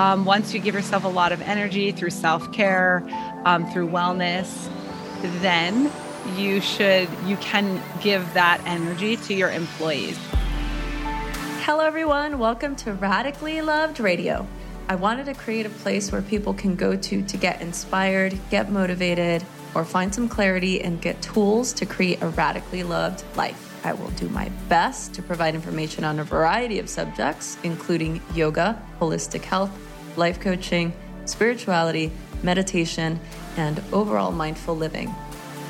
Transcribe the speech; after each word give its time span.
um, 0.00 0.24
once 0.24 0.54
you 0.54 0.60
give 0.60 0.74
yourself 0.74 1.04
a 1.04 1.08
lot 1.08 1.30
of 1.30 1.42
energy 1.42 1.92
through 1.92 2.08
self 2.08 2.50
care, 2.52 3.06
um, 3.44 3.70
through 3.70 3.86
wellness, 3.86 4.70
then 5.42 5.92
you 6.38 6.60
should 6.62 7.06
you 7.26 7.36
can 7.36 7.82
give 8.00 8.22
that 8.32 8.62
energy 8.64 9.16
to 9.18 9.34
your 9.34 9.50
employees. 9.50 10.18
Hello, 11.66 11.84
everyone. 11.84 12.38
Welcome 12.38 12.76
to 12.76 12.94
Radically 12.94 13.60
Loved 13.60 14.00
Radio. 14.00 14.46
I 14.88 14.94
wanted 14.94 15.26
to 15.26 15.34
create 15.34 15.66
a 15.66 15.70
place 15.70 16.10
where 16.10 16.22
people 16.22 16.54
can 16.54 16.76
go 16.76 16.96
to 16.96 17.22
to 17.22 17.36
get 17.36 17.60
inspired, 17.60 18.38
get 18.50 18.72
motivated, 18.72 19.44
or 19.74 19.84
find 19.84 20.14
some 20.14 20.30
clarity 20.30 20.80
and 20.80 20.98
get 21.02 21.20
tools 21.20 21.74
to 21.74 21.84
create 21.84 22.22
a 22.22 22.28
radically 22.28 22.82
loved 22.84 23.22
life. 23.36 23.66
I 23.84 23.92
will 23.92 24.10
do 24.10 24.30
my 24.30 24.48
best 24.70 25.12
to 25.14 25.22
provide 25.22 25.54
information 25.54 26.04
on 26.04 26.20
a 26.20 26.24
variety 26.24 26.78
of 26.78 26.88
subjects, 26.88 27.58
including 27.62 28.20
yoga, 28.34 28.80
holistic 28.98 29.42
health, 29.42 29.70
life 30.20 30.38
coaching, 30.38 30.92
spirituality, 31.24 32.12
meditation, 32.44 33.18
and 33.56 33.82
overall 33.92 34.30
mindful 34.30 34.76
living. 34.76 35.12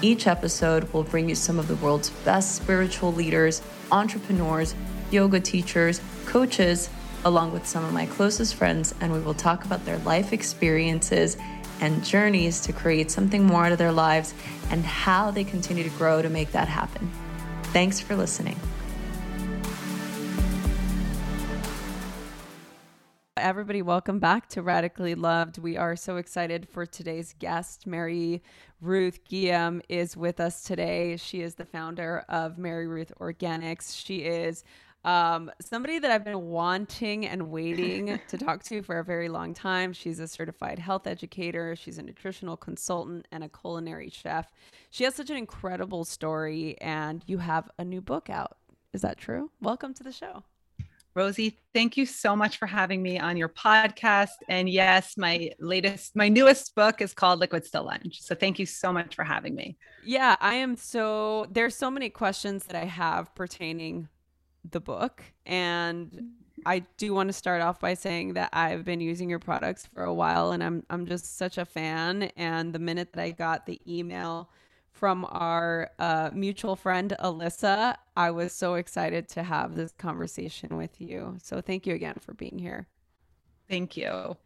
Each 0.03 0.27
episode 0.27 0.93
will 0.93 1.05
bring 1.05 1.29
you 1.29 1.35
some 1.35 1.59
of 1.59 1.69
the 1.69 1.77
world's 1.77 2.11
best 2.25 2.57
spiritual 2.57 3.13
leaders, 3.13 3.63
entrepreneurs, 3.93 4.75
yoga 5.11 5.41
teachers, 5.41 6.01
coaches, 6.27 6.91
along 7.25 7.53
with 7.53 7.67
some 7.67 7.85
of 7.85 7.93
my 7.93 8.07
closest 8.07 8.55
friends, 8.55 8.95
and 9.01 9.13
we 9.13 9.21
will 9.21 9.35
talk 9.35 9.65
about 9.65 9.85
their 9.85 9.99
life 9.99 10.33
experiences 10.33 11.37
and 11.81 12.05
journeys 12.05 12.61
to 12.61 12.73
create 12.73 13.11
something 13.11 13.45
more 13.45 13.67
out 13.67 13.73
of 13.73 13.79
their 13.79 13.93
lives 13.93 14.35
and 14.71 14.85
how 14.85 15.31
they 15.31 15.45
continue 15.45 15.85
to 15.85 15.91
grow 15.91 16.21
to 16.23 16.29
make 16.29 16.51
that 16.53 16.69
happen. 16.69 17.11
Thanks 17.73 18.01
for 18.01 18.17
listening. 18.17 18.59
Everybody, 23.41 23.81
welcome 23.81 24.19
back 24.19 24.51
to 24.51 24.61
Radically 24.61 25.15
Loved. 25.15 25.57
We 25.57 25.79
are 25.79 25.97
so 25.97 26.17
excited 26.17 26.69
for 26.69 26.85
today's 26.85 27.35
guest. 27.39 27.87
Mary 27.87 28.43
Ruth 28.83 29.25
Guillaume 29.25 29.81
is 29.89 30.15
with 30.15 30.41
us 30.41 30.63
today. 30.63 31.17
She 31.17 31.41
is 31.41 31.55
the 31.55 31.65
founder 31.65 32.23
of 32.29 32.59
MaryRuth 32.59 33.13
Organics. 33.19 33.97
She 33.97 34.19
is 34.19 34.63
um, 35.07 35.51
somebody 35.59 35.99
that 35.99 36.11
I've 36.11 36.23
been 36.23 36.49
wanting 36.49 37.27
and 37.27 37.51
waiting 37.51 38.21
to 38.29 38.37
talk 38.37 38.63
to 38.65 38.83
for 38.83 38.99
a 38.99 39.05
very 39.05 39.31
long 39.31 39.55
time. 39.55 39.95
She's 39.95 40.21
a 40.21 40.29
certified 40.29 40.79
health 40.79 41.07
educator, 41.07 41.75
she's 41.75 41.97
a 41.97 42.03
nutritional 42.03 42.59
consultant, 42.59 43.27
and 43.33 43.43
a 43.43 43.49
culinary 43.49 44.11
chef. 44.11 44.53
She 44.91 45.05
has 45.05 45.15
such 45.15 45.31
an 45.31 45.39
incredible 45.39 46.05
story, 46.05 46.77
and 46.83 47.25
you 47.27 47.39
have 47.39 47.71
a 47.79 47.87
new 47.87 48.03
book 48.03 48.29
out. 48.29 48.59
Is 48.93 49.01
that 49.01 49.17
true? 49.17 49.51
Welcome 49.63 49.95
to 49.95 50.03
the 50.03 50.13
show. 50.13 50.45
Rosie, 51.15 51.59
thank 51.75 51.97
you 51.97 52.07
so 52.07 52.37
much 52.37 52.59
for 52.59 52.67
having 52.67 53.03
me 53.03 53.19
on 53.19 53.37
your 53.37 53.49
podcast. 53.49 54.29
And 54.49 54.69
yes, 54.69 55.17
my 55.17 55.51
latest, 55.59 56.15
my 56.15 56.29
newest 56.29 56.75
book 56.75 57.01
is 57.01 57.13
called 57.13 57.41
Liquids 57.41 57.71
to 57.71 57.83
Lunch. 57.83 58.21
So 58.23 58.35
thank 58.35 58.59
you 58.59 58.67
so 58.67 58.93
much 58.93 59.15
for 59.17 59.25
having 59.25 59.55
me. 59.55 59.77
Yeah, 60.05 60.37
I 60.41 60.55
am 60.55 60.77
so, 60.77 61.47
there's 61.51 61.75
so 61.75 61.91
many 61.91 62.11
questions 62.11 62.67
that 62.67 62.77
I 62.77 62.85
have 62.85 63.35
pertaining 63.35 64.09
the 64.71 64.81
book. 64.81 65.23
And 65.47 66.31
I 66.67 66.81
do 66.97 67.15
want 67.15 67.29
to 67.29 67.33
start 67.33 67.63
off 67.63 67.81
by 67.81 67.95
saying 67.95 68.35
that 68.35 68.51
I've 68.53 68.85
been 68.85 69.01
using 69.01 69.31
your 69.31 69.39
products 69.39 69.87
for 69.87 70.05
a 70.05 70.15
while 70.15 70.53
and 70.53 70.63
I'm 70.63 70.85
I'm 70.91 71.07
just 71.07 71.39
such 71.39 71.59
a 71.59 71.65
fan. 71.65 72.25
And 72.37 72.73
the 72.73 72.79
minute 72.79 73.13
that 73.15 73.23
I 73.23 73.31
got 73.31 73.67
the 73.67 73.81
email 73.89 74.51
from 75.01 75.27
our 75.31 75.91
uh, 75.99 76.29
mutual 76.35 76.77
friend 76.77 77.17
Alyssa, 77.21 77.97
I 78.19 78.31
was 78.31 78.53
so 78.53 78.75
excited 78.75 79.29
to 79.31 79.43
have 79.43 79.75
this 79.75 79.93
conversation 79.93 80.77
with 80.77 81.01
you. 81.01 81.39
So 81.43 81.63
thank 81.63 81.87
you 81.87 81.95
again 81.95 82.17
for 82.21 82.35
being 82.35 82.59
here. 82.59 82.87
Thank 83.67 83.97
you. 83.97 84.37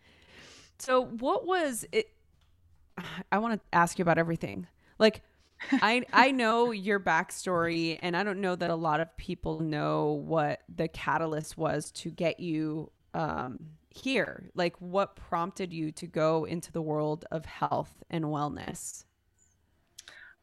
So 0.78 1.06
what 1.06 1.44
was 1.44 1.84
it? 1.90 2.10
I 3.32 3.38
want 3.38 3.54
to 3.54 3.76
ask 3.76 3.98
you 3.98 4.02
about 4.02 4.16
everything. 4.16 4.68
Like 5.00 5.22
I 5.72 6.04
I 6.12 6.30
know 6.30 6.70
your 6.70 7.00
backstory, 7.00 7.98
and 8.00 8.16
I 8.16 8.22
don't 8.22 8.40
know 8.40 8.54
that 8.54 8.70
a 8.70 8.76
lot 8.76 9.00
of 9.00 9.14
people 9.16 9.58
know 9.58 10.22
what 10.24 10.60
the 10.72 10.86
catalyst 10.86 11.58
was 11.58 11.90
to 11.92 12.10
get 12.10 12.38
you 12.38 12.92
um, 13.12 13.58
here. 13.90 14.50
Like, 14.54 14.76
what 14.80 15.16
prompted 15.16 15.72
you 15.72 15.90
to 15.92 16.06
go 16.06 16.44
into 16.44 16.70
the 16.70 16.82
world 16.82 17.24
of 17.32 17.44
health 17.44 18.04
and 18.08 18.26
wellness? 18.26 19.04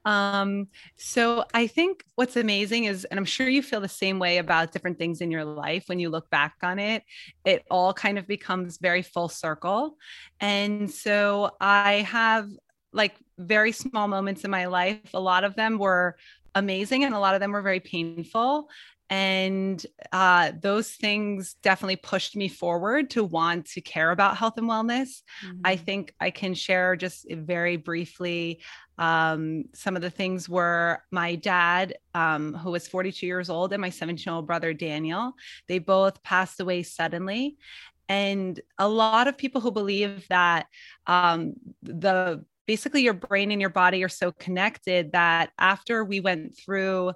Um, 0.05 0.67
so 0.97 1.45
I 1.53 1.67
think 1.67 2.03
what's 2.15 2.35
amazing 2.35 2.85
is, 2.85 3.05
and 3.05 3.19
I'm 3.19 3.25
sure 3.25 3.47
you 3.47 3.61
feel 3.61 3.81
the 3.81 3.87
same 3.87 4.19
way 4.19 4.37
about 4.37 4.71
different 4.71 4.97
things 4.97 5.21
in 5.21 5.31
your 5.31 5.45
life 5.45 5.83
when 5.87 5.99
you 5.99 6.09
look 6.09 6.29
back 6.29 6.55
on 6.63 6.79
it, 6.79 7.03
it 7.45 7.63
all 7.69 7.93
kind 7.93 8.17
of 8.17 8.27
becomes 8.27 8.77
very 8.77 9.01
full 9.01 9.29
circle. 9.29 9.97
And 10.39 10.89
so 10.89 11.51
I 11.61 12.07
have 12.09 12.49
like 12.93 13.15
very 13.37 13.71
small 13.71 14.07
moments 14.07 14.43
in 14.43 14.51
my 14.51 14.65
life. 14.65 15.13
A 15.13 15.19
lot 15.19 15.43
of 15.43 15.55
them 15.55 15.77
were 15.77 16.17
amazing 16.55 17.03
and 17.03 17.13
a 17.13 17.19
lot 17.19 17.33
of 17.33 17.39
them 17.39 17.51
were 17.51 17.61
very 17.61 17.79
painful. 17.79 18.69
And 19.11 19.85
uh, 20.13 20.53
those 20.61 20.91
things 20.91 21.55
definitely 21.61 21.97
pushed 21.97 22.37
me 22.37 22.47
forward 22.47 23.09
to 23.09 23.25
want 23.25 23.65
to 23.71 23.81
care 23.81 24.11
about 24.11 24.37
health 24.37 24.57
and 24.57 24.69
wellness. 24.69 25.21
Mm-hmm. 25.45 25.59
I 25.65 25.75
think 25.75 26.15
I 26.21 26.29
can 26.29 26.53
share 26.53 26.95
just 26.95 27.25
very 27.29 27.75
briefly 27.75 28.61
um, 28.97 29.65
some 29.73 29.97
of 29.97 30.01
the 30.01 30.09
things 30.09 30.47
were 30.47 31.03
my 31.11 31.35
dad, 31.35 31.95
um, 32.13 32.53
who 32.53 32.71
was 32.71 32.87
42 32.87 33.25
years 33.27 33.49
old, 33.49 33.73
and 33.73 33.81
my 33.81 33.89
17 33.89 34.23
year 34.25 34.35
old 34.35 34.47
brother, 34.47 34.73
Daniel. 34.73 35.33
They 35.67 35.79
both 35.79 36.23
passed 36.23 36.61
away 36.61 36.83
suddenly. 36.83 37.57
And 38.07 38.59
a 38.77 38.87
lot 38.87 39.27
of 39.27 39.37
people 39.37 39.59
who 39.59 39.71
believe 39.71 40.25
that 40.29 40.67
um, 41.05 41.55
the 41.83 42.45
basically 42.67 43.01
your 43.01 43.13
brain 43.13 43.51
and 43.51 43.59
your 43.59 43.69
body 43.69 44.03
are 44.03 44.09
so 44.09 44.31
connected 44.31 45.11
that 45.11 45.51
after 45.57 46.05
we 46.05 46.21
went 46.21 46.57
through 46.57 47.11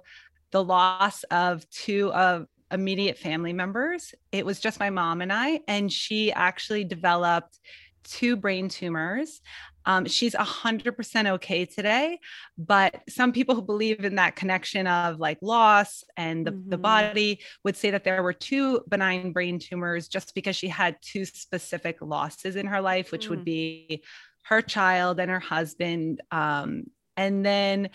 the 0.52 0.62
loss 0.62 1.22
of 1.24 1.68
two 1.70 2.12
of 2.12 2.46
immediate 2.70 3.18
family 3.18 3.52
members, 3.52 4.14
it 4.32 4.44
was 4.44 4.60
just 4.60 4.80
my 4.80 4.90
mom 4.90 5.20
and 5.20 5.32
I, 5.32 5.60
and 5.68 5.92
she 5.92 6.32
actually 6.32 6.84
developed 6.84 7.58
two 8.04 8.36
brain 8.36 8.68
tumors. 8.68 9.40
Um, 9.84 10.04
she's 10.06 10.34
100% 10.34 11.30
okay 11.34 11.64
today. 11.64 12.18
But 12.58 13.02
some 13.08 13.32
people 13.32 13.54
who 13.54 13.62
believe 13.62 14.04
in 14.04 14.16
that 14.16 14.34
connection 14.34 14.86
of 14.86 15.20
like 15.20 15.38
loss 15.40 16.02
and 16.16 16.44
the, 16.44 16.50
mm-hmm. 16.50 16.70
the 16.70 16.78
body 16.78 17.40
would 17.64 17.76
say 17.76 17.90
that 17.90 18.02
there 18.02 18.22
were 18.22 18.32
two 18.32 18.80
benign 18.88 19.32
brain 19.32 19.60
tumors 19.60 20.08
just 20.08 20.34
because 20.34 20.56
she 20.56 20.68
had 20.68 20.96
two 21.02 21.24
specific 21.24 21.98
losses 22.00 22.56
in 22.56 22.66
her 22.66 22.80
life, 22.80 23.12
which 23.12 23.26
mm. 23.26 23.30
would 23.30 23.44
be 23.44 24.02
her 24.42 24.60
child 24.60 25.20
and 25.20 25.30
her 25.30 25.40
husband. 25.40 26.20
Um, 26.32 26.84
and 27.16 27.46
then 27.46 27.90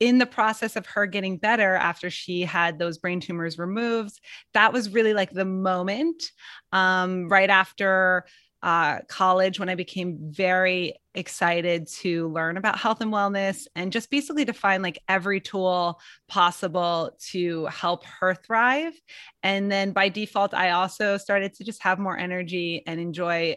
in 0.00 0.18
the 0.18 0.26
process 0.26 0.76
of 0.76 0.86
her 0.86 1.06
getting 1.06 1.36
better 1.36 1.74
after 1.74 2.10
she 2.10 2.42
had 2.42 2.78
those 2.78 2.98
brain 2.98 3.20
tumors 3.20 3.58
removed, 3.58 4.20
that 4.54 4.72
was 4.72 4.90
really 4.90 5.14
like 5.14 5.30
the 5.32 5.44
moment 5.44 6.30
um, 6.72 7.28
right 7.28 7.50
after 7.50 8.24
uh, 8.62 8.98
college 9.08 9.60
when 9.60 9.68
I 9.68 9.76
became 9.76 10.18
very 10.20 10.94
excited 11.14 11.86
to 12.00 12.28
learn 12.28 12.56
about 12.56 12.78
health 12.78 13.00
and 13.00 13.12
wellness 13.12 13.66
and 13.76 13.92
just 13.92 14.10
basically 14.10 14.44
to 14.44 14.52
find 14.52 14.82
like 14.82 14.98
every 15.08 15.40
tool 15.40 16.00
possible 16.28 17.12
to 17.30 17.66
help 17.66 18.04
her 18.04 18.34
thrive. 18.34 18.94
And 19.42 19.70
then 19.70 19.92
by 19.92 20.08
default, 20.08 20.54
I 20.54 20.70
also 20.70 21.18
started 21.18 21.54
to 21.54 21.64
just 21.64 21.82
have 21.82 21.98
more 21.98 22.18
energy 22.18 22.82
and 22.86 23.00
enjoy 23.00 23.56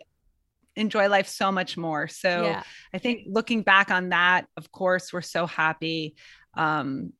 enjoy 0.81 1.07
life 1.07 1.27
so 1.27 1.51
much 1.51 1.77
more. 1.77 2.07
So 2.07 2.43
yeah. 2.43 2.63
I 2.93 2.97
think 2.97 3.23
looking 3.27 3.61
back 3.61 3.89
on 3.89 4.09
that, 4.09 4.47
of 4.57 4.71
course, 4.71 5.13
we're 5.13 5.21
so 5.21 5.45
happy 5.45 6.15
um, 6.55 7.13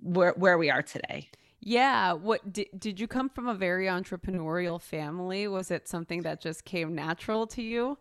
where 0.00 0.34
where 0.36 0.58
we 0.58 0.70
are 0.70 0.82
today. 0.82 1.30
Yeah. 1.60 2.12
What 2.12 2.52
did, 2.52 2.66
did 2.78 3.00
you 3.00 3.08
come 3.08 3.30
from 3.30 3.48
a 3.48 3.54
very 3.54 3.86
entrepreneurial 3.86 4.80
family? 4.80 5.48
Was 5.48 5.70
it 5.70 5.88
something 5.88 6.22
that 6.22 6.42
just 6.42 6.66
came 6.66 6.94
natural 6.94 7.46
to 7.48 7.62
you? 7.62 7.96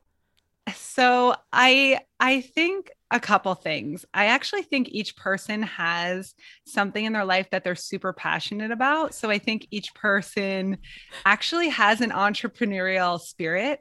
So 0.75 1.35
I 1.51 1.99
I 2.19 2.41
think 2.41 2.91
a 3.11 3.19
couple 3.19 3.53
things. 3.53 4.05
I 4.13 4.25
actually 4.27 4.63
think 4.63 4.89
each 4.89 5.15
person 5.15 5.61
has 5.63 6.33
something 6.65 7.03
in 7.05 7.13
their 7.13 7.25
life 7.25 7.49
that 7.51 7.63
they're 7.63 7.75
super 7.75 8.11
passionate 8.11 8.71
about. 8.71 9.13
So 9.13 9.29
I 9.29 9.39
think 9.39 9.67
each 9.71 9.93
person 9.93 10.77
actually 11.25 11.69
has 11.69 12.01
an 12.01 12.09
entrepreneurial 12.09 13.19
spirit 13.19 13.79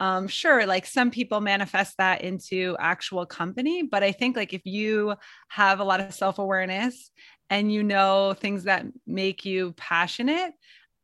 um, 0.00 0.26
sure 0.26 0.66
like 0.66 0.86
some 0.86 1.10
people 1.10 1.40
manifest 1.40 1.96
that 1.98 2.22
into 2.22 2.76
actual 2.80 3.24
company 3.26 3.82
but 3.82 4.02
i 4.02 4.10
think 4.10 4.36
like 4.36 4.52
if 4.52 4.64
you 4.64 5.14
have 5.48 5.80
a 5.80 5.84
lot 5.84 6.00
of 6.00 6.12
self-awareness 6.12 7.10
and 7.50 7.72
you 7.72 7.82
know 7.82 8.34
things 8.34 8.64
that 8.64 8.84
make 9.06 9.44
you 9.44 9.72
passionate 9.76 10.52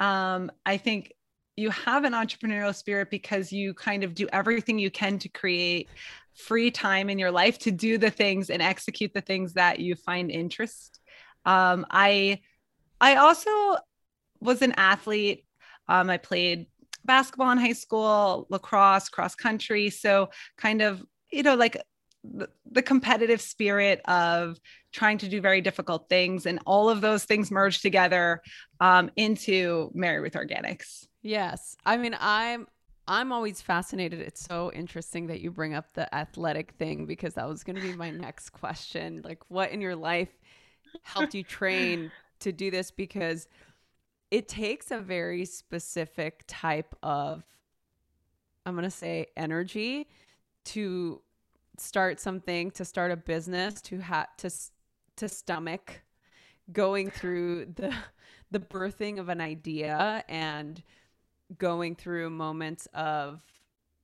um, 0.01 0.51
i 0.65 0.77
think 0.77 1.13
you 1.57 1.71
have 1.71 2.05
an 2.05 2.13
entrepreneurial 2.13 2.75
spirit 2.75 3.11
because 3.11 3.53
you 3.53 3.73
kind 3.73 4.05
of 4.05 4.15
do 4.15 4.29
everything 4.33 4.79
you 4.79 4.91
can 4.91 5.19
to 5.19 5.29
create 5.29 5.89
free 6.35 6.71
time 6.71 7.09
in 7.09 7.19
your 7.19 7.31
life 7.31 7.59
to 7.59 7.71
do 7.71 7.97
the 7.97 8.11
things 8.11 8.51
and 8.51 8.61
execute 8.61 9.13
the 9.15 9.23
things 9.23 9.55
that 9.55 9.81
you 9.81 9.95
find 9.95 10.31
interest. 10.31 11.01
Um, 11.45 11.87
i 11.91 12.41
i 13.01 13.17
also 13.17 13.51
was 14.41 14.63
an 14.63 14.73
athlete. 14.77 15.45
Um, 15.89 16.11
i 16.11 16.19
played 16.19 16.67
basketball 17.07 17.51
in 17.51 17.59
high 17.59 17.73
school, 17.73 18.47
lacrosse, 18.51 19.09
cross 19.09 19.35
country. 19.35 19.91
So, 19.91 20.29
kind 20.57 20.83
of, 20.83 21.05
you 21.31 21.43
know, 21.43 21.55
like 21.55 21.81
the, 22.25 22.49
the 22.71 22.83
competitive 22.83 23.41
spirit 23.41 24.01
of 24.07 24.59
trying 24.93 25.19
to 25.19 25.29
do 25.29 25.41
very 25.41 25.61
difficult 25.61 26.09
things 26.09 26.47
and 26.47 26.59
all 26.67 26.89
of 26.89 27.01
those 27.01 27.25
things 27.25 27.51
merge 27.51 27.81
together 27.81 28.43
um, 28.81 29.11
into 29.17 29.91
MaryRuth 29.95 30.33
Organics. 30.33 31.07
Yes. 31.23 31.77
I 31.85 31.97
mean, 31.97 32.17
I'm 32.19 32.67
I'm 33.09 33.31
always 33.31 33.63
fascinated. 33.63 34.21
It's 34.21 34.45
so 34.45 34.73
interesting 34.73 35.29
that 35.29 35.41
you 35.41 35.53
bring 35.53 35.75
up 35.75 35.93
the 35.95 36.13
athletic 36.13 36.73
thing 36.73 37.07
because 37.07 37.35
that 37.35 37.49
was 37.49 37.63
going 37.63 37.77
to 37.77 37.83
be 37.83 37.95
my 37.95 38.11
next 38.27 38.51
question. 38.51 39.23
Like 39.25 39.39
what 39.49 39.71
in 39.71 39.81
your 39.81 39.95
life 39.95 40.31
helped 41.03 41.35
you 41.35 41.45
train 41.45 42.11
to 42.41 42.53
do 42.53 42.71
this 42.71 42.91
because 42.91 43.49
it 44.31 44.49
takes 44.49 44.91
a 44.91 44.99
very 44.99 45.45
specific 45.45 46.45
type 46.47 46.95
of 47.03 47.45
I'm 48.65 48.75
going 48.75 48.85
to 48.85 48.91
say 48.91 49.27
energy 49.37 50.09
to 50.67 51.21
start 51.79 52.19
something, 52.19 52.73
to 52.73 52.85
start 52.85 53.13
a 53.13 53.17
business, 53.17 53.81
to 53.83 53.99
have 53.99 54.37
to 54.39 54.51
to 55.17 55.29
stomach 55.29 56.03
going 56.73 57.11
through 57.11 57.67
the 57.77 57.95
the 58.51 58.61
birthing 58.61 59.19
of 59.19 59.29
an 59.29 59.41
idea 59.41 60.25
and 60.29 60.83
going 61.59 61.95
through 61.95 62.31
moments 62.31 62.87
of 62.95 63.41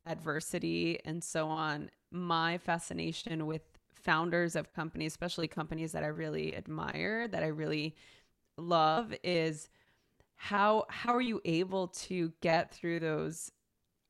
adversity 0.07 1.01
and 1.05 1.23
so 1.23 1.49
on. 1.49 1.91
My 2.11 2.59
fascination 2.59 3.47
with 3.47 3.63
founders 3.95 4.55
of 4.57 4.73
companies, 4.73 5.13
especially 5.13 5.49
companies 5.49 5.93
that 5.93 6.05
I 6.05 6.09
really 6.09 6.57
admire, 6.57 7.27
that 7.29 7.43
I 7.43 7.49
really 7.49 7.95
love 8.57 9.15
is 9.23 9.69
how 10.43 10.85
how 10.89 11.15
are 11.15 11.21
you 11.21 11.41
able 11.45 11.87
to 11.87 12.33
get 12.41 12.75
through 12.75 12.99
those 12.99 13.53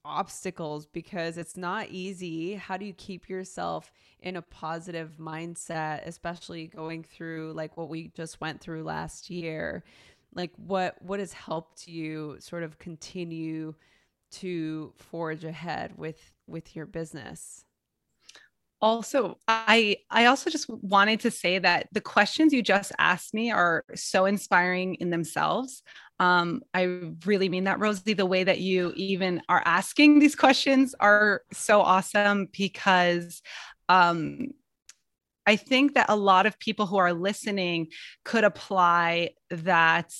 obstacles 0.02 0.86
because 0.86 1.36
it's 1.36 1.58
not 1.58 1.90
easy. 1.90 2.54
How 2.54 2.78
do 2.78 2.86
you 2.86 2.94
keep 2.94 3.28
yourself 3.28 3.92
in 4.20 4.36
a 4.36 4.42
positive 4.42 5.18
mindset, 5.20 6.06
especially 6.06 6.68
going 6.68 7.04
through 7.04 7.52
like 7.52 7.76
what 7.76 7.90
we 7.90 8.08
just 8.16 8.40
went 8.40 8.62
through 8.62 8.82
last 8.82 9.28
year? 9.28 9.84
Like 10.34 10.52
what 10.56 10.96
what 11.02 11.20
has 11.20 11.34
helped 11.34 11.86
you 11.86 12.36
sort 12.40 12.62
of 12.62 12.78
continue 12.78 13.74
to 14.30 14.94
forge 14.96 15.44
ahead 15.44 15.98
with 15.98 16.32
with 16.46 16.74
your 16.74 16.86
business? 16.86 17.66
also 18.82 19.38
i 19.46 19.96
i 20.10 20.26
also 20.26 20.50
just 20.50 20.68
wanted 20.68 21.20
to 21.20 21.30
say 21.30 21.58
that 21.58 21.86
the 21.92 22.00
questions 22.00 22.52
you 22.52 22.62
just 22.62 22.92
asked 22.98 23.32
me 23.32 23.50
are 23.50 23.84
so 23.94 24.26
inspiring 24.26 24.96
in 24.96 25.10
themselves 25.10 25.82
um, 26.22 26.62
i 26.72 26.82
really 27.26 27.48
mean 27.48 27.64
that 27.64 27.80
rosie 27.80 28.12
the 28.12 28.26
way 28.26 28.44
that 28.44 28.60
you 28.60 28.92
even 28.94 29.42
are 29.48 29.62
asking 29.64 30.20
these 30.20 30.36
questions 30.36 30.94
are 31.00 31.42
so 31.52 31.80
awesome 31.80 32.48
because 32.52 33.42
um, 33.88 34.48
i 35.46 35.56
think 35.56 35.94
that 35.94 36.06
a 36.08 36.16
lot 36.16 36.46
of 36.46 36.58
people 36.60 36.86
who 36.86 36.96
are 36.96 37.12
listening 37.12 37.88
could 38.24 38.44
apply 38.44 39.30
that 39.50 40.12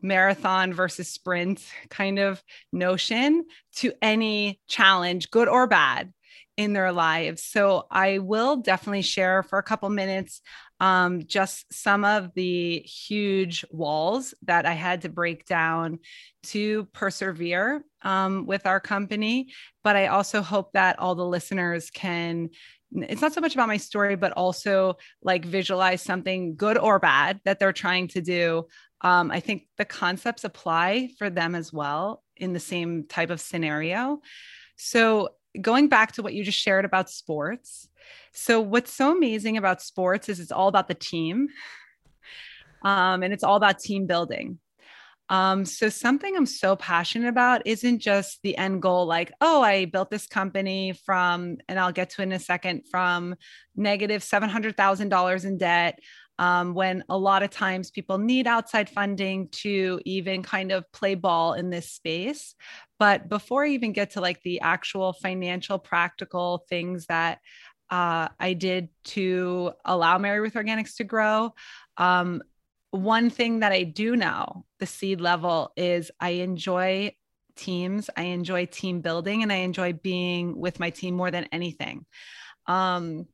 marathon 0.00 0.72
versus 0.72 1.08
sprint 1.08 1.62
kind 1.90 2.18
of 2.18 2.42
notion 2.72 3.44
to 3.76 3.92
any 4.00 4.58
challenge 4.68 5.30
good 5.30 5.48
or 5.48 5.66
bad 5.66 6.12
in 6.56 6.72
their 6.72 6.92
lives. 6.92 7.42
So 7.42 7.86
I 7.90 8.18
will 8.18 8.56
definitely 8.56 9.02
share 9.02 9.42
for 9.42 9.58
a 9.58 9.62
couple 9.62 9.88
minutes 9.90 10.42
um, 10.82 11.24
just 11.26 11.72
some 11.72 12.04
of 12.04 12.34
the 12.34 12.80
huge 12.80 13.64
walls 13.70 14.34
that 14.42 14.66
I 14.66 14.72
had 14.72 15.02
to 15.02 15.08
break 15.08 15.46
down 15.46 16.00
to 16.48 16.86
persevere 16.92 17.84
um, 18.02 18.46
with 18.46 18.66
our 18.66 18.80
company. 18.80 19.52
But 19.84 19.94
I 19.94 20.08
also 20.08 20.42
hope 20.42 20.72
that 20.72 20.98
all 20.98 21.14
the 21.14 21.24
listeners 21.24 21.88
can. 21.90 22.50
It's 22.94 23.22
not 23.22 23.32
so 23.32 23.40
much 23.40 23.54
about 23.54 23.68
my 23.68 23.76
story, 23.76 24.16
but 24.16 24.32
also 24.32 24.96
like 25.22 25.44
visualize 25.44 26.02
something 26.02 26.56
good 26.56 26.76
or 26.76 26.98
bad 26.98 27.40
that 27.44 27.60
they're 27.60 27.72
trying 27.72 28.08
to 28.08 28.20
do. 28.20 28.66
Um, 29.02 29.30
I 29.30 29.38
think 29.38 29.68
the 29.78 29.84
concepts 29.84 30.42
apply 30.42 31.10
for 31.16 31.30
them 31.30 31.54
as 31.54 31.72
well 31.72 32.24
in 32.36 32.54
the 32.54 32.60
same 32.60 33.06
type 33.06 33.30
of 33.30 33.40
scenario. 33.40 34.20
So 34.76 35.28
going 35.60 35.88
back 35.88 36.12
to 36.12 36.22
what 36.22 36.34
you 36.34 36.42
just 36.42 36.58
shared 36.58 36.84
about 36.84 37.08
sports. 37.08 37.88
So, 38.32 38.60
what's 38.60 38.92
so 38.92 39.16
amazing 39.16 39.56
about 39.56 39.82
sports 39.82 40.28
is 40.28 40.40
it's 40.40 40.52
all 40.52 40.68
about 40.68 40.88
the 40.88 40.94
team 40.94 41.48
um, 42.82 43.22
and 43.22 43.32
it's 43.32 43.44
all 43.44 43.56
about 43.56 43.78
team 43.78 44.06
building. 44.06 44.58
Um, 45.28 45.64
so, 45.64 45.88
something 45.88 46.36
I'm 46.36 46.46
so 46.46 46.76
passionate 46.76 47.28
about 47.28 47.62
isn't 47.66 48.00
just 48.00 48.40
the 48.42 48.56
end 48.56 48.82
goal, 48.82 49.06
like, 49.06 49.32
oh, 49.40 49.62
I 49.62 49.86
built 49.86 50.10
this 50.10 50.26
company 50.26 50.94
from, 51.06 51.58
and 51.68 51.78
I'll 51.78 51.92
get 51.92 52.10
to 52.10 52.22
in 52.22 52.32
a 52.32 52.38
second, 52.38 52.82
from 52.90 53.36
negative 53.76 54.22
$700,000 54.22 55.44
in 55.44 55.58
debt. 55.58 55.98
Um, 56.38 56.74
when 56.74 57.04
a 57.08 57.16
lot 57.16 57.42
of 57.42 57.50
times 57.50 57.90
people 57.90 58.18
need 58.18 58.46
outside 58.46 58.88
funding 58.88 59.48
to 59.62 60.00
even 60.04 60.42
kind 60.42 60.72
of 60.72 60.90
play 60.90 61.14
ball 61.14 61.52
in 61.52 61.70
this 61.70 61.92
space. 61.92 62.54
But 62.98 63.28
before 63.28 63.64
I 63.64 63.68
even 63.68 63.92
get 63.92 64.12
to 64.12 64.20
like 64.20 64.40
the 64.42 64.60
actual 64.60 65.12
financial, 65.12 65.78
practical 65.78 66.64
things 66.68 67.06
that 67.06 67.38
uh, 67.92 68.28
I 68.40 68.54
did 68.54 68.88
to 69.04 69.72
allow 69.84 70.16
MaryRuth 70.16 70.54
Organics 70.54 70.96
to 70.96 71.04
grow, 71.04 71.52
um, 71.98 72.42
one 72.90 73.28
thing 73.28 73.60
that 73.60 73.70
I 73.70 73.82
do 73.82 74.16
now, 74.16 74.64
the 74.78 74.86
seed 74.86 75.20
level, 75.20 75.72
is 75.76 76.10
I 76.18 76.30
enjoy 76.30 77.14
teams. 77.54 78.08
I 78.16 78.22
enjoy 78.22 78.64
team 78.64 79.02
building 79.02 79.42
and 79.42 79.52
I 79.52 79.56
enjoy 79.56 79.92
being 79.92 80.58
with 80.58 80.80
my 80.80 80.88
team 80.88 81.14
more 81.14 81.30
than 81.30 81.44
anything. 81.52 82.06
Um, 82.66 83.26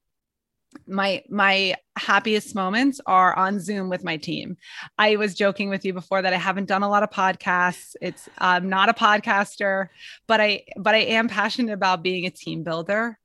my 0.87 1.23
my 1.29 1.75
happiest 1.97 2.55
moments 2.55 3.01
are 3.07 3.35
on 3.37 3.59
zoom 3.59 3.89
with 3.89 4.05
my 4.05 4.19
team 4.19 4.55
i 4.99 5.17
was 5.17 5.35
joking 5.35 5.71
with 5.71 5.83
you 5.83 5.95
before 5.95 6.21
that 6.21 6.35
i 6.35 6.37
haven't 6.37 6.69
done 6.69 6.83
a 6.83 6.89
lot 6.89 7.03
of 7.03 7.09
podcasts 7.09 7.97
it's 8.03 8.29
i'm 8.37 8.69
not 8.69 8.91
a 8.91 8.93
podcaster 8.93 9.89
but 10.27 10.43
i 10.43 10.63
but 10.77 10.95
i 10.95 10.99
am 10.99 11.27
passionate 11.27 11.73
about 11.73 12.03
being 12.03 12.27
a 12.27 12.31
team 12.31 12.63
builder 12.65 13.19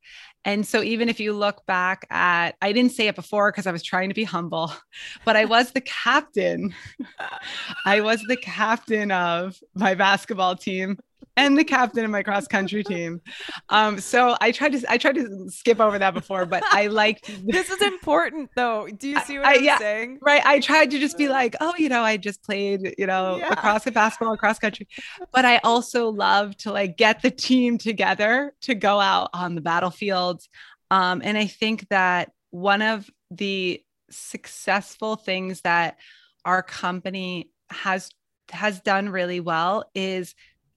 and 0.44 0.66
so 0.66 0.82
even 0.82 1.08
if 1.08 1.20
you 1.20 1.32
look 1.32 1.64
back 1.66 2.06
at 2.10 2.52
i 2.62 2.72
didn't 2.72 2.92
say 2.92 3.08
it 3.08 3.14
before 3.14 3.50
because 3.50 3.66
i 3.66 3.72
was 3.72 3.82
trying 3.82 4.08
to 4.08 4.14
be 4.14 4.24
humble 4.24 4.72
but 5.24 5.36
i 5.36 5.44
was 5.44 5.72
the 5.72 5.80
captain. 5.80 6.74
I 7.86 8.00
was 8.00 8.22
the 8.28 8.36
captain 8.36 9.10
of 9.10 9.58
my 9.74 9.94
basketball 9.94 10.56
team 10.56 10.98
and 11.36 11.58
the 11.58 11.64
captain 11.64 12.04
of 12.04 12.10
my 12.10 12.22
cross 12.22 12.46
country 12.46 12.84
team. 12.84 13.20
Um, 13.68 13.98
so 13.98 14.36
I 14.40 14.52
tried 14.52 14.72
to 14.72 14.84
I 14.88 14.98
tried 14.98 15.16
to 15.16 15.48
skip 15.48 15.80
over 15.80 15.98
that 15.98 16.14
before, 16.14 16.46
but 16.46 16.62
I 16.70 16.86
liked 16.88 17.30
this 17.46 17.70
is 17.70 17.82
important 17.82 18.50
though. 18.56 18.88
Do 18.88 19.08
you 19.08 19.20
see 19.20 19.38
what 19.38 19.46
I, 19.46 19.54
am 19.54 19.64
yeah, 19.64 19.78
saying? 19.78 20.18
Right. 20.22 20.44
I 20.44 20.60
tried 20.60 20.90
to 20.92 20.98
just 20.98 21.18
be 21.18 21.28
like, 21.28 21.56
oh, 21.60 21.74
you 21.78 21.88
know, 21.88 22.02
I 22.02 22.16
just 22.16 22.42
played, 22.42 22.94
you 22.98 23.06
know, 23.06 23.36
yeah. 23.36 23.52
across 23.52 23.84
the 23.84 23.92
basketball, 23.92 24.36
cross 24.36 24.58
country. 24.58 24.88
But 25.32 25.44
I 25.44 25.58
also 25.58 26.08
love 26.08 26.56
to 26.58 26.72
like 26.72 26.96
get 26.96 27.22
the 27.22 27.30
team 27.30 27.78
together 27.78 28.52
to 28.62 28.74
go 28.74 29.00
out 29.00 29.30
on 29.32 29.54
the 29.54 29.60
battlefield. 29.60 30.42
Um, 30.90 31.22
and 31.24 31.36
I 31.36 31.46
think 31.46 31.88
that 31.88 32.32
one 32.50 32.82
of 32.82 33.10
the 33.30 33.82
successful 34.10 35.16
things 35.16 35.62
that 35.62 35.98
our 36.44 36.62
company 36.62 37.50
has 37.70 38.10
has 38.52 38.80
done 38.80 39.08
really 39.08 39.40
well 39.40 39.84
is 39.94 40.34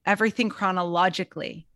everything 0.08 0.48
chronologically. 0.48 1.68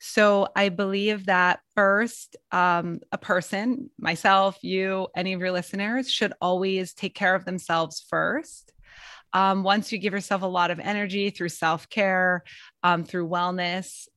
So 0.00 0.48
I 0.54 0.68
believe 0.68 1.26
that 1.26 1.60
first, 1.74 2.36
um, 2.52 3.00
a 3.10 3.18
person, 3.18 3.90
myself, 3.98 4.58
you, 4.62 5.08
any 5.16 5.32
of 5.32 5.40
your 5.40 5.52
listeners, 5.52 6.10
should 6.10 6.32
always 6.40 6.92
take 6.92 7.14
care 7.14 7.34
of 7.34 7.44
themselves 7.44 8.04
first. 8.10 8.72
Um, 9.32 9.62
once 9.62 9.92
you 9.92 9.98
give 9.98 10.12
yourself 10.12 10.42
a 10.42 10.46
lot 10.46 10.70
of 10.70 10.80
energy 10.80 11.30
through 11.30 11.50
self 11.50 11.88
care, 11.88 12.44
um, 12.82 13.04
through 13.04 13.28
wellness, 13.28 14.08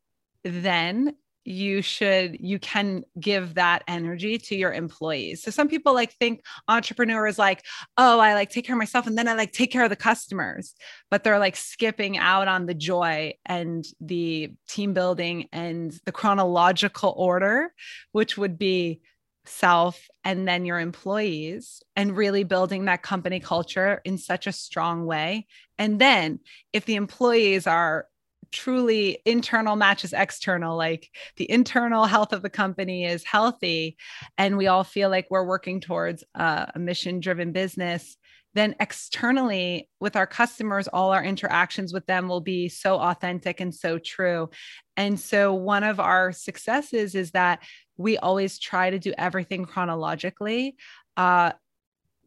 then 0.44 1.15
you 1.43 1.81
should 1.81 2.38
you 2.39 2.60
can 2.60 3.03
give 3.19 3.55
that 3.55 3.83
energy 3.88 4.38
to 4.38 4.55
your 4.55 4.74
employees. 4.74 5.41
So 5.41 5.51
some 5.51 5.67
people 5.67 5.93
like 5.93 6.13
think 6.13 6.43
entrepreneur 6.67 7.25
is 7.27 7.39
like 7.39 7.65
oh 7.98 8.19
i 8.19 8.33
like 8.33 8.50
take 8.50 8.65
care 8.65 8.75
of 8.75 8.79
myself 8.79 9.07
and 9.07 9.17
then 9.17 9.27
i 9.27 9.33
like 9.33 9.51
take 9.51 9.71
care 9.71 9.83
of 9.83 9.89
the 9.89 9.95
customers. 9.95 10.75
But 11.10 11.24
they're 11.24 11.39
like 11.39 11.55
skipping 11.55 12.17
out 12.17 12.48
on 12.48 12.65
the 12.65 12.74
joy 12.74 13.33
and 13.45 13.86
the 14.00 14.51
team 14.69 14.93
building 14.93 15.48
and 15.51 15.91
the 16.05 16.12
chronological 16.12 17.13
order 17.17 17.74
which 18.12 18.38
would 18.38 18.57
be 18.57 19.01
self 19.45 20.07
and 20.24 20.48
then 20.48 20.65
your 20.65 20.79
employees 20.79 21.81
and 21.95 22.15
really 22.15 22.43
building 22.43 22.86
that 22.86 23.01
company 23.01 23.39
culture 23.39 24.01
in 24.05 24.17
such 24.17 24.48
a 24.48 24.51
strong 24.51 25.05
way. 25.05 25.48
And 25.77 26.00
then 26.00 26.39
if 26.74 26.86
the 26.86 26.95
employees 26.95 27.65
are 27.65 28.05
truly 28.51 29.20
internal 29.25 29.75
matches 29.75 30.13
external 30.13 30.75
like 30.77 31.10
the 31.38 31.50
internal 31.50 32.05
health 32.05 32.34
of 32.34 32.41
the 32.41 32.50
company 32.50 33.05
is 33.05 33.24
healthy 33.24 33.98
and 34.38 34.58
we 34.58 34.67
all 34.67 34.84
feel 34.84 35.10
like 35.10 35.27
we're 35.29 35.46
working 35.46 35.79
towards 35.79 36.24
uh, 36.36 36.65
a 36.75 36.79
mission 36.79 37.20
driven 37.20 37.51
business 37.51 38.17
then 38.53 38.75
externally 38.79 39.89
with 40.00 40.15
our 40.15 40.27
customers, 40.27 40.88
all 40.88 41.12
our 41.12 41.24
interactions 41.24 41.93
with 41.93 42.05
them 42.05 42.27
will 42.27 42.41
be 42.41 42.67
so 42.67 42.98
authentic 42.98 43.62
and 43.62 43.74
so 43.74 43.98
true. 43.98 44.50
And 44.98 45.20
so, 45.20 45.53
one 45.53 45.84
of 45.84 46.00
our 46.00 46.34
successes 46.34 47.15
is 47.15 47.31
that 47.31 47.63
we 47.98 48.17
always 48.17 48.60
try 48.60 48.89
to 48.89 49.00
do 49.00 49.13
everything 49.17 49.65
chronologically. 49.65 50.75
Uh, 51.15 51.53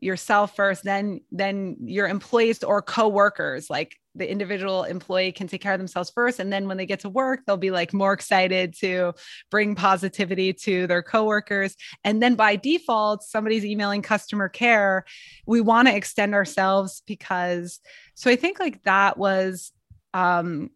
yourself 0.00 0.54
first 0.54 0.84
then 0.84 1.20
then 1.30 1.76
your 1.80 2.06
employees 2.06 2.62
or 2.62 2.82
co-workers 2.82 3.70
like 3.70 3.96
the 4.14 4.30
individual 4.30 4.84
employee 4.84 5.32
can 5.32 5.46
take 5.46 5.60
care 5.60 5.72
of 5.72 5.78
themselves 5.78 6.10
first 6.10 6.38
and 6.38 6.52
then 6.52 6.68
when 6.68 6.76
they 6.76 6.86
get 6.86 7.00
to 7.00 7.08
work 7.08 7.40
they'll 7.46 7.56
be 7.56 7.70
like 7.70 7.92
more 7.92 8.12
excited 8.12 8.74
to 8.74 9.12
bring 9.50 9.74
positivity 9.74 10.52
to 10.52 10.86
their 10.86 11.02
coworkers. 11.02 11.76
And 12.04 12.22
then 12.22 12.34
by 12.34 12.56
default 12.56 13.22
somebody's 13.22 13.64
emailing 13.64 14.02
customer 14.02 14.48
care 14.48 15.04
we 15.46 15.60
want 15.60 15.88
to 15.88 15.96
extend 15.96 16.34
ourselves 16.34 17.02
because 17.06 17.80
so 18.14 18.30
i 18.30 18.36
think 18.36 18.60
like 18.60 18.82
that 18.84 19.18
was 19.18 19.72
um 20.12 20.70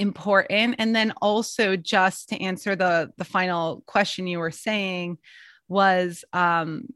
important. 0.00 0.76
And 0.78 0.96
then 0.96 1.12
also 1.20 1.76
just 1.76 2.30
to 2.30 2.40
answer 2.40 2.74
the 2.74 3.12
the 3.18 3.24
final 3.24 3.82
question 3.86 4.26
you 4.26 4.38
were 4.38 4.50
saying 4.50 5.18
was 5.68 6.24
um 6.32 6.88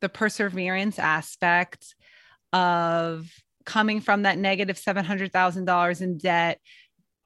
the 0.00 0.08
perseverance 0.08 0.98
aspect 0.98 1.94
of 2.52 3.30
coming 3.64 4.00
from 4.00 4.22
that 4.22 4.38
negative 4.38 4.76
$700,000 4.76 6.00
in 6.00 6.18
debt. 6.18 6.60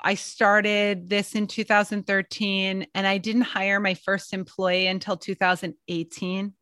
I 0.01 0.15
started 0.15 1.09
this 1.09 1.35
in 1.35 1.47
2013 1.47 2.87
and 2.95 3.07
I 3.07 3.19
didn't 3.19 3.43
hire 3.43 3.81
my 3.81 3.95
first 3.95 4.33
employee 4.33 4.87
until 4.87 5.17
2018 5.17 6.53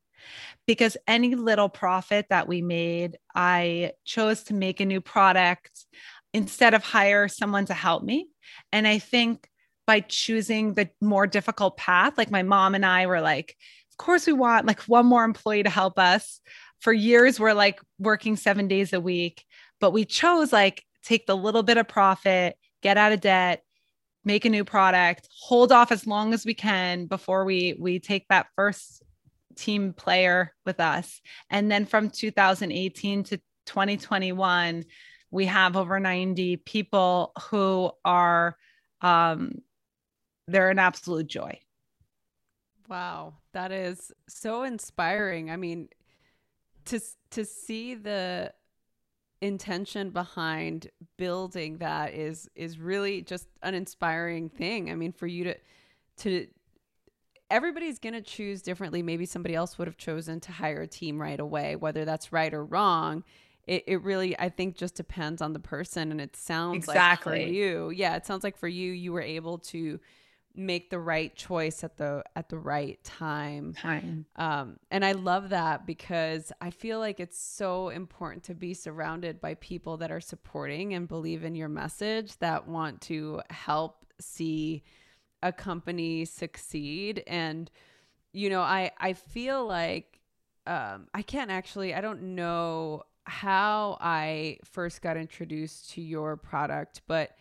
because 0.66 0.96
any 1.06 1.34
little 1.34 1.68
profit 1.68 2.26
that 2.30 2.48
we 2.48 2.62
made, 2.62 3.18
I 3.34 3.92
chose 4.04 4.44
to 4.44 4.54
make 4.54 4.80
a 4.80 4.86
new 4.86 5.00
product 5.00 5.84
instead 6.32 6.74
of 6.74 6.82
hire 6.82 7.28
someone 7.28 7.66
to 7.66 7.74
help 7.74 8.02
me. 8.02 8.28
And 8.72 8.86
I 8.86 8.98
think 8.98 9.48
by 9.86 10.00
choosing 10.00 10.74
the 10.74 10.88
more 11.00 11.26
difficult 11.26 11.76
path, 11.76 12.16
like 12.16 12.30
my 12.30 12.42
mom 12.42 12.74
and 12.74 12.86
I 12.86 13.06
were 13.06 13.20
like, 13.20 13.56
of 13.92 13.98
course 13.98 14.26
we 14.26 14.32
want 14.32 14.66
like 14.66 14.80
one 14.82 15.06
more 15.06 15.24
employee 15.24 15.62
to 15.62 15.70
help 15.70 15.98
us 15.98 16.40
for 16.80 16.92
years 16.92 17.40
we're 17.40 17.54
like 17.54 17.80
working 17.98 18.36
seven 18.36 18.68
days 18.68 18.92
a 18.92 19.00
week 19.00 19.44
but 19.80 19.92
we 19.92 20.04
chose 20.04 20.52
like 20.52 20.84
take 21.02 21.26
the 21.26 21.36
little 21.36 21.62
bit 21.62 21.76
of 21.76 21.88
profit 21.88 22.56
get 22.82 22.96
out 22.96 23.12
of 23.12 23.20
debt 23.20 23.62
make 24.24 24.44
a 24.44 24.50
new 24.50 24.64
product 24.64 25.28
hold 25.38 25.72
off 25.72 25.92
as 25.92 26.06
long 26.06 26.32
as 26.32 26.46
we 26.46 26.54
can 26.54 27.06
before 27.06 27.44
we 27.44 27.76
we 27.78 27.98
take 27.98 28.26
that 28.28 28.46
first 28.56 29.02
team 29.54 29.92
player 29.92 30.52
with 30.66 30.80
us. 30.80 31.20
And 31.50 31.70
then 31.70 31.86
from 31.86 32.10
2018 32.10 33.24
to 33.24 33.36
2021 33.66 34.84
we 35.30 35.46
have 35.46 35.76
over 35.76 35.98
90 35.98 36.58
people 36.58 37.32
who 37.50 37.90
are 38.04 38.56
um 39.00 39.60
they're 40.46 40.70
an 40.70 40.78
absolute 40.78 41.26
joy. 41.26 41.58
Wow, 42.88 43.34
that 43.54 43.72
is 43.72 44.12
so 44.28 44.62
inspiring. 44.62 45.50
I 45.50 45.56
mean, 45.56 45.88
to 46.86 47.00
to 47.30 47.46
see 47.46 47.94
the 47.94 48.52
intention 49.44 50.08
behind 50.08 50.90
building 51.18 51.76
that 51.78 52.14
is 52.14 52.48
is 52.54 52.78
really 52.78 53.20
just 53.20 53.46
an 53.62 53.74
inspiring 53.74 54.48
thing. 54.48 54.90
I 54.90 54.94
mean, 54.94 55.12
for 55.12 55.26
you 55.26 55.44
to 55.44 55.56
to 56.18 56.46
everybody's 57.50 57.98
going 57.98 58.14
to 58.14 58.22
choose 58.22 58.62
differently. 58.62 59.02
Maybe 59.02 59.26
somebody 59.26 59.54
else 59.54 59.76
would 59.76 59.86
have 59.86 59.98
chosen 59.98 60.40
to 60.40 60.52
hire 60.52 60.80
a 60.80 60.86
team 60.86 61.20
right 61.20 61.38
away, 61.38 61.76
whether 61.76 62.06
that's 62.06 62.32
right 62.32 62.52
or 62.52 62.64
wrong. 62.64 63.22
It, 63.66 63.84
it 63.86 64.02
really, 64.02 64.38
I 64.38 64.48
think, 64.48 64.76
just 64.76 64.94
depends 64.94 65.42
on 65.42 65.52
the 65.52 65.60
person. 65.60 66.10
And 66.10 66.20
it 66.20 66.36
sounds 66.36 66.76
exactly. 66.76 67.32
like 67.32 67.46
for 67.46 67.52
you, 67.52 67.90
yeah, 67.90 68.16
it 68.16 68.26
sounds 68.26 68.44
like 68.44 68.56
for 68.56 68.68
you, 68.68 68.92
you 68.92 69.12
were 69.12 69.22
able 69.22 69.58
to 69.58 70.00
make 70.56 70.90
the 70.90 70.98
right 70.98 71.34
choice 71.34 71.82
at 71.82 71.96
the 71.96 72.22
at 72.36 72.48
the 72.48 72.58
right 72.58 73.02
time. 73.02 73.74
Time. 73.74 74.26
Um, 74.36 74.76
and 74.90 75.04
I 75.04 75.12
love 75.12 75.50
that 75.50 75.86
because 75.86 76.52
I 76.60 76.70
feel 76.70 76.98
like 76.98 77.20
it's 77.20 77.38
so 77.38 77.88
important 77.88 78.44
to 78.44 78.54
be 78.54 78.74
surrounded 78.74 79.40
by 79.40 79.54
people 79.54 79.96
that 79.98 80.10
are 80.10 80.20
supporting 80.20 80.94
and 80.94 81.08
believe 81.08 81.44
in 81.44 81.54
your 81.54 81.68
message 81.68 82.36
that 82.38 82.68
want 82.68 83.00
to 83.02 83.42
help 83.50 84.06
see 84.20 84.82
a 85.42 85.52
company 85.52 86.24
succeed. 86.24 87.22
And 87.26 87.70
you 88.32 88.50
know, 88.50 88.62
I 88.62 88.92
I 88.98 89.12
feel 89.12 89.66
like 89.66 90.20
um, 90.66 91.08
I 91.12 91.22
can't 91.22 91.50
actually 91.50 91.94
I 91.94 92.00
don't 92.00 92.34
know 92.34 93.02
how 93.26 93.96
I 94.00 94.58
first 94.64 95.02
got 95.02 95.16
introduced 95.16 95.90
to 95.92 96.02
your 96.02 96.36
product, 96.36 97.02
but 97.06 97.36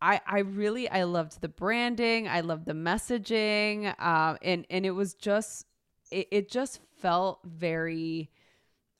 I, 0.00 0.20
I 0.26 0.38
really 0.40 0.88
I 0.88 1.04
loved 1.04 1.40
the 1.40 1.48
branding. 1.48 2.28
I 2.28 2.40
loved 2.40 2.66
the 2.66 2.74
messaging. 2.74 3.94
Uh, 3.98 4.36
and 4.42 4.66
and 4.70 4.84
it 4.84 4.90
was 4.90 5.14
just 5.14 5.66
it, 6.10 6.28
it 6.30 6.50
just 6.50 6.80
felt 6.98 7.40
very 7.44 8.30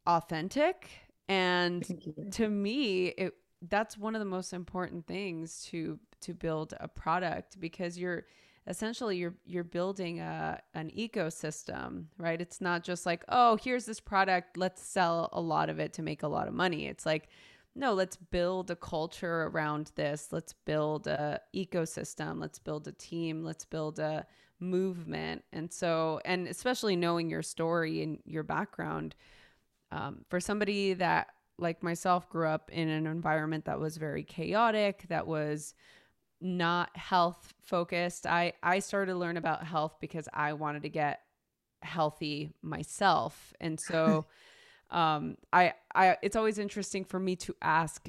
authentic. 0.06 0.88
And 1.28 1.84
to 2.32 2.48
me, 2.48 3.06
it 3.08 3.34
that's 3.62 3.98
one 3.98 4.14
of 4.14 4.20
the 4.20 4.26
most 4.26 4.52
important 4.52 5.06
things 5.06 5.64
to 5.70 5.98
to 6.22 6.34
build 6.34 6.74
a 6.80 6.88
product 6.88 7.60
because 7.60 7.98
you're 7.98 8.24
essentially 8.66 9.16
you're 9.16 9.34
you're 9.44 9.64
building 9.64 10.20
a 10.20 10.60
an 10.74 10.90
ecosystem, 10.90 12.06
right? 12.18 12.40
It's 12.40 12.60
not 12.60 12.84
just 12.84 13.06
like, 13.06 13.24
oh, 13.28 13.56
here's 13.62 13.84
this 13.86 14.00
product, 14.00 14.56
let's 14.56 14.82
sell 14.82 15.28
a 15.32 15.40
lot 15.40 15.68
of 15.70 15.78
it 15.78 15.92
to 15.94 16.02
make 16.02 16.22
a 16.22 16.28
lot 16.28 16.48
of 16.48 16.54
money. 16.54 16.86
It's 16.86 17.06
like 17.06 17.28
no, 17.76 17.92
let's 17.92 18.16
build 18.16 18.70
a 18.70 18.76
culture 18.76 19.44
around 19.44 19.92
this. 19.96 20.28
Let's 20.32 20.54
build 20.54 21.06
a 21.06 21.40
ecosystem. 21.54 22.40
Let's 22.40 22.58
build 22.58 22.88
a 22.88 22.92
team. 22.92 23.44
Let's 23.44 23.66
build 23.66 23.98
a 23.98 24.26
movement. 24.58 25.44
And 25.52 25.70
so, 25.70 26.18
and 26.24 26.48
especially 26.48 26.96
knowing 26.96 27.28
your 27.28 27.42
story 27.42 28.02
and 28.02 28.18
your 28.24 28.42
background, 28.42 29.14
um, 29.92 30.24
for 30.30 30.40
somebody 30.40 30.94
that 30.94 31.28
like 31.58 31.82
myself 31.82 32.28
grew 32.30 32.48
up 32.48 32.70
in 32.72 32.88
an 32.88 33.06
environment 33.06 33.66
that 33.66 33.78
was 33.78 33.98
very 33.98 34.24
chaotic, 34.24 35.04
that 35.08 35.26
was 35.26 35.74
not 36.40 36.96
health 36.96 37.52
focused. 37.62 38.26
I 38.26 38.54
I 38.62 38.78
started 38.78 39.12
to 39.12 39.18
learn 39.18 39.36
about 39.36 39.64
health 39.64 39.96
because 40.00 40.28
I 40.32 40.54
wanted 40.54 40.82
to 40.82 40.88
get 40.88 41.20
healthy 41.82 42.52
myself. 42.62 43.52
And 43.60 43.78
so 43.78 44.24
um, 44.90 45.36
I, 45.52 45.74
I, 45.94 46.16
it's 46.22 46.36
always 46.36 46.58
interesting 46.58 47.04
for 47.04 47.18
me 47.18 47.36
to 47.36 47.54
ask 47.62 48.08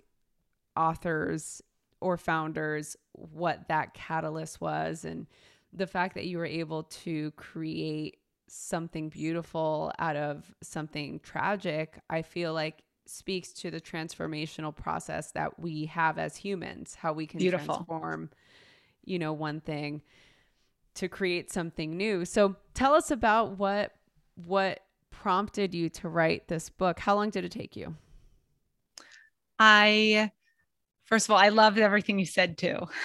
authors 0.75 1.62
or 2.00 2.17
founders 2.17 2.96
what 3.13 3.67
that 3.67 3.93
catalyst 3.93 4.62
was 4.62 5.05
and 5.05 5.27
the 5.74 5.88
fact 5.88 6.13
that 6.15 6.25
you 6.25 6.38
were 6.38 6.46
able 6.46 6.84
to 6.84 7.31
create 7.31 8.17
something 8.48 9.10
beautiful 9.10 9.91
out 10.00 10.15
of 10.15 10.53
something 10.62 11.19
tragic, 11.19 12.00
I 12.10 12.22
feel 12.22 12.53
like 12.53 12.84
speaks 13.05 13.53
to 13.53 13.72
the 13.72 13.81
transformational 13.81 14.75
process 14.75 15.31
that 15.31 15.60
we 15.60 15.86
have 15.86 16.17
as 16.17 16.36
humans, 16.36 16.96
how 16.96 17.13
we 17.13 17.25
can 17.25 17.39
beautiful. 17.39 17.75
transform, 17.75 18.29
you 19.05 19.19
know, 19.19 19.34
one 19.34 19.62
thing 19.62 20.01
to 20.96 21.07
create 21.07 21.51
something 21.51 21.96
new. 21.96 22.25
So 22.25 22.55
tell 22.74 22.93
us 22.93 23.12
about 23.12 23.57
what 23.57 23.93
what 24.46 24.79
prompted 25.21 25.74
you 25.74 25.89
to 25.89 26.09
write 26.09 26.47
this 26.47 26.69
book? 26.69 27.00
How 27.00 27.15
long 27.15 27.29
did 27.29 27.43
it 27.43 27.51
take 27.51 27.75
you? 27.75 27.95
I, 29.59 30.31
first 31.05 31.27
of 31.27 31.31
all, 31.31 31.38
I 31.38 31.50
loved 31.50 31.79
everything 31.79 32.19
you 32.19 32.25
said 32.25 32.57
too. 32.57 32.88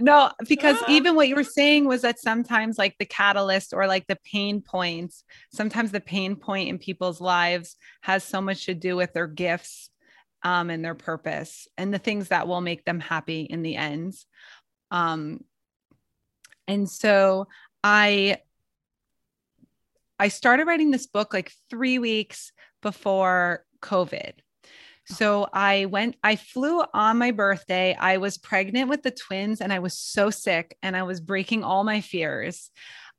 No, 0.00 0.32
because 0.48 0.76
ah. 0.80 0.86
even 0.88 1.14
what 1.14 1.28
you 1.28 1.36
were 1.36 1.44
saying 1.44 1.84
was 1.86 2.02
that 2.02 2.18
sometimes, 2.18 2.78
like 2.78 2.96
the 2.98 3.06
catalyst 3.06 3.72
or 3.72 3.86
like 3.86 4.08
the 4.08 4.18
pain 4.24 4.60
points, 4.60 5.22
sometimes 5.52 5.92
the 5.92 6.00
pain 6.00 6.34
point 6.34 6.68
in 6.68 6.78
people's 6.78 7.20
lives 7.20 7.76
has 8.00 8.24
so 8.24 8.40
much 8.40 8.66
to 8.66 8.74
do 8.74 8.96
with 8.96 9.12
their 9.12 9.28
gifts 9.28 9.90
um, 10.42 10.68
and 10.70 10.84
their 10.84 10.96
purpose 10.96 11.68
and 11.76 11.94
the 11.94 11.98
things 12.00 12.30
that 12.30 12.48
will 12.48 12.60
make 12.60 12.84
them 12.84 12.98
happy 12.98 13.42
in 13.42 13.62
the 13.62 13.76
end. 13.76 14.14
Um, 14.90 15.44
and 16.66 16.90
so 16.90 17.46
I 17.84 18.38
I 20.18 20.28
started 20.28 20.66
writing 20.66 20.90
this 20.90 21.06
book 21.06 21.32
like 21.32 21.52
three 21.70 21.98
weeks 21.98 22.52
before 22.82 23.64
COVID. 23.80 24.32
So 25.06 25.48
I 25.52 25.86
went, 25.86 26.16
I 26.22 26.36
flew 26.36 26.82
on 26.92 27.16
my 27.18 27.30
birthday. 27.30 27.96
I 27.98 28.18
was 28.18 28.36
pregnant 28.36 28.90
with 28.90 29.02
the 29.02 29.10
twins 29.10 29.60
and 29.60 29.72
I 29.72 29.78
was 29.78 29.98
so 29.98 30.28
sick 30.30 30.76
and 30.82 30.96
I 30.96 31.04
was 31.04 31.20
breaking 31.20 31.64
all 31.64 31.82
my 31.82 32.02
fears 32.02 32.70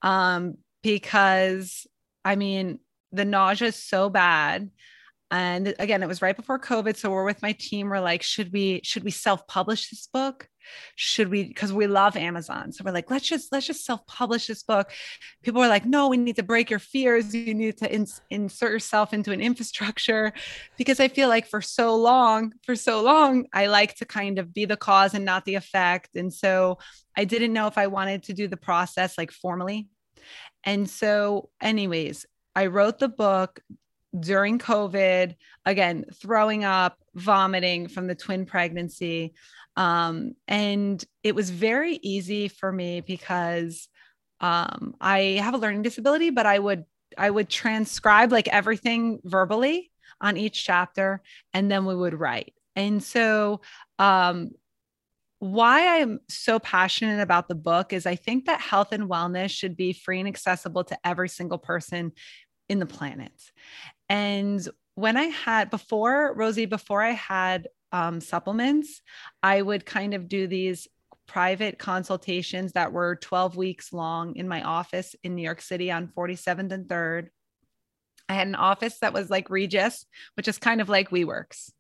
um, 0.04 0.56
because 0.84 1.88
I 2.24 2.36
mean, 2.36 2.80
the 3.12 3.26
nausea 3.26 3.70
is 3.70 3.76
so 3.76 4.10
bad. 4.10 4.70
and 5.32 5.74
again 5.80 6.02
it 6.02 6.08
was 6.08 6.22
right 6.22 6.36
before 6.36 6.60
covid 6.60 6.96
so 6.96 7.10
we're 7.12 7.24
with 7.24 7.42
my 7.42 7.54
team 7.54 7.90
we're 7.90 8.00
like 8.00 8.24
should 8.24 8.52
we 8.52 8.82
should 8.84 9.04
we 9.04 9.12
self-publish 9.12 9.90
this 9.90 10.08
book 10.12 10.48
should 10.96 11.30
we 11.30 11.44
because 11.44 11.72
we 11.72 11.88
love 11.88 12.16
amazon. 12.16 12.72
So 12.72 12.84
we're 12.84 12.92
like 12.92 13.10
let's 13.10 13.28
just 13.28 13.52
let's 13.52 13.68
just 13.68 13.86
self-publish 13.86 14.48
this 14.48 14.64
book. 14.64 14.92
People 15.44 15.62
were 15.62 15.68
like 15.68 15.86
no 15.86 16.08
we 16.08 16.18
need 16.18 16.36
to 16.38 16.44
break 16.44 16.70
your 16.70 16.80
fears. 16.80 17.34
You 17.34 17.54
need 17.54 17.78
to 17.78 18.06
insert 18.30 18.72
yourself 18.72 19.14
into 19.14 19.32
an 19.32 19.42
infrastructure. 19.42 20.34
Because 20.78 21.00
i 21.00 21.08
feel 21.08 21.30
like 21.30 21.48
for 21.48 21.62
so 21.62 21.96
long 21.96 22.54
for 22.64 22.76
so 22.76 23.02
long 23.02 23.46
i 23.54 23.68
like 23.68 23.96
to 23.96 24.06
kind 24.06 24.40
of 24.40 24.54
be 24.54 24.66
the 24.66 24.78
cause 24.78 25.14
and 25.14 25.26
not 25.26 25.46
the 25.46 25.56
effect. 25.56 26.16
And 26.16 26.34
so 26.34 26.78
i 27.18 27.26
didn't 27.26 27.54
know 27.54 27.68
if 27.68 27.78
i 27.78 27.88
wanted 27.88 28.24
to 28.24 28.34
do 28.34 28.48
the 28.48 28.58
process 28.58 29.18
like 29.18 29.32
formally. 29.32 29.88
And 30.64 30.90
so 30.90 31.50
anyways 31.62 32.26
i 32.56 32.66
wrote 32.66 33.00
the 33.00 33.10
book 33.10 33.62
during 34.18 34.60
COVID, 34.60 35.36
again, 35.66 36.06
throwing 36.16 36.64
up, 36.64 36.98
vomiting 37.16 37.88
from 37.88 38.08
the 38.08 38.16
twin 38.16 38.46
pregnancy. 38.46 39.34
Um, 39.76 40.34
and 40.48 41.04
it 41.24 41.36
was 41.36 41.50
very 41.50 42.00
easy 42.02 42.48
for 42.48 42.72
me 42.72 43.02
because 43.02 43.88
um, 44.42 44.96
I 45.00 45.40
have 45.42 45.54
a 45.54 45.58
learning 45.58 45.84
disability, 45.84 46.30
but 46.30 46.46
I 46.46 46.60
would 46.60 46.86
I 47.18 47.30
would 47.30 47.50
transcribe 47.50 48.32
like 48.32 48.48
everything 48.48 49.20
verbally 49.24 49.92
on 50.22 50.38
each 50.38 50.64
chapter, 50.64 51.22
and 51.54 51.70
then 51.72 51.86
we 51.86 51.96
would 51.96 52.14
write. 52.14 52.54
And 52.76 53.04
so, 53.04 53.62
um, 53.98 54.52
why 55.40 56.00
I'm 56.00 56.20
so 56.28 56.60
passionate 56.60 57.22
about 57.22 57.48
the 57.48 57.56
book 57.56 57.94
is 57.94 58.06
I 58.06 58.16
think 58.16 58.46
that 58.46 58.60
health 58.60 58.92
and 58.92 59.10
wellness 59.10 59.52
should 59.52 59.78
be 59.78 59.94
free 59.94 60.20
and 60.20 60.28
accessible 60.28 60.84
to 60.86 60.98
every 61.04 61.30
single 61.30 61.58
person 61.58 62.12
in 62.68 62.80
the 62.80 62.86
planet. 62.86 63.32
And 64.10 64.68
when 64.96 65.16
I 65.16 65.24
had 65.24 65.70
before 65.70 66.34
Rosie, 66.36 66.66
before 66.66 67.02
I 67.02 67.12
had 67.12 67.70
um, 67.92 68.22
supplements, 68.22 69.02
I 69.42 69.62
would 69.62 69.86
kind 69.86 70.14
of 70.14 70.28
do 70.28 70.48
these 70.48 70.88
private 71.28 71.78
consultations 71.78 72.72
that 72.74 72.92
were 72.92 73.16
12 73.18 73.56
weeks 73.56 73.94
long 73.94 74.36
in 74.36 74.48
my 74.48 74.64
office 74.64 75.16
in 75.24 75.36
New 75.36 75.44
York 75.44 75.62
City 75.62 75.92
on 75.92 76.08
47th 76.08 76.72
and 76.72 76.88
3rd. 76.88 77.30
I 78.28 78.34
had 78.34 78.48
an 78.48 78.56
office 78.56 79.00
that 79.00 79.14
was 79.14 79.30
like 79.30 79.50
Regus, 79.50 80.06
which 80.36 80.48
is 80.48 80.58
kind 80.58 80.82
of 80.82 80.90
like 80.90 81.10
WeWorks. 81.10 81.72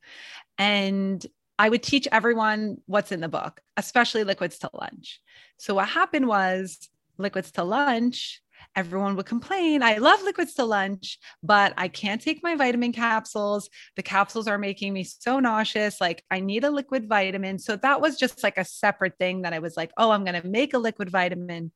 And 0.57 1.25
I 1.57 1.69
would 1.69 1.83
teach 1.83 2.07
everyone 2.11 2.77
what's 2.85 3.11
in 3.11 3.21
the 3.21 3.27
book, 3.27 3.59
especially 3.75 4.23
liquids 4.23 4.59
to 4.59 4.69
lunch. 4.73 5.19
So 5.57 5.75
what 5.75 5.89
happened 5.89 6.27
was 6.27 6.89
liquids 7.17 7.51
to 7.53 7.63
lunch 7.63 8.41
everyone 8.75 9.15
would 9.15 9.25
complain 9.25 9.81
i 9.81 9.97
love 9.97 10.21
liquids 10.23 10.53
to 10.53 10.63
lunch 10.63 11.17
but 11.43 11.73
i 11.77 11.87
can't 11.87 12.21
take 12.21 12.43
my 12.43 12.55
vitamin 12.55 12.91
capsules. 12.91 13.69
The 13.95 14.03
capsules 14.03 14.47
are 14.47 14.57
making 14.57 14.93
me 14.93 15.03
so 15.03 15.39
nauseous 15.39 15.99
like 15.99 16.23
i 16.31 16.39
need 16.39 16.63
a 16.63 16.69
liquid 16.69 17.07
vitamin. 17.07 17.59
So 17.59 17.75
that 17.77 18.01
was 18.01 18.17
just 18.17 18.43
like 18.43 18.57
a 18.57 18.65
separate 18.65 19.17
thing 19.17 19.41
that 19.43 19.53
i 19.53 19.59
was 19.59 19.75
like 19.75 19.91
oh 19.97 20.11
i'm 20.11 20.23
going 20.23 20.39
to 20.39 20.47
make 20.47 20.73
a 20.73 20.79
liquid 20.79 21.09
vitamin. 21.09 21.71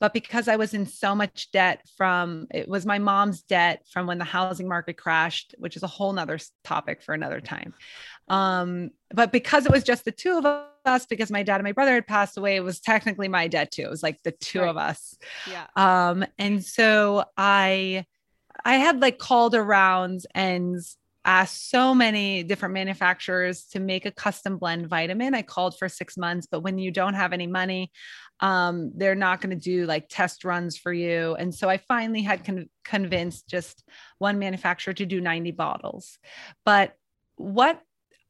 But 0.00 0.12
because 0.12 0.48
i 0.48 0.56
was 0.56 0.74
in 0.74 0.86
so 0.86 1.14
much 1.14 1.50
debt 1.52 1.86
from 1.96 2.46
it 2.50 2.68
was 2.68 2.84
my 2.84 2.98
mom's 2.98 3.42
debt 3.42 3.86
from 3.90 4.06
when 4.06 4.18
the 4.18 4.24
housing 4.24 4.68
market 4.68 4.96
crashed 4.96 5.54
which 5.58 5.76
is 5.76 5.82
a 5.82 5.88
whole 5.88 6.12
nother 6.12 6.38
topic 6.62 7.02
for 7.02 7.14
another 7.14 7.40
time 7.40 7.74
um, 8.28 8.90
but 9.12 9.32
because 9.32 9.66
it 9.66 9.72
was 9.72 9.84
just 9.84 10.04
the 10.04 10.12
two 10.12 10.38
of 10.38 10.46
us, 10.84 11.06
because 11.06 11.30
my 11.30 11.42
dad 11.42 11.56
and 11.56 11.64
my 11.64 11.72
brother 11.72 11.94
had 11.94 12.06
passed 12.06 12.36
away, 12.36 12.56
it 12.56 12.64
was 12.64 12.80
technically 12.80 13.28
my 13.28 13.48
debt 13.48 13.70
too. 13.70 13.82
It 13.82 13.90
was 13.90 14.02
like 14.02 14.22
the 14.22 14.32
two 14.32 14.60
right. 14.60 14.68
of 14.68 14.76
us. 14.76 15.16
Yeah. 15.50 15.66
Um, 15.76 16.24
and 16.38 16.64
so 16.64 17.24
I 17.36 18.06
I 18.64 18.76
had 18.76 19.00
like 19.00 19.18
called 19.18 19.54
around 19.54 20.22
and 20.34 20.80
asked 21.24 21.70
so 21.70 21.94
many 21.94 22.42
different 22.42 22.74
manufacturers 22.74 23.64
to 23.64 23.80
make 23.80 24.04
a 24.04 24.10
custom 24.10 24.58
blend 24.58 24.88
vitamin. 24.88 25.34
I 25.34 25.42
called 25.42 25.78
for 25.78 25.88
six 25.88 26.16
months, 26.16 26.46
but 26.50 26.60
when 26.60 26.78
you 26.78 26.90
don't 26.90 27.14
have 27.14 27.32
any 27.32 27.46
money, 27.46 27.90
um, 28.40 28.92
they're 28.94 29.14
not 29.14 29.40
going 29.40 29.50
to 29.50 29.56
do 29.56 29.86
like 29.86 30.06
test 30.08 30.44
runs 30.44 30.76
for 30.76 30.92
you. 30.92 31.34
And 31.34 31.54
so 31.54 31.68
I 31.68 31.78
finally 31.78 32.22
had 32.22 32.44
con- 32.44 32.68
convinced 32.84 33.48
just 33.48 33.84
one 34.18 34.38
manufacturer 34.38 34.92
to 34.94 35.06
do 35.06 35.20
90 35.20 35.52
bottles. 35.52 36.18
But 36.64 36.94
what 37.36 37.80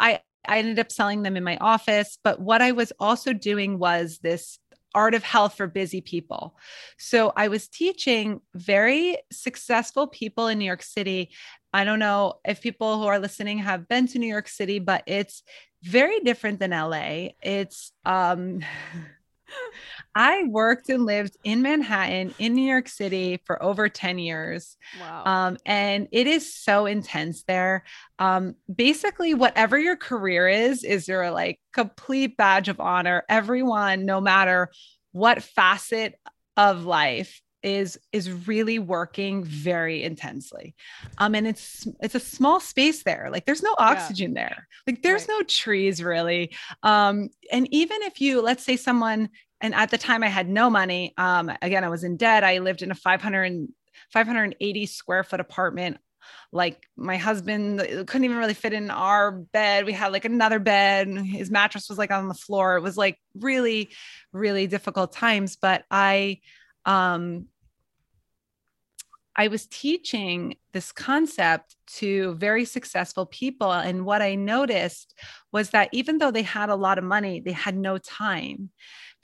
I 0.01 0.21
I 0.47 0.59
ended 0.59 0.79
up 0.79 0.93
selling 0.93 1.23
them 1.23 1.37
in 1.37 1.45
my 1.45 1.57
office, 1.59 2.19
but 2.23 2.41
what 2.41 2.61
I 2.61 2.73
was 2.73 2.93
also 3.01 3.33
doing 3.33 3.79
was 3.79 4.19
this 4.19 4.59
art 4.95 5.15
of 5.15 5.25
health 5.25 5.57
for 5.57 5.67
busy 5.67 6.01
people. 6.01 6.57
So 6.99 7.33
I 7.37 7.49
was 7.49 7.69
teaching 7.69 8.41
very 8.55 9.19
successful 9.33 10.07
people 10.07 10.47
in 10.47 10.59
New 10.59 10.65
York 10.65 10.83
City. 10.83 11.31
I 11.73 11.85
don't 11.85 11.99
know 11.99 12.35
if 12.45 12.61
people 12.61 12.99
who 12.99 13.07
are 13.07 13.19
listening 13.19 13.59
have 13.59 13.89
been 13.89 14.07
to 14.09 14.19
New 14.19 14.29
York 14.29 14.49
City, 14.49 14.79
but 14.79 15.03
it's 15.07 15.43
very 15.83 16.21
different 16.21 16.61
than 16.61 16.71
LA. 16.71 17.31
It's 17.43 17.93
um 18.05 18.61
I 20.15 20.45
worked 20.45 20.89
and 20.89 21.05
lived 21.05 21.37
in 21.43 21.63
Manhattan, 21.63 22.35
in 22.39 22.55
New 22.55 22.69
York 22.69 22.89
City 22.89 23.41
for 23.45 23.61
over 23.63 23.89
10 23.89 24.19
years. 24.19 24.77
Wow. 25.01 25.23
Um, 25.25 25.57
and 25.67 26.09
it 26.13 26.27
is 26.27 26.55
so 26.55 26.87
intense 26.87 27.43
there. 27.45 27.85
Um, 28.19 28.55
basically, 28.73 29.35
whatever 29.35 29.79
your 29.79 29.97
career 29.97 30.49
is, 30.49 30.85
is 30.85 31.09
your 31.09 31.31
like 31.31 31.61
complete 31.73 32.37
badge 32.37 32.69
of 32.69 32.81
honor. 32.81 33.25
Everyone, 33.29 34.07
no 34.07 34.21
matter 34.21 34.71
what 35.13 35.43
facet 35.43 36.15
of 36.57 36.85
life, 36.85 37.41
is 37.65 37.99
is 38.13 38.31
really 38.47 38.79
working 38.79 39.43
very 39.43 40.03
intensely 40.03 40.75
um 41.17 41.35
and 41.35 41.47
it's 41.47 41.89
it's 42.01 42.15
a 42.15 42.21
small 42.21 42.61
space 42.61 43.03
there 43.03 43.31
like 43.33 43.47
there's 43.47 43.63
no 43.63 43.75
oxygen 43.79 44.35
yeah. 44.35 44.49
there 44.49 44.69
like 44.87 45.03
there's 45.03 45.23
right. 45.23 45.39
no 45.39 45.43
trees 45.45 46.03
really 46.03 46.55
um 46.83 47.31
and 47.51 47.67
even 47.73 48.03
if 48.03 48.21
you 48.21 48.43
let's 48.43 48.63
say 48.63 48.77
someone 48.77 49.31
and 49.61 49.75
at 49.75 49.91
the 49.91 49.99
time 49.99 50.23
I 50.23 50.29
had 50.29 50.49
no 50.49 50.71
money. 50.71 51.15
Um, 51.17 51.51
again, 51.63 51.85
I 51.85 51.89
was 51.89 52.05
in 52.05 52.17
debt. 52.17 52.45
I 52.45 52.59
lived 52.59 52.83
in 52.83 52.91
a 52.91 52.95
500 52.95 53.69
580 54.13 54.87
square 54.87 55.25
foot 55.25 55.41
apartment. 55.41 55.99
Like 56.53 56.87
my 56.97 57.17
husband 57.17 57.81
couldn't 57.81 58.25
even 58.25 58.39
really 58.39 58.55
fit 58.55 58.73
in 58.73 58.91
our 58.91 59.33
bed. 59.33 59.85
We 59.85 59.93
had 59.93 60.13
like 60.13 60.25
another 60.25 60.59
bed. 60.59 61.09
His 61.09 61.51
mattress 61.51 61.89
was 61.89 61.99
like 61.99 62.11
on 62.11 62.29
the 62.29 62.35
floor. 62.35 62.77
It 62.77 62.83
was 62.83 62.97
like 62.97 63.19
really, 63.35 63.91
really 64.33 64.67
difficult 64.67 65.13
times. 65.13 65.57
But 65.57 65.85
I, 65.91 66.41
um, 66.87 67.47
I 69.37 69.49
was 69.49 69.67
teaching 69.67 70.57
this 70.73 70.93
concept 70.93 71.77
to 71.97 72.35
very 72.37 72.65
successful 72.65 73.27
people. 73.27 73.73
And 73.73 74.05
what 74.05 74.23
I 74.23 74.37
noticed 74.37 75.19
was 75.53 75.71
that 75.71 75.89
even 75.93 76.19
though 76.19 76.31
they 76.31 76.43
had 76.43 76.69
a 76.71 76.77
lot 76.77 76.99
of 76.99 77.05
money, 77.05 77.41
they 77.41 77.53
had 77.53 77.77
no 77.77 77.99
time 77.99 78.71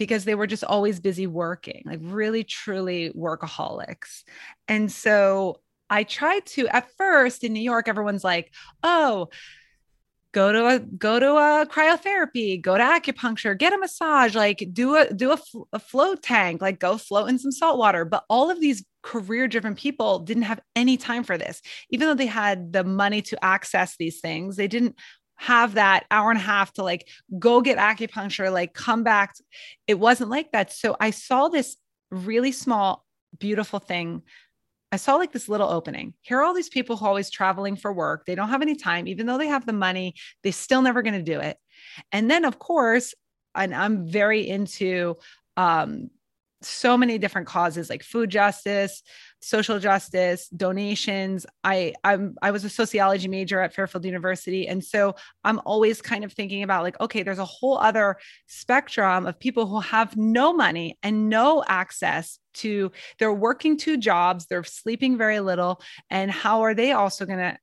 because 0.01 0.25
they 0.25 0.35
were 0.35 0.47
just 0.47 0.65
always 0.65 0.99
busy 0.99 1.27
working, 1.27 1.83
like 1.85 1.99
really, 2.03 2.43
truly 2.43 3.13
workaholics. 3.15 4.23
And 4.67 4.91
so 4.91 5.61
I 5.91 6.05
tried 6.05 6.47
to, 6.47 6.67
at 6.69 6.91
first 6.97 7.45
in 7.45 7.53
New 7.53 7.61
York, 7.61 7.87
everyone's 7.87 8.25
like, 8.25 8.51
oh, 8.83 9.29
go 10.33 10.53
to 10.53 10.67
a 10.67 10.79
go 10.79 11.19
to 11.19 11.33
a 11.33 11.67
cryotherapy 11.67 12.63
go 12.63 12.79
to 12.79 12.85
acupuncture 12.85 13.59
get 13.59 13.73
a 13.73 13.79
massage 13.79 14.37
like 14.37 14.65
do 14.73 14.95
a 14.95 15.13
do 15.13 15.33
a, 15.33 15.39
a 15.73 15.79
float 15.81 16.23
tank 16.23 16.63
like 16.63 16.79
go 16.79 16.97
float 16.97 17.29
in 17.29 17.37
some 17.37 17.51
salt 17.51 17.81
water 17.81 18.05
but 18.05 18.23
all 18.31 18.49
of 18.49 18.61
these 18.61 18.85
career 19.03 19.49
driven 19.49 19.75
people 19.75 20.21
didn't 20.21 20.45
have 20.45 20.61
any 20.77 20.97
time 20.97 21.25
for 21.25 21.37
this 21.37 21.61
even 21.91 22.07
though 22.07 22.15
they 22.15 22.27
had 22.27 22.73
the 22.73 22.85
money 22.85 23.21
to 23.21 23.45
access 23.45 23.97
these 23.99 24.21
things 24.21 24.55
they 24.55 24.69
didn't 24.69 24.95
have 25.41 25.75
that 25.75 26.05
hour 26.11 26.31
and 26.31 26.39
a 26.39 26.43
half 26.43 26.71
to 26.75 26.83
like 26.83 27.09
go 27.39 27.63
get 27.63 27.79
acupuncture, 27.79 28.53
like 28.53 28.75
come 28.75 29.03
back. 29.03 29.35
It 29.87 29.99
wasn't 29.99 30.29
like 30.29 30.53
that. 30.53 30.71
So 30.71 30.99
I 31.01 31.11
saw 31.11 31.49
this 31.49 31.79
really 32.11 32.53
small, 32.53 33.07
beautiful 33.39 33.79
thing. 33.79 34.21
I 34.93 34.97
saw 34.97 35.15
like 35.15 35.33
this 35.33 35.49
little 35.49 35.71
opening. 35.71 36.13
Here 36.21 36.39
are 36.39 36.43
all 36.43 36.53
these 36.53 36.69
people 36.69 36.99
who 36.99 37.07
are 37.07 37.09
always 37.09 37.31
traveling 37.31 37.77
for 37.77 37.91
work. 37.91 38.27
They 38.27 38.35
don't 38.35 38.51
have 38.51 38.61
any 38.61 38.77
time, 38.77 39.09
even 39.09 39.25
though 39.25 39.39
they 39.39 39.47
have 39.47 39.65
the 39.65 39.73
money, 39.73 40.15
they're 40.43 40.53
still 40.53 40.83
never 40.83 41.01
going 41.01 41.15
to 41.15 41.23
do 41.23 41.41
it. 41.41 41.57
And 42.13 42.31
then, 42.31 42.45
of 42.45 42.59
course, 42.59 43.15
and 43.55 43.75
I'm 43.75 44.07
very 44.07 44.47
into 44.47 45.17
um, 45.57 46.11
so 46.61 46.99
many 46.99 47.17
different 47.17 47.47
causes 47.47 47.89
like 47.89 48.03
food 48.03 48.29
justice, 48.29 49.03
social 49.41 49.79
justice, 49.79 50.49
donations. 50.49 51.47
I 51.65 51.95
I'm 52.05 52.37
I 52.43 52.51
was 52.51 52.65
a 52.65 52.71
sociology 52.71 53.29
major 53.29 53.61
at 53.61 53.75
Fairfield 53.75 54.05
University 54.05 54.69
and 54.69 54.85
so 54.85 55.17
I'm 55.45 55.61
always 55.65 56.03
kind 56.03 56.25
of 56.25 56.33
thinking 56.33 56.63
about 56.63 56.83
like 56.83 57.01
okay, 57.01 57.23
there's 57.23 57.39
a 57.39 57.45
whole 57.45 57.79
other 57.79 58.17
spectrum 58.47 59.27
of 59.27 59.39
people 59.39 59.67
who 59.67 59.81
have 59.81 60.17
no 60.17 60.53
money 60.53 60.99
and 61.03 61.29
no 61.29 61.65
access 61.67 62.39
to 62.53 62.93
they're 63.19 63.33
working 63.33 63.77
two 63.77 63.97
jobs, 63.97 64.47
they're 64.47 64.65
sleeping 64.65 65.17
very 65.17 65.41
little 65.41 65.81
and 66.11 66.31
how 66.31 66.63
are 66.63 66.75
they 66.75 66.93
also 66.93 67.25
going 67.25 67.39
to 67.39 67.57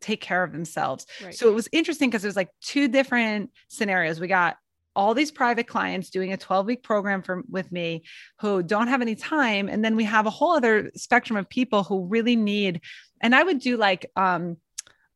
take 0.00 0.20
care 0.20 0.44
of 0.44 0.52
themselves. 0.52 1.06
Right. 1.22 1.34
So 1.34 1.48
it 1.48 1.54
was 1.54 1.68
interesting 1.72 2.08
because 2.08 2.22
there's 2.22 2.36
like 2.36 2.50
two 2.62 2.88
different 2.88 3.50
scenarios. 3.68 4.20
We 4.20 4.28
got 4.28 4.56
all 4.98 5.14
these 5.14 5.30
private 5.30 5.68
clients 5.68 6.10
doing 6.10 6.32
a 6.32 6.36
12 6.36 6.66
week 6.66 6.82
program 6.82 7.22
for 7.22 7.42
with 7.48 7.70
me 7.70 8.02
who 8.40 8.62
don't 8.62 8.88
have 8.88 9.00
any 9.00 9.14
time 9.14 9.68
and 9.68 9.84
then 9.84 9.94
we 9.94 10.04
have 10.04 10.26
a 10.26 10.30
whole 10.30 10.52
other 10.52 10.90
spectrum 10.96 11.36
of 11.36 11.48
people 11.48 11.84
who 11.84 12.06
really 12.06 12.36
need 12.36 12.80
and 13.20 13.34
i 13.34 13.42
would 13.42 13.60
do 13.60 13.76
like 13.76 14.10
um 14.16 14.56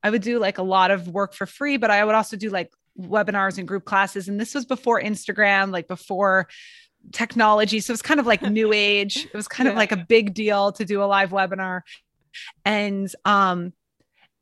I 0.02 0.10
would 0.10 0.22
do 0.22 0.38
like 0.38 0.58
a 0.58 0.62
lot 0.62 0.90
of 0.90 1.08
work 1.08 1.34
for 1.34 1.46
free, 1.46 1.76
but 1.76 1.90
I 1.90 2.04
would 2.04 2.14
also 2.14 2.36
do 2.36 2.50
like 2.50 2.72
webinars 2.98 3.58
and 3.58 3.68
group 3.68 3.84
classes. 3.84 4.28
And 4.28 4.40
this 4.40 4.54
was 4.54 4.64
before 4.64 5.00
Instagram, 5.00 5.70
like 5.70 5.88
before 5.88 6.48
technology. 7.12 7.80
So 7.80 7.90
it 7.92 7.94
was 7.94 8.02
kind 8.02 8.20
of 8.20 8.26
like 8.26 8.42
new 8.42 8.72
age. 8.72 9.26
It 9.26 9.34
was 9.34 9.48
kind 9.48 9.66
yeah. 9.66 9.72
of 9.72 9.76
like 9.76 9.92
a 9.92 9.96
big 9.96 10.34
deal 10.34 10.72
to 10.72 10.84
do 10.84 11.02
a 11.02 11.06
live 11.06 11.30
webinar. 11.30 11.82
And 12.64 13.12
um, 13.24 13.72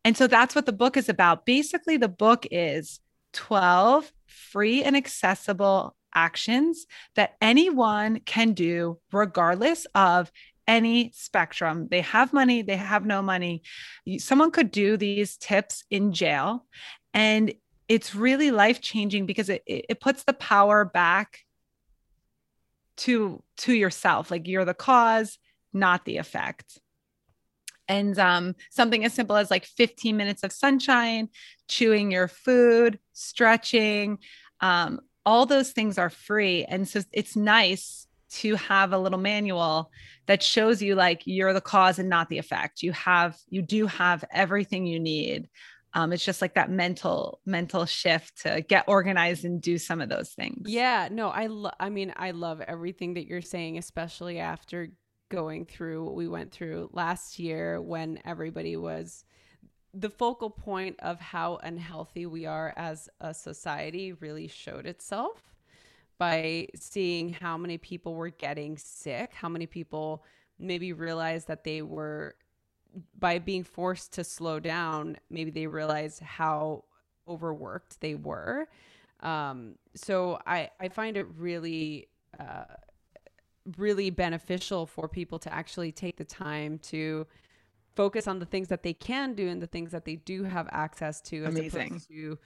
and 0.05 0.16
so 0.16 0.26
that's 0.26 0.55
what 0.55 0.64
the 0.64 0.72
book 0.72 0.96
is 0.96 1.09
about. 1.09 1.44
Basically, 1.44 1.98
the 1.98 2.09
book 2.09 2.46
is 2.50 3.00
12 3.35 4.11
free 4.40 4.83
and 4.83 4.96
accessible 4.96 5.96
actions 6.14 6.87
that 7.14 7.37
anyone 7.40 8.20
can 8.20 8.53
do, 8.53 8.98
regardless 9.12 9.87
of 9.94 10.33
any 10.66 11.12
spectrum. 11.14 11.88
They 11.90 12.00
have 12.03 12.33
money, 12.33 12.62
they 12.62 12.76
have 12.76 13.05
no 13.05 13.22
money. 13.22 13.62
Someone 14.18 14.50
could 14.50 14.70
do 14.70 14.96
these 14.96 15.37
tips 15.37 15.85
in 15.90 16.12
jail. 16.12 16.66
And 17.12 17.55
it's 17.88 18.14
really 18.14 18.53
life 18.53 18.81
changing 18.81 19.26
because 19.26 19.48
it, 19.48 19.62
it 19.66 20.00
puts 20.00 20.22
the 20.22 20.33
power 20.33 20.85
back 20.85 21.38
to 22.98 23.42
to 23.57 23.72
yourself 23.72 24.31
like 24.31 24.46
you're 24.46 24.66
the 24.66 24.74
cause 24.74 25.38
not 25.72 26.05
the 26.05 26.18
effect 26.18 26.79
and 27.90 28.16
um, 28.20 28.55
something 28.70 29.05
as 29.05 29.12
simple 29.12 29.35
as 29.35 29.50
like 29.50 29.64
15 29.66 30.16
minutes 30.16 30.44
of 30.44 30.53
sunshine, 30.53 31.29
chewing 31.66 32.12
your 32.12 32.29
food, 32.29 33.00
stretching, 33.12 34.18
um, 34.61 35.00
all 35.26 35.44
those 35.44 35.72
things 35.72 35.98
are 35.98 36.09
free. 36.09 36.64
And 36.64 36.88
so 36.88 37.00
it's 37.12 37.35
nice 37.35 38.07
to 38.31 38.55
have 38.55 38.92
a 38.92 38.98
little 38.98 39.18
manual 39.18 39.90
that 40.29 40.40
shows 40.40 40.81
you 40.81 40.94
like 40.94 41.22
you're 41.24 41.53
the 41.53 41.61
cause 41.61 41.98
and 41.98 42.09
not 42.09 42.29
the 42.29 42.38
effect. 42.38 42.81
You 42.81 42.92
have, 42.92 43.37
you 43.48 43.61
do 43.61 43.88
have 43.88 44.24
everything 44.33 44.87
you 44.87 45.00
need. 45.00 45.48
Um, 45.92 46.12
it's 46.12 46.24
just 46.24 46.40
like 46.40 46.55
that 46.55 46.70
mental 46.70 47.40
mental 47.44 47.85
shift 47.85 48.42
to 48.42 48.61
get 48.61 48.85
organized 48.87 49.44
and 49.44 49.61
do 49.61 49.76
some 49.76 50.00
of 50.00 50.09
those 50.09 50.31
things 50.31 50.70
yeah 50.70 51.09
no 51.11 51.31
i 51.31 51.48
lo- 51.48 51.72
i 51.81 51.90
mean 51.90 52.12
i 52.14 52.31
love 52.31 52.61
everything 52.61 53.14
that 53.14 53.26
you're 53.26 53.42
saying 53.42 53.76
especially 53.76 54.38
after 54.38 54.90
going 55.31 55.64
through 55.64 56.05
what 56.05 56.14
we 56.14 56.29
went 56.29 56.53
through 56.53 56.90
last 56.93 57.38
year 57.38 57.81
when 57.81 58.21
everybody 58.27 58.77
was 58.77 59.25
the 59.95 60.11
focal 60.11 60.51
point 60.51 60.97
of 61.01 61.19
how 61.19 61.59
unhealthy 61.62 62.27
we 62.27 62.47
are 62.47 62.75
as 62.77 63.09
a 63.21 63.33
society 63.33 64.12
really 64.12 64.47
showed 64.47 64.87
itself 64.87 65.43
by 66.19 66.69
seeing 66.77 67.33
how 67.33 67.57
many 67.57 67.79
people 67.79 68.14
were 68.14 68.29
getting 68.29 68.77
sick, 68.77 69.33
how 69.33 69.49
many 69.49 69.66
people 69.66 70.23
maybe 70.59 70.93
realized 70.93 71.49
that 71.49 71.64
they 71.64 71.81
were 71.81 72.37
by 73.19 73.38
being 73.38 73.64
forced 73.64 74.12
to 74.14 74.25
slow 74.25 74.59
down, 74.59 75.16
maybe 75.31 75.51
they 75.51 75.66
realized 75.66 76.21
how 76.21 76.85
overworked 77.29 78.01
they 78.01 78.16
were. 78.16 78.69
Um, 79.21 79.77
so 79.95 80.40
I, 80.47 80.71
I 80.81 80.88
find 80.88 81.16
it 81.16 81.27
really 81.37 82.09
uh, 82.38 82.64
really 83.77 84.11
beneficial 84.11 84.87
for 84.87 85.09
people 85.09 85.38
to 85.38 85.53
actually 85.53 85.92
take 85.92 86.16
the 86.16 86.25
time 86.25 86.79
to 86.79 87.27
focus 87.94 88.27
on 88.27 88.38
the 88.38 88.46
things 88.46 88.68
that 88.68 88.83
they 88.83 88.92
can 88.94 89.35
do 89.35 89.49
and 89.49 89.61
the 89.61 89.66
things 89.66 89.90
that 89.90 90.05
they 90.05 90.16
do 90.16 90.44
have 90.44 90.68
access 90.70 91.20
to 91.20 91.44
as 91.44 91.55
Amazing. 91.55 91.88
opposed 91.88 92.09
to 92.09 92.38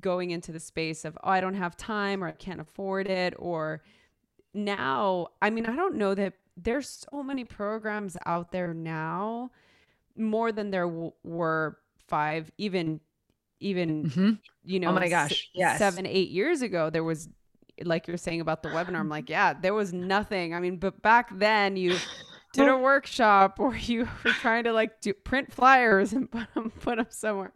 going 0.00 0.30
into 0.30 0.52
the 0.52 0.60
space 0.60 1.04
of 1.04 1.16
oh 1.22 1.30
I 1.30 1.40
don't 1.40 1.54
have 1.54 1.76
time 1.76 2.22
or 2.22 2.28
I 2.28 2.32
can't 2.32 2.60
afford 2.60 3.06
it 3.06 3.34
or 3.38 3.82
now 4.52 5.28
I 5.40 5.50
mean 5.50 5.66
I 5.66 5.76
don't 5.76 5.96
know 5.96 6.14
that 6.14 6.34
there's 6.56 7.06
so 7.10 7.22
many 7.22 7.44
programs 7.44 8.16
out 8.26 8.50
there 8.50 8.74
now 8.74 9.50
more 10.16 10.50
than 10.50 10.70
there 10.70 10.86
w- 10.86 11.12
were 11.22 11.78
5 12.08 12.50
even 12.58 13.00
even 13.60 14.04
mm-hmm. 14.04 14.32
you 14.64 14.80
know 14.80 14.88
oh 14.88 14.92
my 14.92 15.08
gosh 15.08 15.50
yes. 15.54 15.78
7 15.78 16.04
8 16.06 16.30
years 16.30 16.62
ago 16.62 16.90
there 16.90 17.04
was 17.04 17.28
like 17.84 18.08
you're 18.08 18.16
saying 18.16 18.40
about 18.40 18.62
the 18.62 18.68
webinar, 18.70 19.00
I'm 19.00 19.08
like, 19.08 19.28
yeah, 19.36 19.52
there 19.52 19.74
was 19.74 19.92
nothing. 19.92 20.54
I 20.54 20.60
mean, 20.60 20.76
but 20.76 21.02
back 21.02 21.36
then 21.36 21.76
you 21.76 21.96
did 22.52 22.68
a 22.68 22.76
workshop 22.76 23.56
or 23.60 23.76
you 23.76 24.08
were 24.24 24.30
trying 24.32 24.64
to 24.64 24.72
like 24.72 25.00
do 25.00 25.12
print 25.12 25.52
flyers 25.52 26.12
and 26.12 26.30
put 26.30 26.52
them 26.54 26.70
put 26.80 26.96
them 26.96 27.06
somewhere. 27.10 27.52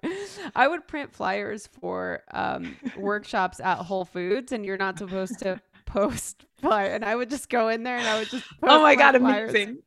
I 0.55 0.69
would 0.69 0.87
print 0.87 1.15
flyers 1.15 1.67
for 1.81 2.23
um, 2.33 2.77
workshops 2.97 3.61
at 3.61 3.79
Whole 3.79 4.05
Foods, 4.05 4.53
and 4.53 4.65
you're 4.65 4.77
not 4.77 4.99
supposed 4.99 5.39
to 5.41 5.61
post 5.87 6.45
flyer. 6.61 6.91
And 6.91 7.05
I 7.05 7.17
would 7.17 7.31
just 7.31 7.49
go 7.49 7.69
in 7.69 7.83
there 7.83 7.97
and 7.97 8.07
I 8.07 8.19
would 8.19 8.29
just 8.29 8.45
oh 8.63 8.83
my 8.83 8.95
god, 8.95 9.17
flyers. 9.17 9.51
amazing. 9.51 9.79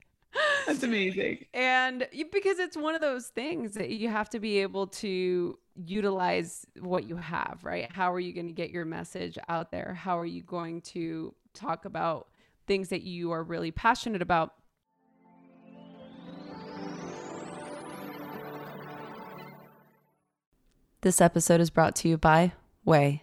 That's 0.66 0.82
amazing. 0.82 1.46
and 1.54 2.08
because 2.32 2.58
it's 2.58 2.76
one 2.76 2.96
of 2.96 3.02
those 3.02 3.28
things 3.28 3.74
that 3.76 3.92
you 3.92 4.10
have 4.10 4.30
to 4.32 4.40
be 4.40 4.60
able 4.60 4.88
to 4.88 5.60
utilize 5.76 6.66
what 6.80 7.08
you 7.08 7.16
have, 7.16 7.60
right? 7.64 7.92
How 7.92 8.14
are 8.14 8.20
you 8.20 8.34
going 8.34 8.48
to 8.48 8.54
get 8.54 8.70
your 8.70 8.86
message 8.86 9.38
out 9.50 9.72
there? 9.72 9.94
How 9.94 10.20
are 10.20 10.26
you 10.26 10.42
going 10.44 10.82
to 10.82 11.34
talk 11.54 11.86
about 11.86 12.28
things 12.68 12.90
that 12.90 13.04
you 13.04 13.32
are 13.32 13.44
really 13.44 13.72
passionate 13.72 14.22
about? 14.22 14.54
This 21.02 21.20
episode 21.20 21.60
is 21.60 21.70
brought 21.70 21.96
to 21.98 22.08
you 22.08 22.18
by 22.18 22.54
Ouai. 22.88 23.22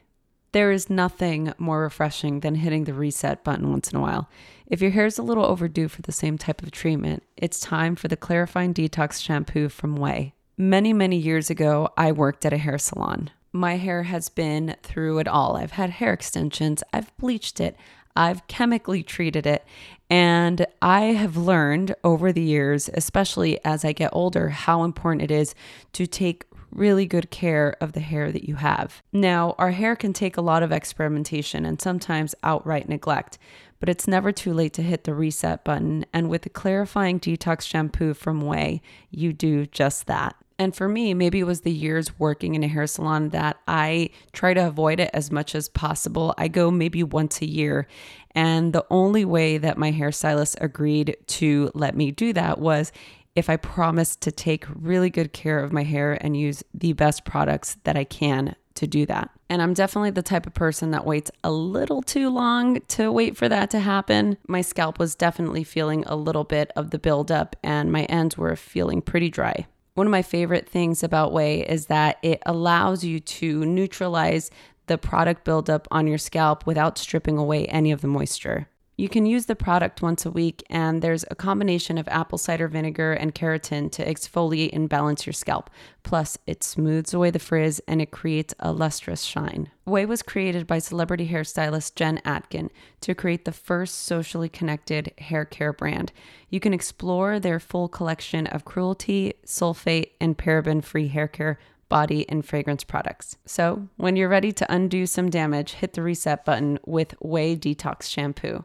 There 0.53 0.71
is 0.71 0.91
nothing 0.91 1.55
more 1.57 1.81
refreshing 1.81 2.41
than 2.41 2.57
hitting 2.57 2.85
the 2.85 2.93
reset 2.93 3.43
button 3.45 3.71
once 3.71 3.91
in 3.91 3.97
a 3.97 4.03
while. 4.03 4.29
If 4.67 4.83
your 4.83 4.91
hair 4.91 5.07
is 5.07 5.17
a 5.17 5.23
little 5.23 5.47
overdue 5.47 5.89
for 5.89 6.03
the 6.03 6.13
same 6.13 6.37
type 6.37 6.63
of 6.63 6.73
treatment, 6.73 7.23
it's 7.37 7.59
time 7.59 7.97
for 7.97 8.09
the 8.09 8.17
Clarifying 8.17 8.75
Detox 8.75 9.23
Shampoo 9.23 9.69
from 9.69 9.97
Ouai. 9.97 10.33
Many, 10.61 10.93
many 10.93 11.17
years 11.17 11.49
ago, 11.49 11.89
I 11.97 12.13
worked 12.13 12.45
at 12.45 12.53
a 12.53 12.59
hair 12.59 12.77
salon. 12.77 13.31
My 13.51 13.79
hair 13.79 14.03
has 14.03 14.29
been 14.29 14.77
through 14.83 15.21
it 15.21 15.27
all. 15.27 15.57
I've 15.57 15.71
had 15.71 15.89
hair 15.89 16.13
extensions, 16.13 16.83
I've 16.93 17.17
bleached 17.17 17.61
it, 17.61 17.79
I've 18.15 18.47
chemically 18.47 19.03
treated 19.03 19.47
it, 19.47 19.65
and 20.11 20.67
I 20.83 21.15
have 21.15 21.39
learned 21.39 21.95
over 22.05 22.31
the 22.31 22.43
years, 22.43 22.91
especially 22.93 23.59
as 23.65 23.87
I 23.87 23.93
get 23.93 24.11
older, 24.13 24.51
how 24.51 24.85
important 24.85 25.23
it 25.23 25.31
is 25.31 25.55
to 25.95 26.07
take 26.07 26.45
really 26.71 27.07
good 27.07 27.31
care 27.31 27.75
of 27.81 27.95
the 27.95 28.01
hair 28.01 28.31
that 28.31 28.47
you 28.47 28.57
have. 28.57 29.03
Now, 29.15 29.55
our 29.57 29.71
hair 29.71 29.97
can 29.97 30.13
take 30.13 30.37
a 30.37 30.43
lot 30.43 30.63
of 30.63 30.73
experimentation 30.73 31.65
and 31.65 31.81
sometimes 31.81 32.35
outright 32.43 32.87
neglect, 32.87 33.39
but 33.79 33.89
it's 33.89 34.07
never 34.07 34.31
too 34.31 34.53
late 34.53 34.75
to 34.75 34.83
hit 34.83 35.05
the 35.05 35.15
reset 35.15 35.65
button. 35.65 36.05
And 36.13 36.29
with 36.29 36.43
the 36.43 36.51
clarifying 36.51 37.19
detox 37.19 37.63
shampoo 37.63 38.13
from 38.13 38.43
Ouai, 38.43 38.83
you 39.11 39.33
do 39.33 39.65
just 39.65 40.07
that. 40.07 40.37
And 40.61 40.77
for 40.77 40.91
me, 40.91 41.15
maybe 41.15 41.41
it 41.41 41.47
was 41.47 41.63
the 41.63 41.73
years 41.73 42.19
working 42.19 42.55
in 42.55 42.63
a 42.63 42.69
hair 42.69 42.87
salon 42.87 43.31
that 43.31 43.59
I 43.67 44.11
try 44.35 44.53
to 44.53 44.67
avoid 44.67 45.01
it 45.01 45.09
as 45.15 45.31
much 45.31 45.55
as 45.55 45.71
possible. 45.71 46.35
I 46.37 46.49
go 46.49 46.71
maybe 46.71 47.03
once 47.03 47.41
a 47.41 47.49
year. 47.49 47.89
And 48.33 48.75
the 48.75 48.85
only 48.91 49.25
way 49.25 49.57
that 49.57 49.79
my 49.79 49.91
hairstylist 49.91 50.59
agreed 50.61 51.17
to 51.29 51.71
let 51.73 51.97
me 51.97 52.11
do 52.11 52.35
that 52.35 52.59
was 52.59 52.93
if 53.35 53.49
I 53.49 53.57
promised 53.57 54.21
to 54.21 54.31
take 54.31 54.67
really 54.69 55.09
good 55.09 55.33
care 55.33 55.61
of 55.61 55.73
my 55.73 55.83
hair 55.83 56.19
and 56.21 56.37
use 56.37 56.63
the 56.75 56.93
best 56.93 57.25
products 57.25 57.79
that 57.85 57.97
I 57.97 58.05
can 58.05 58.55
to 58.75 58.87
do 58.87 59.07
that. 59.07 59.31
And 59.49 59.63
I'm 59.63 59.73
definitely 59.73 60.11
the 60.11 60.21
type 60.21 60.47
of 60.47 60.53
person 60.53 60.91
that 60.91 61.07
waits 61.07 61.31
a 61.43 61.51
little 61.51 62.03
too 62.03 62.29
long 62.29 62.83
to 62.89 63.11
wait 63.11 63.35
for 63.35 63.49
that 63.49 63.71
to 63.71 63.81
happen. 63.81 64.37
My 64.47 64.61
scalp 64.61 64.99
was 64.99 65.15
definitely 65.15 65.65
feeling 65.65 66.05
a 66.07 66.17
little 66.17 66.45
bit 66.45 66.71
of 66.77 66.91
the 66.91 66.99
buildup, 66.99 67.57
and 67.63 67.91
my 67.91 68.05
ends 68.05 68.37
were 68.37 68.55
feeling 68.57 69.01
pretty 69.01 69.31
dry. 69.31 69.67
One 70.01 70.07
of 70.07 70.13
my 70.13 70.23
favorite 70.23 70.67
things 70.67 71.03
about 71.03 71.31
Ouai 71.31 71.63
is 71.63 71.89
that 71.89 72.17
it 72.23 72.43
allows 72.47 73.05
you 73.05 73.21
to 73.21 73.67
neutralize 73.67 74.51
the 74.87 74.97
product 74.97 75.45
buildup 75.45 75.87
on 75.91 76.07
your 76.07 76.17
scalp 76.17 76.67
without 76.67 76.97
stripping 76.97 77.37
away 77.37 77.67
any 77.67 77.93
of 77.93 78.01
the 78.01 78.09
moisture. 78.09 78.70
You 79.01 79.09
can 79.09 79.25
use 79.25 79.47
the 79.47 79.57
product 79.57 80.03
once 80.03 80.27
a 80.27 80.31
week, 80.31 80.63
and 80.69 81.01
there's 81.01 81.25
a 81.31 81.35
combination 81.35 81.97
of 81.97 82.07
apple 82.09 82.37
cider 82.37 82.69
vinegar 82.69 83.15
and 83.15 83.35
keratin 83.35 83.91
to 83.93 84.05
exfoliate 84.05 84.75
and 84.75 84.91
balance 84.91 85.25
your 85.25 85.33
scalp. 85.33 85.71
Plus, 86.03 86.37
it 86.47 86.63
smooths 86.63 87.15
away 87.15 87.31
the 87.31 87.39
frizz 87.39 87.81
and 87.89 88.03
it 88.03 88.11
creates 88.11 88.53
a 88.61 88.73
lustrous 88.73 89.23
shine. 89.23 89.71
Ouai 89.87 90.07
was 90.07 90.21
created 90.21 90.67
by 90.67 90.81
celebrity 90.81 91.29
hairstylist 91.29 91.95
Jen 91.95 92.21
Atkin 92.27 92.71
to 93.01 93.15
create 93.15 93.47
the 93.47 93.53
first 93.53 94.01
socially 94.01 94.51
connected 94.51 95.15
hair 95.17 95.47
care 95.47 95.73
brand. 95.73 96.13
You 96.51 96.61
can 96.61 96.75
explore 96.75 97.41
their 97.41 97.59
full 97.59 97.89
collection 97.89 98.47
of 98.49 98.67
cruelty, 98.67 99.33
sulfate, 99.47 100.11
and 100.21 100.37
paraben 100.37 100.85
free 100.85 101.09
hair 101.09 101.27
care 101.27 101.59
body, 101.91 102.27
and 102.31 102.43
fragrance 102.43 102.85
products. 102.85 103.37
So, 103.45 103.89
when 103.99 104.17
you're 104.17 104.31
ready 104.31 104.53
to 104.53 104.73
undo 104.73 105.05
some 105.05 105.29
damage, 105.29 105.73
hit 105.73 105.93
the 105.93 106.03
reset 106.03 106.47
button 106.47 106.79
with 106.87 107.15
Ouai 107.23 107.59
Detox 107.59 108.05
Shampoo. 108.05 108.65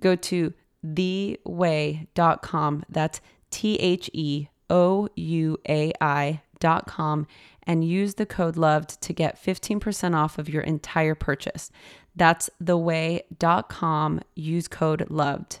Go 0.00 0.16
to 0.16 0.52
theouai.com. 0.84 2.84
That's 2.88 3.20
T 3.50 3.76
H 3.76 4.10
E 4.12 4.48
O 4.68 5.08
U 5.14 5.58
A 5.68 5.92
I.com 6.00 7.28
and 7.64 7.84
use 7.84 8.14
the 8.14 8.26
code 8.26 8.56
LOVED 8.56 9.00
to 9.02 9.12
get 9.12 9.40
15% 9.40 10.16
off 10.16 10.38
of 10.38 10.48
your 10.48 10.62
entire 10.62 11.14
purchase. 11.14 11.70
That's 12.16 12.50
theouai.com. 12.62 14.20
Use 14.34 14.66
code 14.66 15.06
LOVED. 15.08 15.60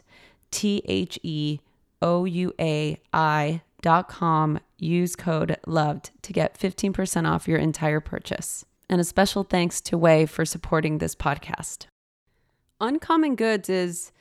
T 0.50 0.82
H 0.86 1.20
E 1.22 1.60
O 2.00 2.24
U 2.24 2.52
A 2.60 3.00
I.com 3.12 4.58
use 4.82 5.16
code 5.16 5.56
LOVED 5.66 6.10
to 6.22 6.32
get 6.32 6.58
15% 6.58 7.28
off 7.28 7.48
your 7.48 7.58
entire 7.58 8.00
purchase. 8.00 8.64
And 8.88 9.00
a 9.00 9.04
special 9.04 9.44
thanks 9.44 9.80
to 9.82 9.98
Ouai 9.98 10.28
for 10.28 10.44
supporting 10.44 10.98
this 10.98 11.14
podcast. 11.14 11.86
Uncommon 12.80 13.36
Goods 13.36 13.68
is 13.68 14.12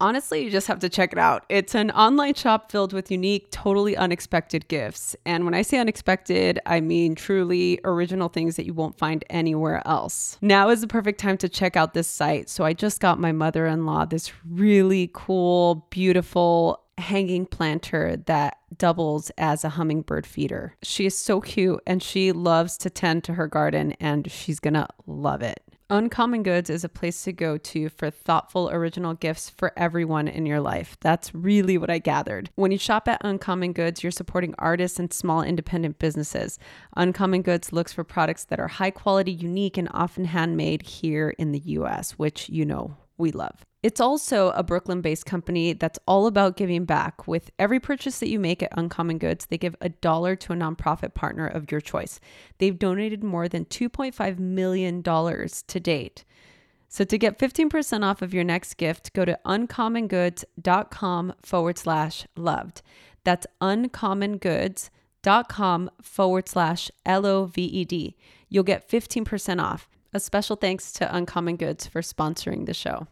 honestly, 0.00 0.44
you 0.44 0.50
just 0.50 0.66
have 0.66 0.78
to 0.80 0.88
check 0.88 1.12
it 1.12 1.18
out. 1.18 1.44
It's 1.48 1.74
an 1.74 1.90
online 1.92 2.34
shop 2.34 2.70
filled 2.70 2.92
with 2.92 3.10
unique, 3.10 3.50
totally 3.50 3.96
unexpected 3.96 4.68
gifts. 4.68 5.16
And 5.24 5.44
when 5.44 5.54
I 5.54 5.62
say 5.62 5.78
unexpected, 5.78 6.60
I 6.66 6.80
mean 6.80 7.14
truly 7.14 7.80
original 7.84 8.28
things 8.28 8.56
that 8.56 8.66
you 8.66 8.74
won't 8.74 8.98
find 8.98 9.24
anywhere 9.30 9.82
else. 9.86 10.38
Now 10.40 10.68
is 10.68 10.80
the 10.80 10.86
perfect 10.86 11.18
time 11.18 11.38
to 11.38 11.48
check 11.48 11.76
out 11.76 11.94
this 11.94 12.08
site. 12.08 12.48
So 12.48 12.64
I 12.64 12.72
just 12.72 13.00
got 13.00 13.18
my 13.18 13.32
mother 13.32 13.66
in 13.66 13.86
law 13.86 14.04
this 14.04 14.32
really 14.48 15.10
cool, 15.12 15.86
beautiful, 15.90 16.82
hanging 16.98 17.46
planter 17.46 18.16
that 18.26 18.58
doubles 18.78 19.30
as 19.38 19.64
a 19.64 19.70
hummingbird 19.70 20.26
feeder. 20.26 20.76
She 20.82 21.06
is 21.06 21.16
so 21.16 21.40
cute 21.40 21.80
and 21.86 22.02
she 22.02 22.32
loves 22.32 22.76
to 22.78 22.90
tend 22.90 23.24
to 23.24 23.34
her 23.34 23.46
garden 23.46 23.92
and 24.00 24.30
she's 24.30 24.60
gonna 24.60 24.88
love 25.06 25.42
it. 25.42 25.62
Uncommon 25.88 26.42
Goods 26.42 26.68
is 26.68 26.82
a 26.82 26.88
place 26.88 27.22
to 27.22 27.32
go 27.32 27.56
to 27.58 27.88
for 27.88 28.10
thoughtful, 28.10 28.68
original 28.70 29.14
gifts 29.14 29.48
for 29.48 29.72
everyone 29.76 30.26
in 30.26 30.44
your 30.44 30.58
life. 30.58 30.96
That's 31.00 31.32
really 31.32 31.78
what 31.78 31.90
I 31.90 31.98
gathered. 31.98 32.50
When 32.56 32.72
you 32.72 32.78
shop 32.78 33.06
at 33.06 33.20
Uncommon 33.22 33.72
Goods, 33.72 34.02
you're 34.02 34.10
supporting 34.10 34.52
artists 34.58 34.98
and 34.98 35.12
small 35.12 35.42
independent 35.42 36.00
businesses. 36.00 36.58
Uncommon 36.96 37.42
Goods 37.42 37.72
looks 37.72 37.92
for 37.92 38.02
products 38.02 38.42
that 38.46 38.58
are 38.58 38.66
high 38.66 38.90
quality, 38.90 39.30
unique, 39.30 39.78
and 39.78 39.88
often 39.92 40.24
handmade 40.24 40.82
here 40.82 41.30
in 41.38 41.52
the 41.52 41.60
US, 41.60 42.12
which 42.12 42.48
you 42.48 42.64
know 42.64 42.96
we 43.18 43.32
love. 43.32 43.64
It's 43.82 44.00
also 44.00 44.50
a 44.50 44.62
Brooklyn 44.62 45.00
based 45.00 45.26
company 45.26 45.72
that's 45.72 45.98
all 46.08 46.26
about 46.26 46.56
giving 46.56 46.84
back. 46.84 47.28
With 47.28 47.50
every 47.58 47.78
purchase 47.78 48.18
that 48.18 48.28
you 48.28 48.40
make 48.40 48.62
at 48.62 48.72
Uncommon 48.76 49.18
Goods, 49.18 49.46
they 49.46 49.58
give 49.58 49.76
a 49.80 49.90
dollar 49.90 50.34
to 50.36 50.52
a 50.52 50.56
nonprofit 50.56 51.14
partner 51.14 51.46
of 51.46 51.70
your 51.70 51.80
choice. 51.80 52.18
They've 52.58 52.78
donated 52.78 53.22
more 53.22 53.48
than 53.48 53.64
$2.5 53.66 54.38
million 54.38 55.02
to 55.02 55.80
date. 55.80 56.24
So 56.88 57.04
to 57.04 57.18
get 57.18 57.38
15% 57.38 58.04
off 58.04 58.22
of 58.22 58.34
your 58.34 58.44
next 58.44 58.74
gift, 58.74 59.12
go 59.12 59.24
to 59.24 59.38
uncommongoods.com 59.44 61.34
forward 61.42 61.78
slash 61.78 62.26
loved. 62.36 62.82
That's 63.24 63.46
uncommongoods.com 63.60 65.90
forward 66.00 66.48
slash 66.48 66.90
L 67.04 67.26
O 67.26 67.46
V 67.46 67.62
E 67.62 67.84
D. 67.84 68.16
You'll 68.48 68.64
get 68.64 68.88
15% 68.88 69.62
off. 69.62 69.88
A 70.12 70.20
special 70.20 70.56
thanks 70.56 70.92
to 70.92 71.14
Uncommon 71.14 71.56
Goods 71.56 71.86
for 71.86 72.00
sponsoring 72.00 72.66
the 72.66 72.74
show. 72.74 73.06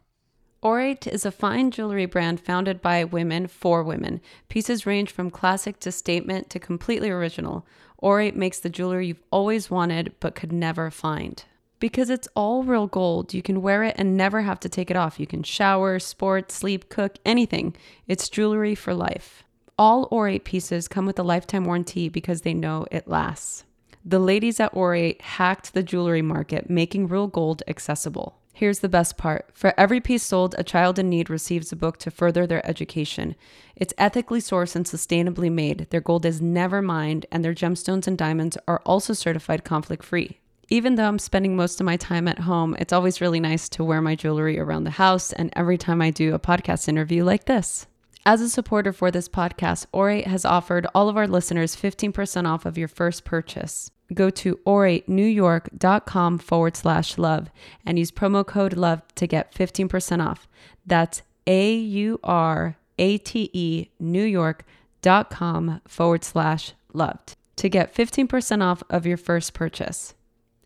Aurate 0.62 1.06
is 1.06 1.26
a 1.26 1.30
fine 1.30 1.70
jewelry 1.70 2.06
brand 2.06 2.40
founded 2.40 2.80
by 2.80 3.04
women 3.04 3.46
for 3.46 3.82
women. 3.82 4.20
Pieces 4.48 4.86
range 4.86 5.10
from 5.10 5.30
classic 5.30 5.78
to 5.80 5.92
statement 5.92 6.48
to 6.48 6.58
completely 6.58 7.10
original. 7.10 7.66
Aurate 8.02 8.34
makes 8.34 8.60
the 8.60 8.70
jewelry 8.70 9.08
you've 9.08 9.22
always 9.30 9.70
wanted 9.70 10.14
but 10.20 10.34
could 10.34 10.52
never 10.52 10.90
find. 10.90 11.44
Because 11.80 12.08
it's 12.08 12.28
all 12.34 12.62
real 12.62 12.86
gold, 12.86 13.34
you 13.34 13.42
can 13.42 13.60
wear 13.60 13.84
it 13.84 13.96
and 13.98 14.16
never 14.16 14.40
have 14.40 14.58
to 14.60 14.70
take 14.70 14.90
it 14.90 14.96
off. 14.96 15.20
You 15.20 15.26
can 15.26 15.42
shower, 15.42 15.98
sport, 15.98 16.50
sleep, 16.50 16.88
cook, 16.88 17.18
anything. 17.26 17.76
It's 18.06 18.30
jewelry 18.30 18.74
for 18.74 18.94
life. 18.94 19.44
All 19.76 20.08
Aurate 20.08 20.44
pieces 20.44 20.88
come 20.88 21.04
with 21.04 21.18
a 21.18 21.22
lifetime 21.22 21.66
warranty 21.66 22.08
because 22.08 22.40
they 22.40 22.54
know 22.54 22.86
it 22.90 23.06
lasts. 23.06 23.64
The 24.06 24.18
ladies 24.18 24.60
at 24.60 24.74
Aurate 24.74 25.18
hacked 25.22 25.72
the 25.72 25.82
jewelry 25.82 26.20
market, 26.20 26.68
making 26.68 27.08
real 27.08 27.26
gold 27.26 27.62
accessible. 27.66 28.36
Here's 28.52 28.80
the 28.80 28.88
best 28.88 29.16
part 29.16 29.46
for 29.54 29.72
every 29.80 29.98
piece 29.98 30.22
sold, 30.22 30.54
a 30.58 30.62
child 30.62 30.98
in 30.98 31.08
need 31.08 31.30
receives 31.30 31.72
a 31.72 31.76
book 31.76 31.96
to 32.00 32.10
further 32.10 32.46
their 32.46 32.64
education. 32.68 33.34
It's 33.74 33.94
ethically 33.96 34.40
sourced 34.40 34.76
and 34.76 34.84
sustainably 34.84 35.50
made. 35.50 35.86
Their 35.88 36.02
gold 36.02 36.26
is 36.26 36.42
never 36.42 36.82
mined, 36.82 37.24
and 37.32 37.42
their 37.42 37.54
gemstones 37.54 38.06
and 38.06 38.18
diamonds 38.18 38.58
are 38.68 38.82
also 38.84 39.14
certified 39.14 39.64
conflict 39.64 40.04
free. 40.04 40.38
Even 40.68 40.96
though 40.96 41.08
I'm 41.08 41.18
spending 41.18 41.56
most 41.56 41.80
of 41.80 41.86
my 41.86 41.96
time 41.96 42.28
at 42.28 42.40
home, 42.40 42.76
it's 42.78 42.92
always 42.92 43.22
really 43.22 43.40
nice 43.40 43.70
to 43.70 43.82
wear 43.82 44.02
my 44.02 44.14
jewelry 44.14 44.60
around 44.60 44.84
the 44.84 44.90
house 44.90 45.32
and 45.32 45.50
every 45.56 45.78
time 45.78 46.02
I 46.02 46.10
do 46.10 46.34
a 46.34 46.38
podcast 46.38 46.88
interview 46.88 47.24
like 47.24 47.46
this. 47.46 47.86
As 48.26 48.42
a 48.42 48.50
supporter 48.50 48.92
for 48.92 49.10
this 49.10 49.30
podcast, 49.30 49.86
Aurate 49.94 50.26
has 50.26 50.44
offered 50.44 50.86
all 50.94 51.08
of 51.08 51.16
our 51.16 51.26
listeners 51.26 51.74
15% 51.74 52.46
off 52.46 52.66
of 52.66 52.76
your 52.76 52.88
first 52.88 53.24
purchase 53.24 53.90
go 54.12 54.30
to 54.30 54.56
auratenewyork.com 54.66 56.38
forward 56.38 56.76
slash 56.76 57.16
love 57.18 57.50
and 57.86 57.98
use 57.98 58.10
promo 58.10 58.46
code 58.46 58.74
love 58.74 59.02
to 59.14 59.26
get 59.26 59.54
15% 59.54 60.24
off. 60.24 60.48
That's 60.84 61.22
A 61.46 61.74
U 61.74 62.20
R 62.22 62.76
A 62.98 63.18
T 63.18 63.50
E 63.52 63.88
New 63.98 64.24
York.com 64.24 65.80
forward 65.86 66.24
slash 66.24 66.72
loved 66.92 67.36
to 67.56 67.68
get 67.68 67.94
15% 67.94 68.62
off 68.62 68.82
of 68.90 69.06
your 69.06 69.16
first 69.16 69.54
purchase. 69.54 70.14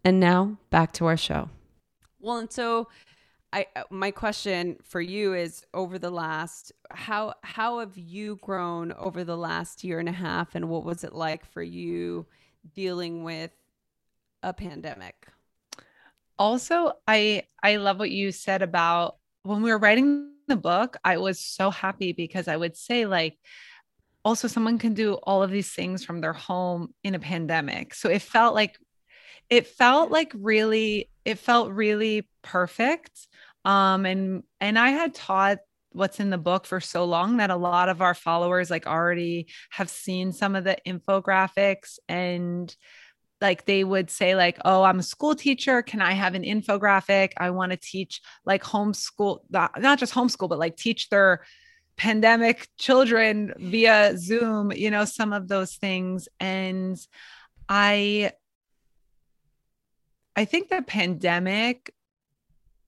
And 0.05 0.18
now 0.18 0.57
back 0.70 0.92
to 0.94 1.07
our 1.07 1.16
show. 1.16 1.51
Well, 2.20 2.38
and 2.38 2.51
so 2.51 2.88
I 3.53 3.66
uh, 3.77 3.85
my 3.90 4.11
question 4.11 4.77
for 4.83 5.01
you 5.01 5.35
is 5.35 5.64
over 5.72 5.98
the 5.98 6.11
last 6.11 6.72
how 6.90 7.35
how 7.42 7.79
have 7.79 7.96
you 7.96 8.37
grown 8.42 8.92
over 8.92 9.24
the 9.24 9.37
last 9.37 9.85
year 9.85 9.98
and 9.98 10.09
a 10.09 10.12
half 10.12 10.55
and 10.55 10.68
what 10.68 10.85
was 10.85 11.05
it 11.05 11.14
like 11.14 11.46
for 11.46 11.62
you 11.62 12.27
dealing 12.75 13.25
with 13.25 13.51
a 14.42 14.53
pandemic. 14.53 15.29
Also, 16.38 16.92
I 17.07 17.44
I 17.62 17.77
love 17.77 17.99
what 17.99 18.11
you 18.11 18.33
said 18.33 18.62
about 18.62 19.16
when 19.42 19.62
we 19.62 19.71
were 19.71 19.79
writing 19.79 20.33
the 20.49 20.57
book, 20.57 20.97
I 21.05 21.18
was 21.18 21.38
so 21.38 21.71
happy 21.71 22.12
because 22.12 22.49
I 22.49 22.57
would 22.57 22.77
say 22.77 23.07
like 23.07 23.38
also 24.25 24.49
someone 24.49 24.79
can 24.79 24.94
do 24.94 25.14
all 25.14 25.42
of 25.42 25.51
these 25.51 25.71
things 25.71 26.05
from 26.05 26.21
their 26.21 26.33
home 26.33 26.92
in 27.05 27.14
a 27.14 27.18
pandemic. 27.18 27.94
So 27.94 28.09
it 28.09 28.23
felt 28.23 28.55
like 28.55 28.77
it 29.49 29.66
felt 29.66 30.11
like 30.11 30.33
really 30.35 31.09
it 31.25 31.38
felt 31.38 31.73
really 31.73 32.29
perfect. 32.42 33.29
Um 33.64 34.07
and 34.07 34.42
and 34.61 34.79
I 34.79 34.90
had 34.90 35.14
taught 35.14 35.59
what's 35.92 36.20
in 36.20 36.31
the 36.31 36.38
book 36.38 36.66
for 36.66 36.81
so 36.81 37.05
long 37.05 37.38
that 37.38 37.51
a 37.51 37.57
lot 37.57 37.88
of 37.88 38.03
our 38.03 38.14
followers 38.14 38.70
like 38.70 38.87
already 38.87 39.48
have 39.70 39.88
seen 39.88 40.33
some 40.33 40.55
of 40.55 40.64
the 40.64 40.77
infographics 40.87 41.98
and 42.09 42.74
like 43.40 43.64
they 43.64 43.85
would 43.85 44.11
say 44.11 44.35
like 44.35 44.59
oh 44.64 44.83
i'm 44.83 44.98
a 44.98 45.03
school 45.03 45.35
teacher. 45.35 45.83
Can 45.83 46.03
i 46.03 46.12
have 46.12 46.35
an 46.35 46.42
infographic? 46.42 47.33
I 47.37 47.51
want 47.51 47.72
to 47.72 47.79
teach 47.79 48.20
like 48.44 48.62
homeschool 48.62 49.40
not, 49.51 49.81
not 49.81 49.98
just 49.98 50.14
homeschool 50.14 50.48
but 50.48 50.59
like 50.59 50.77
teach 50.77 51.09
their 51.09 51.44
pandemic 51.96 52.68
children 52.79 53.53
via 53.59 54.16
zoom 54.16 54.72
you 54.72 54.90
know 54.90 55.05
some 55.05 55.33
of 55.33 55.48
those 55.48 55.77
things. 55.77 56.29
And 56.38 56.98
i 57.68 58.33
i 60.37 60.44
think 60.44 60.68
the 60.68 60.83
pandemic 60.83 61.94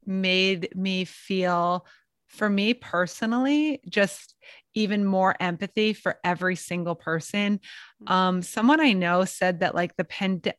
made 0.06 0.74
me 0.74 1.04
feel 1.04 1.86
for 2.30 2.48
me 2.48 2.74
personally, 2.74 3.80
just 3.88 4.34
even 4.74 5.04
more 5.04 5.34
empathy 5.40 5.92
for 5.92 6.18
every 6.24 6.56
single 6.56 6.94
person. 6.94 7.58
Mm-hmm. 8.02 8.12
Um, 8.12 8.42
someone 8.42 8.80
I 8.80 8.92
know 8.92 9.24
said 9.24 9.60
that 9.60 9.74
like 9.74 9.96
the 9.96 10.04
pandemic, 10.04 10.56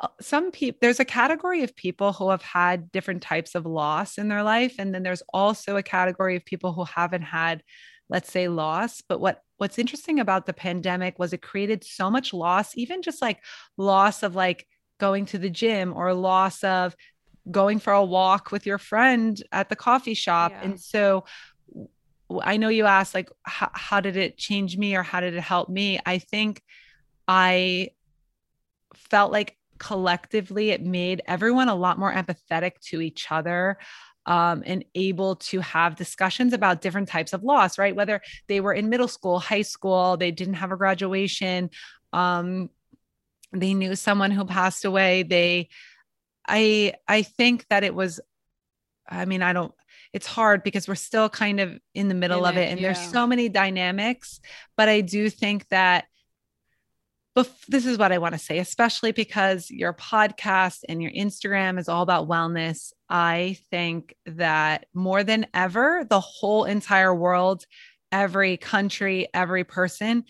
uh, 0.00 0.08
some 0.20 0.50
people 0.50 0.78
there's 0.82 1.00
a 1.00 1.04
category 1.04 1.62
of 1.62 1.74
people 1.76 2.12
who 2.12 2.30
have 2.30 2.42
had 2.42 2.90
different 2.90 3.22
types 3.22 3.54
of 3.54 3.64
loss 3.64 4.18
in 4.18 4.28
their 4.28 4.42
life 4.42 4.74
and 4.78 4.92
then 4.92 5.04
there's 5.04 5.22
also 5.32 5.76
a 5.76 5.82
category 5.82 6.34
of 6.34 6.44
people 6.44 6.72
who 6.72 6.82
haven't 6.82 7.22
had 7.22 7.62
let's 8.10 8.32
say 8.32 8.48
loss 8.48 9.00
but 9.08 9.20
what 9.20 9.40
what's 9.58 9.78
interesting 9.78 10.18
about 10.18 10.44
the 10.44 10.52
pandemic 10.52 11.20
was 11.20 11.32
it 11.32 11.40
created 11.40 11.84
so 11.84 12.10
much 12.10 12.34
loss 12.34 12.76
even 12.76 13.00
just 13.00 13.22
like 13.22 13.38
loss 13.78 14.24
of 14.24 14.34
like 14.34 14.66
going 14.98 15.24
to 15.24 15.38
the 15.38 15.50
gym 15.50 15.92
or 15.96 16.12
loss 16.14 16.64
of 16.64 16.96
going 17.50 17.78
for 17.78 17.92
a 17.92 18.04
walk 18.04 18.52
with 18.52 18.66
your 18.66 18.78
friend 18.78 19.42
at 19.50 19.68
the 19.68 19.76
coffee 19.76 20.14
shop. 20.14 20.52
Yeah. 20.52 20.62
And 20.62 20.80
so 20.80 21.24
I 22.42 22.56
know 22.56 22.68
you 22.68 22.86
asked, 22.86 23.14
like, 23.14 23.30
how, 23.42 24.00
did 24.00 24.16
it 24.16 24.38
change 24.38 24.78
me 24.78 24.96
or 24.96 25.02
how 25.02 25.20
did 25.20 25.34
it 25.34 25.40
help 25.40 25.68
me? 25.68 25.98
I 26.06 26.18
think 26.18 26.62
I 27.28 27.90
felt 28.94 29.32
like 29.32 29.56
collectively 29.78 30.70
it 30.70 30.82
made 30.82 31.22
everyone 31.26 31.68
a 31.68 31.74
lot 31.74 31.98
more 31.98 32.12
empathetic 32.12 32.78
to 32.80 33.00
each 33.00 33.30
other 33.30 33.78
um, 34.26 34.62
and 34.64 34.84
able 34.94 35.36
to 35.36 35.60
have 35.60 35.96
discussions 35.96 36.52
about 36.52 36.80
different 36.80 37.08
types 37.08 37.32
of 37.32 37.42
loss, 37.42 37.78
right? 37.78 37.96
Whether 37.96 38.20
they 38.46 38.60
were 38.60 38.72
in 38.72 38.88
middle 38.88 39.08
school, 39.08 39.40
high 39.40 39.62
school, 39.62 40.16
they 40.16 40.30
didn't 40.30 40.54
have 40.54 40.70
a 40.70 40.76
graduation, 40.76 41.70
um, 42.12 42.70
they 43.52 43.74
knew 43.74 43.94
someone 43.96 44.30
who 44.30 44.44
passed 44.44 44.84
away, 44.84 45.24
they 45.24 45.68
I 46.46 46.94
I 47.08 47.22
think 47.22 47.66
that 47.68 47.84
it 47.84 47.94
was 47.94 48.20
I 49.08 49.24
mean, 49.24 49.42
I 49.42 49.52
don't 49.52 49.74
it's 50.12 50.26
hard 50.26 50.62
because 50.62 50.86
we're 50.86 50.94
still 50.94 51.28
kind 51.28 51.60
of 51.60 51.78
in 51.94 52.08
the 52.08 52.14
middle 52.14 52.44
in 52.44 52.50
of 52.50 52.56
it, 52.56 52.62
it 52.62 52.70
and 52.70 52.80
yeah. 52.80 52.92
there's 52.92 53.10
so 53.10 53.26
many 53.26 53.48
dynamics, 53.48 54.40
but 54.76 54.88
I 54.88 55.00
do 55.00 55.30
think 55.30 55.68
that 55.68 56.06
but 57.34 57.50
this 57.66 57.86
is 57.86 57.96
what 57.96 58.12
I 58.12 58.18
want 58.18 58.34
to 58.34 58.38
say, 58.38 58.58
especially 58.58 59.12
because 59.12 59.70
your 59.70 59.94
podcast 59.94 60.80
and 60.86 61.02
your 61.02 61.10
Instagram 61.12 61.78
is 61.78 61.88
all 61.88 62.02
about 62.02 62.28
wellness. 62.28 62.92
I 63.08 63.56
think 63.70 64.14
that 64.26 64.86
more 64.92 65.24
than 65.24 65.46
ever, 65.54 66.04
the 66.08 66.20
whole 66.20 66.64
entire 66.64 67.14
world, 67.14 67.64
every 68.10 68.58
country, 68.58 69.28
every 69.32 69.64
person 69.64 70.24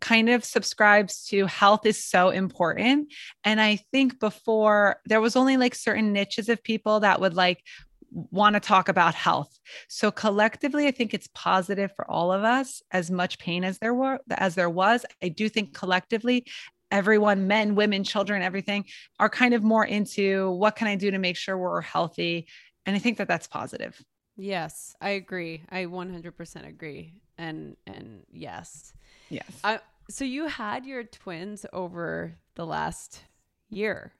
kind 0.00 0.28
of 0.28 0.44
subscribes 0.44 1.26
to 1.26 1.46
health 1.46 1.86
is 1.86 2.02
so 2.02 2.30
important. 2.30 3.12
And 3.44 3.60
I 3.60 3.76
think 3.92 4.18
before 4.18 4.96
there 5.06 5.20
was 5.20 5.36
only 5.36 5.56
like 5.56 5.74
certain 5.74 6.12
niches 6.12 6.48
of 6.48 6.62
people 6.62 7.00
that 7.00 7.20
would 7.20 7.34
like 7.34 7.62
want 8.10 8.54
to 8.54 8.60
talk 8.60 8.88
about 8.88 9.14
health. 9.14 9.58
So 9.88 10.10
collectively, 10.10 10.86
I 10.86 10.90
think 10.90 11.14
it's 11.14 11.28
positive 11.34 11.92
for 11.94 12.10
all 12.10 12.32
of 12.32 12.42
us. 12.42 12.82
As 12.90 13.10
much 13.10 13.38
pain 13.38 13.62
as 13.64 13.78
there 13.78 13.94
were 13.94 14.18
as 14.30 14.54
there 14.54 14.70
was, 14.70 15.04
I 15.22 15.28
do 15.28 15.48
think 15.48 15.74
collectively, 15.74 16.46
everyone, 16.90 17.46
men, 17.46 17.74
women, 17.74 18.02
children, 18.02 18.42
everything, 18.42 18.84
are 19.20 19.28
kind 19.28 19.54
of 19.54 19.62
more 19.62 19.84
into 19.84 20.50
what 20.52 20.76
can 20.76 20.88
I 20.88 20.96
do 20.96 21.10
to 21.10 21.18
make 21.18 21.36
sure 21.36 21.56
we're 21.56 21.80
healthy, 21.82 22.48
and 22.84 22.96
I 22.96 22.98
think 22.98 23.18
that 23.18 23.28
that's 23.28 23.46
positive. 23.46 24.02
Yes, 24.36 24.96
I 25.00 25.10
agree. 25.10 25.62
I 25.70 25.84
100% 25.84 26.66
agree. 26.66 27.14
And 27.36 27.76
and 27.86 28.24
yes. 28.32 28.92
Yes. 29.28 29.60
I, 29.62 29.80
so 30.10 30.24
you 30.24 30.46
had 30.46 30.84
your 30.86 31.04
twins 31.04 31.64
over 31.72 32.34
the 32.56 32.66
last 32.66 33.22
year. 33.68 34.12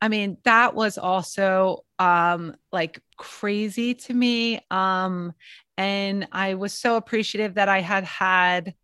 I 0.00 0.08
mean, 0.08 0.38
that 0.44 0.74
was 0.74 0.98
also 0.98 1.84
um 1.98 2.56
like 2.72 3.00
crazy 3.16 3.94
to 3.94 4.14
me. 4.14 4.60
Um 4.70 5.32
and 5.76 6.28
I 6.32 6.54
was 6.54 6.72
so 6.72 6.96
appreciative 6.96 7.54
that 7.54 7.68
I 7.68 7.80
had 7.80 8.04
had 8.04 8.74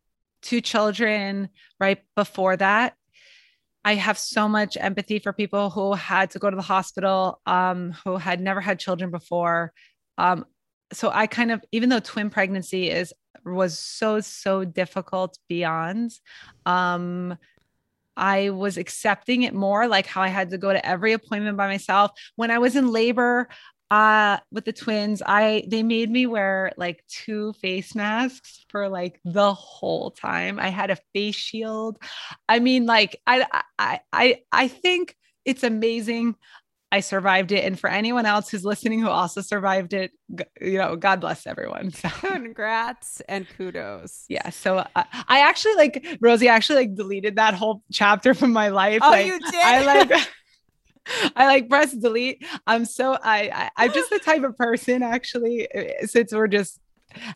two 0.42 0.61
children 0.61 1.49
right 1.81 2.03
before 2.14 2.57
that. 2.57 2.94
I 3.85 3.94
have 3.94 4.18
so 4.18 4.49
much 4.49 4.77
empathy 4.81 5.18
for 5.18 5.33
people 5.33 5.70
who 5.70 5.94
had 5.94 6.31
to 6.31 6.38
go 6.38 6.51
to 6.51 6.57
the 6.57 6.62
hospital, 6.62 7.40
um, 7.46 7.92
who 8.05 8.16
had 8.16 8.40
never 8.40 8.61
had 8.61 8.81
children 8.81 9.11
before. 9.11 9.72
Um, 10.18 10.44
so 10.92 11.11
I 11.12 11.27
kind 11.27 11.53
of, 11.53 11.62
even 11.70 11.88
though 11.88 12.01
twin 12.01 12.31
pregnancy 12.31 12.90
is 12.90 13.12
was 13.46 13.78
so 13.78 14.20
so 14.20 14.64
difficult 14.64 15.38
beyond, 15.48 16.12
um, 16.66 17.38
I 18.16 18.50
was 18.50 18.78
accepting 18.78 19.42
it 19.42 19.54
more, 19.54 19.87
like 19.88 20.06
how 20.06 20.22
I 20.22 20.28
had 20.28 20.50
to 20.50 20.59
go 20.59 20.72
to 20.72 20.85
every 20.87 21.12
appointment 21.12 21.56
by 21.56 21.68
myself. 21.68 22.12
When 22.37 22.50
I 22.50 22.59
was 22.59 22.76
in 22.76 22.90
labor, 22.92 23.48
uh 23.90 24.38
with 24.50 24.64
the 24.64 24.72
twins 24.72 25.22
i 25.24 25.62
they 25.68 25.85
made 25.85 26.11
me 26.11 26.26
wear 26.26 26.72
like 26.76 27.04
two 27.09 27.52
face 27.54 27.94
masks 27.94 28.64
for 28.68 28.88
like 28.88 29.20
the 29.24 29.54
whole 29.54 30.11
time. 30.11 30.59
I 30.59 30.70
had 30.70 30.90
a 30.90 30.98
face 31.14 31.37
shield. 31.37 31.98
I 32.48 32.59
mean 32.59 32.87
like 32.87 33.20
i 33.26 33.46
i 33.78 34.00
i 34.12 34.40
i 34.50 34.68
think 34.68 35.14
it's 35.44 35.62
amazing 35.62 36.35
i 36.92 37.01
survived 37.01 37.53
it 37.53 37.64
and 37.64 37.79
for 37.79 37.90
anyone 37.90 38.27
else 38.27 38.49
who's 38.49 38.64
listening 38.64 39.01
who 39.01 39.09
also 39.09 39.40
survived 39.40 39.92
it 39.92 40.12
you 40.61 40.79
know 40.79 40.96
god 40.96 41.20
bless 41.20 41.46
everyone 41.46 41.90
so 41.92 42.09
congrats 42.20 43.20
and 43.29 43.46
kudos 43.57 44.25
yeah 44.29 44.51
so 44.51 44.79
uh, 44.79 45.05
i 45.29 45.40
actually 45.40 45.75
like 45.75 46.07
rosie 46.20 46.49
actually 46.49 46.77
like 46.77 46.94
deleted 46.94 47.37
that 47.37 47.55
whole 47.55 47.83
chapter 47.92 48.35
from 48.35 48.53
my 48.53 48.68
life 48.68 49.01
oh 49.03 49.11
like, 49.11 49.27
you 49.27 49.38
did 49.38 49.55
i 49.55 49.85
like 49.85 50.29
I 51.37 51.46
like 51.46 51.68
press 51.68 51.92
delete. 51.92 52.44
I'm 52.66 52.85
so 52.85 53.16
I, 53.22 53.70
I 53.77 53.85
am 53.85 53.92
just 53.92 54.11
the 54.11 54.18
type 54.18 54.42
of 54.42 54.57
person 54.57 55.03
actually 55.03 55.68
eh, 55.72 56.07
since 56.07 56.33
we're 56.33 56.49
just 56.49 56.81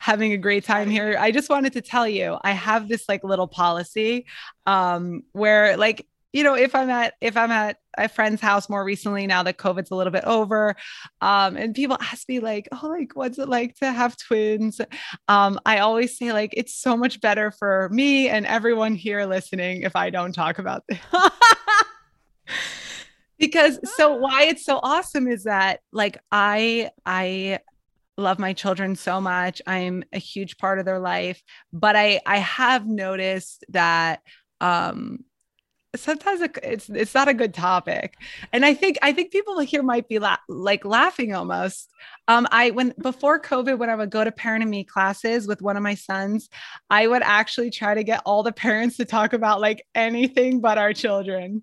having 0.01 0.33
a 0.33 0.37
great 0.37 0.65
time 0.65 0.91
here. 0.91 1.17
I 1.19 1.31
just 1.31 1.49
wanted 1.49 1.75
to 1.75 1.81
tell 1.81 2.07
you 2.07 2.37
I 2.43 2.53
have 2.53 2.89
this 2.89 3.09
like 3.09 3.25
little 3.25 3.49
policy 3.49 4.27
um 4.67 5.23
where 5.33 5.77
like 5.77 6.07
you 6.33 6.45
know 6.45 6.55
if 6.55 6.75
i'm 6.75 6.91
at 6.91 7.15
if 7.21 7.37
i'm 7.37 7.51
at 7.51 7.77
a 7.98 8.09
friend's 8.09 8.40
house 8.40 8.68
more 8.68 8.85
recently 8.85 9.26
now 9.26 9.42
that 9.42 9.57
covid's 9.57 9.90
a 9.90 9.94
little 9.94 10.12
bit 10.12 10.24
over. 10.24 10.76
Um, 11.20 11.57
and 11.57 11.74
people 11.74 11.96
ask 12.00 12.29
me 12.29 12.40
like 12.40 12.68
oh 12.72 12.88
like 12.88 13.14
what's 13.14 13.38
it 13.38 13.48
like 13.48 13.76
to 13.76 13.92
have 13.92 14.16
twins? 14.16 14.81
Um, 15.29 15.59
i 15.66 15.79
always 15.79 16.16
say 16.16 16.33
like 16.33 16.55
it's 16.57 16.74
so 16.74 16.96
much 16.96 17.20
better 17.20 17.50
for 17.50 17.88
me 17.90 18.29
and 18.29 18.46
everyone 18.46 18.94
here 18.94 19.24
listening 19.24 19.83
if 19.83 19.96
i 19.96 20.11
don't 20.11 20.33
talk 20.33 20.59
about 20.59 20.85
this. 20.88 20.98
Because 23.38 23.79
so 23.96 24.16
why 24.16 24.42
it's 24.42 24.66
so 24.66 24.79
awesome 24.83 25.26
is 25.26 25.44
that 25.44 25.81
like 25.92 26.18
i 26.31 26.90
i 27.07 27.59
love 28.18 28.38
my 28.38 28.53
children 28.53 28.96
so 28.96 29.18
much. 29.18 29.62
I'm 29.66 30.05
a 30.12 30.18
huge 30.18 30.59
part 30.59 30.79
of 30.79 30.85
their 30.85 30.98
life 30.98 31.42
but 31.72 31.96
i 31.96 32.20
i 32.26 32.37
have 32.37 32.87
noticed 32.87 33.64
that 33.70 34.20
um 34.61 35.24
sometimes 35.96 36.40
it's 36.62 36.88
it's 36.88 37.14
not 37.14 37.29
a 37.29 37.35
good 37.35 37.53
topic. 37.53 38.16
And 38.53 38.64
i 38.64 38.74
think 38.74 38.98
i 39.03 39.12
think 39.12 39.33
people 39.33 39.59
here 39.61 39.83
might 39.83 40.09
be 40.09 40.18
la- 40.18 40.37
like 40.48 40.85
laughing 40.85 41.35
almost. 41.35 41.90
Um 42.29 42.46
i 42.50 42.70
when 42.70 42.94
before 43.00 43.40
covid 43.40 43.79
when 43.79 43.90
i 43.90 43.94
would 43.94 44.11
go 44.11 44.24
to 44.24 44.33
parent 44.33 44.62
and 44.62 44.70
me 44.70 44.85
classes 44.85 45.46
with 45.46 45.62
one 45.62 45.76
of 45.76 45.83
my 45.83 45.94
sons 45.94 46.48
i 46.88 47.07
would 47.07 47.22
actually 47.22 47.70
try 47.70 47.94
to 47.94 48.05
get 48.05 48.22
all 48.24 48.42
the 48.42 48.53
parents 48.53 48.96
to 48.98 49.05
talk 49.05 49.33
about 49.33 49.61
like 49.61 49.85
anything 49.94 50.61
but 50.61 50.79
our 50.79 50.92
children 50.92 51.62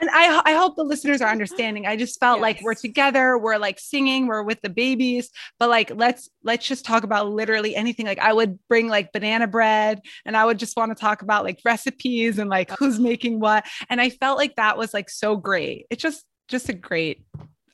and 0.00 0.10
I, 0.10 0.42
I 0.44 0.52
hope 0.54 0.76
the 0.76 0.84
listeners 0.84 1.20
are 1.20 1.30
understanding. 1.30 1.86
I 1.86 1.96
just 1.96 2.18
felt 2.20 2.38
yes. 2.38 2.42
like 2.42 2.62
we're 2.62 2.74
together, 2.74 3.38
we're 3.38 3.58
like 3.58 3.78
singing, 3.78 4.26
we're 4.26 4.42
with 4.42 4.60
the 4.62 4.70
babies, 4.70 5.30
but 5.58 5.68
like 5.68 5.92
let's 5.94 6.28
let's 6.42 6.66
just 6.66 6.84
talk 6.84 7.04
about 7.04 7.30
literally 7.30 7.76
anything. 7.76 8.06
Like 8.06 8.18
I 8.18 8.32
would 8.32 8.58
bring 8.68 8.88
like 8.88 9.12
banana 9.12 9.46
bread 9.46 10.00
and 10.24 10.36
I 10.36 10.44
would 10.44 10.58
just 10.58 10.76
want 10.76 10.96
to 10.96 11.00
talk 11.00 11.22
about 11.22 11.44
like 11.44 11.60
recipes 11.64 12.38
and 12.38 12.50
like 12.50 12.70
who's 12.78 12.98
making 12.98 13.40
what. 13.40 13.66
And 13.88 14.00
I 14.00 14.10
felt 14.10 14.38
like 14.38 14.56
that 14.56 14.78
was 14.78 14.94
like 14.94 15.10
so 15.10 15.36
great. 15.36 15.86
It's 15.90 16.02
just 16.02 16.24
just 16.48 16.68
a 16.68 16.74
great 16.74 17.24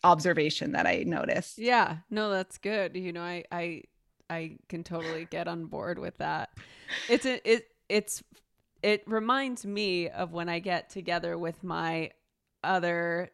observation 0.04 0.72
that 0.72 0.86
I 0.86 1.04
noticed. 1.06 1.58
Yeah, 1.58 1.98
no, 2.10 2.30
that's 2.30 2.58
good. 2.58 2.96
You 2.96 3.12
know, 3.12 3.22
I 3.22 3.44
I 3.50 3.82
I 4.28 4.58
can 4.68 4.84
totally 4.84 5.26
get 5.30 5.48
on 5.48 5.66
board 5.66 5.98
with 5.98 6.16
that. 6.18 6.50
It's 7.08 7.26
a, 7.26 7.40
it 7.50 7.66
it's 7.88 8.22
it 8.82 9.02
reminds 9.06 9.64
me 9.64 10.08
of 10.08 10.32
when 10.32 10.48
I 10.48 10.58
get 10.58 10.90
together 10.90 11.36
with 11.36 11.62
my 11.64 12.10
other 12.62 13.30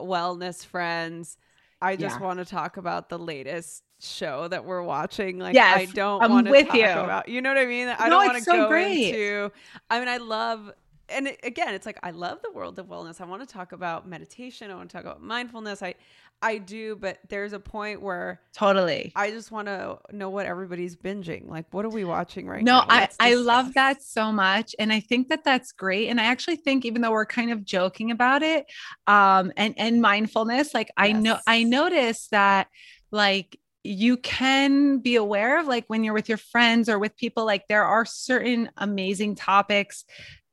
wellness 0.00 0.64
friends. 0.64 1.36
I 1.80 1.96
just 1.96 2.18
yeah. 2.20 2.26
want 2.26 2.38
to 2.38 2.44
talk 2.44 2.76
about 2.76 3.08
the 3.08 3.18
latest 3.18 3.82
show 4.00 4.48
that 4.48 4.64
we're 4.64 4.82
watching. 4.82 5.38
Like 5.38 5.54
yes, 5.54 5.76
I 5.76 5.84
don't 5.86 6.30
want 6.30 6.46
to 6.46 6.64
talk 6.64 6.74
you. 6.74 6.84
about 6.84 7.28
you 7.28 7.40
know 7.40 7.50
what 7.50 7.58
I 7.58 7.66
mean? 7.66 7.88
I 7.88 8.04
no, 8.04 8.10
don't 8.10 8.26
want 8.26 8.38
to 8.38 8.44
so 8.44 8.52
go 8.52 8.68
great. 8.68 9.08
into 9.08 9.52
I 9.90 9.98
mean 9.98 10.08
I 10.08 10.18
love 10.18 10.72
and 11.08 11.28
it, 11.28 11.40
again, 11.42 11.74
it's 11.74 11.86
like 11.86 11.98
I 12.02 12.10
love 12.10 12.40
the 12.42 12.50
world 12.50 12.78
of 12.78 12.86
wellness. 12.86 13.20
I 13.20 13.24
want 13.24 13.46
to 13.46 13.52
talk 13.52 13.72
about 13.72 14.08
meditation. 14.08 14.70
I 14.70 14.74
want 14.74 14.90
to 14.90 14.96
talk 14.96 15.04
about 15.04 15.22
mindfulness. 15.22 15.82
I 15.82 15.94
I 16.42 16.58
do, 16.58 16.96
but 16.96 17.18
there's 17.28 17.54
a 17.54 17.58
point 17.58 18.02
where 18.02 18.40
totally 18.52 19.12
I 19.16 19.30
just 19.30 19.50
want 19.50 19.68
to 19.68 19.98
know 20.12 20.28
what 20.28 20.46
everybody's 20.46 20.94
binging. 20.94 21.48
Like, 21.48 21.72
what 21.72 21.84
are 21.84 21.90
we 21.90 22.04
watching 22.04 22.46
right 22.46 22.62
no, 22.62 22.80
now? 22.80 22.86
No, 22.86 22.94
I, 22.94 23.08
I 23.20 23.34
love 23.34 23.72
that 23.74 24.02
so 24.02 24.30
much. 24.32 24.74
And 24.78 24.92
I 24.92 25.00
think 25.00 25.28
that 25.28 25.44
that's 25.44 25.72
great. 25.72 26.08
And 26.08 26.20
I 26.20 26.24
actually 26.24 26.56
think, 26.56 26.84
even 26.84 27.00
though 27.00 27.12
we're 27.12 27.26
kind 27.26 27.50
of 27.50 27.64
joking 27.64 28.10
about 28.10 28.42
it, 28.42 28.66
um, 29.06 29.50
and, 29.56 29.74
and 29.78 30.02
mindfulness, 30.02 30.74
like 30.74 30.88
yes. 30.88 30.94
I 30.98 31.12
know, 31.12 31.38
I 31.46 31.62
noticed 31.62 32.32
that 32.32 32.68
like 33.10 33.58
you 33.82 34.16
can 34.16 34.98
be 34.98 35.16
aware 35.16 35.58
of 35.58 35.66
like 35.66 35.84
when 35.86 36.04
you're 36.04 36.14
with 36.14 36.28
your 36.28 36.38
friends 36.38 36.88
or 36.88 36.98
with 36.98 37.16
people 37.16 37.46
like 37.46 37.66
there 37.68 37.84
are 37.84 38.04
certain 38.04 38.68
amazing 38.76 39.36
topics 39.36 40.04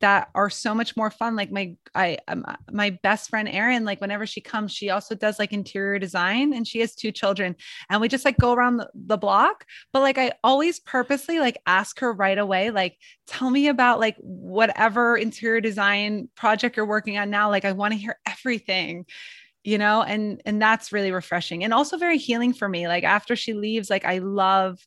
that 0.03 0.27
are 0.35 0.49
so 0.49 0.75
much 0.75 0.97
more 0.97 1.09
fun. 1.09 1.37
Like 1.37 1.49
my 1.49 1.77
i 1.95 2.17
um, 2.27 2.45
my 2.69 2.89
best 3.03 3.29
friend 3.29 3.47
erin 3.47 3.85
like 3.85 4.01
whenever 4.01 4.25
she 4.25 4.41
comes 4.41 4.73
she 4.73 4.89
also 4.89 5.15
does 5.15 5.39
like 5.39 5.53
interior 5.53 5.97
design 5.97 6.53
and 6.53 6.67
she 6.67 6.79
has 6.79 6.93
two 6.93 7.13
children 7.13 7.55
and 7.89 8.01
we 8.01 8.09
just 8.09 8.25
like 8.25 8.37
go 8.37 8.51
around 8.51 8.77
the, 8.77 8.89
the 8.93 9.15
block. 9.17 9.65
But 9.93 10.01
like 10.01 10.17
i 10.17 10.33
always 10.43 10.81
purposely 10.81 11.39
like 11.39 11.57
ask 11.65 12.01
her 12.01 12.11
right 12.11 12.37
away 12.37 12.69
like 12.69 12.97
tell 13.27 13.49
me 13.49 13.69
about 13.69 14.01
like 14.01 14.17
whatever 14.19 15.15
interior 15.15 15.61
design 15.61 16.27
project 16.35 16.75
you're 16.75 16.85
working 16.85 17.17
on 17.17 17.29
now. 17.29 17.49
Like 17.49 17.63
i 17.63 17.71
want 17.71 17.93
to 17.93 17.99
hear 17.99 18.17
everything 18.27 19.05
you 19.63 19.77
know? 19.77 20.03
And 20.03 20.41
and 20.45 20.61
that's 20.61 20.91
really 20.91 21.13
refreshing 21.13 21.63
and 21.63 21.73
also 21.73 21.97
very 21.97 22.17
healing 22.17 22.53
for 22.53 22.67
me. 22.67 22.89
Like 22.89 23.05
after 23.05 23.37
she 23.37 23.53
leaves 23.53 23.89
like 23.89 24.03
i 24.03 24.17
love 24.17 24.79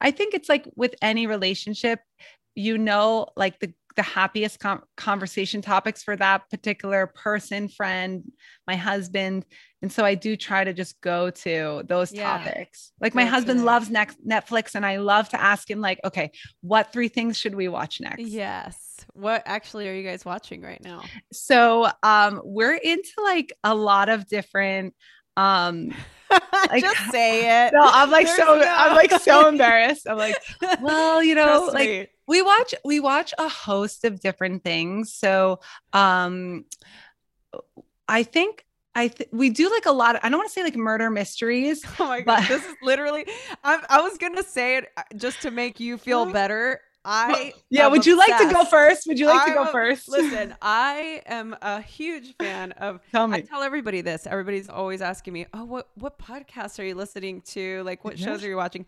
i 0.00 0.12
think 0.12 0.32
it's 0.34 0.48
like 0.48 0.64
with 0.76 0.94
any 1.02 1.26
relationship 1.26 1.98
you 2.58 2.76
know 2.76 3.28
like 3.36 3.60
the 3.60 3.72
the 3.98 4.02
happiest 4.04 4.60
com- 4.60 4.84
conversation 4.96 5.60
topics 5.60 6.04
for 6.04 6.14
that 6.14 6.48
particular 6.50 7.08
person, 7.08 7.68
friend, 7.68 8.30
my 8.64 8.76
husband. 8.76 9.44
And 9.82 9.90
so 9.90 10.04
I 10.04 10.14
do 10.14 10.36
try 10.36 10.62
to 10.62 10.72
just 10.72 11.00
go 11.00 11.30
to 11.30 11.82
those 11.84 12.12
yeah. 12.12 12.38
topics. 12.38 12.92
Like 13.00 13.16
my 13.16 13.24
husband 13.24 13.64
loves 13.64 13.90
next 13.90 14.24
Netflix 14.24 14.76
and 14.76 14.86
I 14.86 14.98
love 14.98 15.28
to 15.30 15.40
ask 15.40 15.68
him 15.68 15.80
like, 15.80 15.98
okay, 16.04 16.30
what 16.60 16.92
three 16.92 17.08
things 17.08 17.36
should 17.36 17.56
we 17.56 17.66
watch 17.66 18.00
next? 18.00 18.22
Yes. 18.22 19.04
What 19.14 19.42
actually 19.46 19.88
are 19.88 19.94
you 19.94 20.04
guys 20.04 20.24
watching 20.24 20.62
right 20.62 20.82
now? 20.82 21.02
So 21.32 21.90
um 22.04 22.40
we're 22.44 22.76
into 22.76 23.10
like 23.24 23.52
a 23.64 23.74
lot 23.74 24.08
of 24.08 24.28
different 24.28 24.94
um 25.36 25.92
like, 26.70 26.84
just 26.84 27.10
say 27.10 27.66
it. 27.66 27.72
No, 27.74 27.80
I'm 27.82 28.12
like 28.12 28.26
There's 28.26 28.38
so 28.38 28.58
no... 28.58 28.64
I'm 28.64 28.94
like 28.94 29.10
so 29.22 29.48
embarrassed. 29.48 30.06
I'm 30.08 30.18
like, 30.18 30.36
well, 30.80 31.20
you 31.20 31.34
know, 31.34 31.46
Trust 31.46 31.74
like 31.74 31.88
me 31.88 32.06
we 32.28 32.42
watch 32.42 32.74
we 32.84 33.00
watch 33.00 33.34
a 33.38 33.48
host 33.48 34.04
of 34.04 34.20
different 34.20 34.62
things. 34.62 35.12
So 35.12 35.58
um 35.92 36.64
I 38.06 38.22
think 38.22 38.64
I 38.94 39.08
th- 39.08 39.28
we 39.32 39.50
do 39.50 39.70
like 39.70 39.86
a 39.86 39.92
lot 39.92 40.16
of 40.16 40.20
I 40.24 40.28
don't 40.28 40.38
want 40.38 40.48
to 40.48 40.52
say 40.52 40.62
like 40.62 40.76
murder 40.76 41.10
mysteries. 41.10 41.84
Oh 42.00 42.06
my 42.06 42.20
god, 42.20 42.46
this 42.48 42.64
is 42.64 42.76
literally 42.82 43.26
I, 43.64 43.84
I 43.88 44.00
was 44.02 44.18
gonna 44.18 44.42
say 44.42 44.76
it 44.76 44.88
uh, 44.96 45.02
just 45.16 45.42
to 45.42 45.50
make 45.50 45.80
you 45.80 45.98
feel 45.98 46.26
better. 46.26 46.80
I 47.04 47.54
yeah. 47.70 47.86
Would 47.86 48.04
you 48.04 48.18
like 48.18 48.36
to 48.36 48.52
go 48.52 48.64
first? 48.64 49.06
Would 49.06 49.18
you 49.18 49.26
like 49.26 49.46
to 49.46 49.52
I'm 49.52 49.64
go 49.64 49.70
a- 49.70 49.72
first? 49.72 50.08
Listen, 50.18 50.54
I 50.60 51.22
am 51.26 51.56
a 51.62 51.80
huge 51.80 52.36
fan 52.36 52.72
of. 52.72 53.00
tell 53.10 53.26
me. 53.28 53.38
I 53.38 53.40
tell 53.40 53.62
everybody 53.62 54.02
this. 54.02 54.26
Everybody's 54.26 54.68
always 54.68 55.00
asking 55.00 55.32
me, 55.32 55.46
"Oh, 55.54 55.64
what 55.64 55.88
what 55.94 56.18
podcasts 56.18 56.78
are 56.78 56.84
you 56.84 56.94
listening 56.94 57.40
to? 57.52 57.82
Like, 57.84 58.04
what 58.04 58.18
shows 58.18 58.44
are 58.44 58.48
you 58.48 58.56
watching?" 58.56 58.84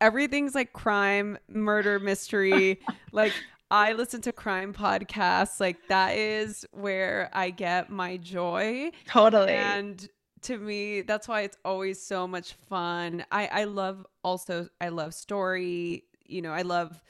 Everything's 0.00 0.54
like 0.54 0.72
crime, 0.72 1.38
murder, 1.48 1.98
mystery. 1.98 2.80
like, 3.12 3.32
I 3.70 3.92
listen 3.92 4.20
to 4.22 4.32
crime 4.32 4.72
podcasts. 4.72 5.60
Like, 5.60 5.76
that 5.88 6.16
is 6.16 6.64
where 6.72 7.30
I 7.32 7.50
get 7.50 7.90
my 7.90 8.16
joy. 8.16 8.90
Totally. 9.06 9.52
And 9.52 10.08
to 10.42 10.58
me, 10.58 11.02
that's 11.02 11.28
why 11.28 11.42
it's 11.42 11.56
always 11.64 12.00
so 12.00 12.26
much 12.26 12.54
fun. 12.68 13.24
I 13.30 13.46
I 13.46 13.64
love 13.64 14.06
also 14.24 14.68
I 14.80 14.88
love 14.88 15.14
story. 15.14 16.04
You 16.26 16.42
know, 16.42 16.52
I 16.52 16.62
love 16.62 17.02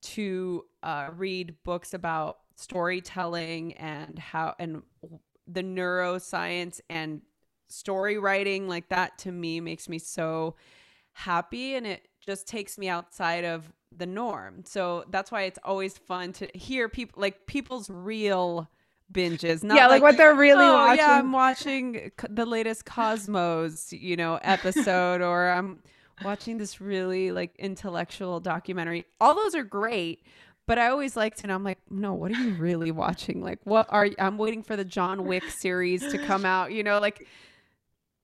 to 0.00 0.64
uh, 0.82 1.10
read 1.16 1.56
books 1.64 1.92
about 1.92 2.38
storytelling 2.56 3.74
and 3.74 4.18
how 4.18 4.54
and 4.58 4.82
the 5.46 5.62
neuroscience 5.62 6.80
and 6.90 7.22
story 7.68 8.18
writing 8.18 8.68
like 8.68 8.88
that 8.88 9.18
to 9.18 9.32
me 9.32 9.60
makes 9.60 9.88
me 9.88 9.98
so 9.98 10.56
happy 11.12 11.74
and 11.74 11.86
it 11.86 12.08
just 12.28 12.46
takes 12.46 12.76
me 12.76 12.90
outside 12.90 13.46
of 13.46 13.72
the 13.96 14.04
norm. 14.04 14.62
So 14.66 15.06
that's 15.08 15.32
why 15.32 15.44
it's 15.44 15.58
always 15.64 15.96
fun 15.96 16.34
to 16.34 16.48
hear 16.52 16.86
people 16.86 17.22
like 17.22 17.46
people's 17.46 17.88
real 17.88 18.68
binges. 19.10 19.64
Not 19.64 19.78
yeah, 19.78 19.86
like, 19.86 20.02
what 20.02 20.18
they're 20.18 20.34
really 20.34 20.66
oh, 20.66 20.74
watching. 20.74 20.98
Yeah, 20.98 21.18
I'm 21.18 21.32
watching 21.32 22.10
the 22.28 22.44
latest 22.44 22.84
Cosmos, 22.84 23.94
you 23.94 24.14
know, 24.14 24.38
episode, 24.42 25.22
or 25.22 25.48
I'm 25.48 25.78
watching 26.22 26.58
this 26.58 26.82
really 26.82 27.32
like 27.32 27.56
intellectual 27.58 28.40
documentary. 28.40 29.06
All 29.22 29.34
those 29.34 29.54
are 29.54 29.64
great, 29.64 30.22
but 30.66 30.78
I 30.78 30.88
always 30.88 31.16
like 31.16 31.34
to 31.36 31.46
know. 31.46 31.54
I'm 31.54 31.64
like, 31.64 31.78
no, 31.88 32.12
what 32.12 32.30
are 32.30 32.42
you 32.42 32.56
really 32.56 32.90
watching? 32.90 33.42
Like, 33.42 33.60
what 33.64 33.86
are 33.88 34.04
you? 34.04 34.16
I'm 34.18 34.36
waiting 34.36 34.62
for 34.62 34.76
the 34.76 34.84
John 34.84 35.24
Wick 35.24 35.44
series 35.44 36.06
to 36.12 36.18
come 36.26 36.44
out. 36.44 36.72
You 36.72 36.82
know, 36.82 36.98
like, 36.98 37.26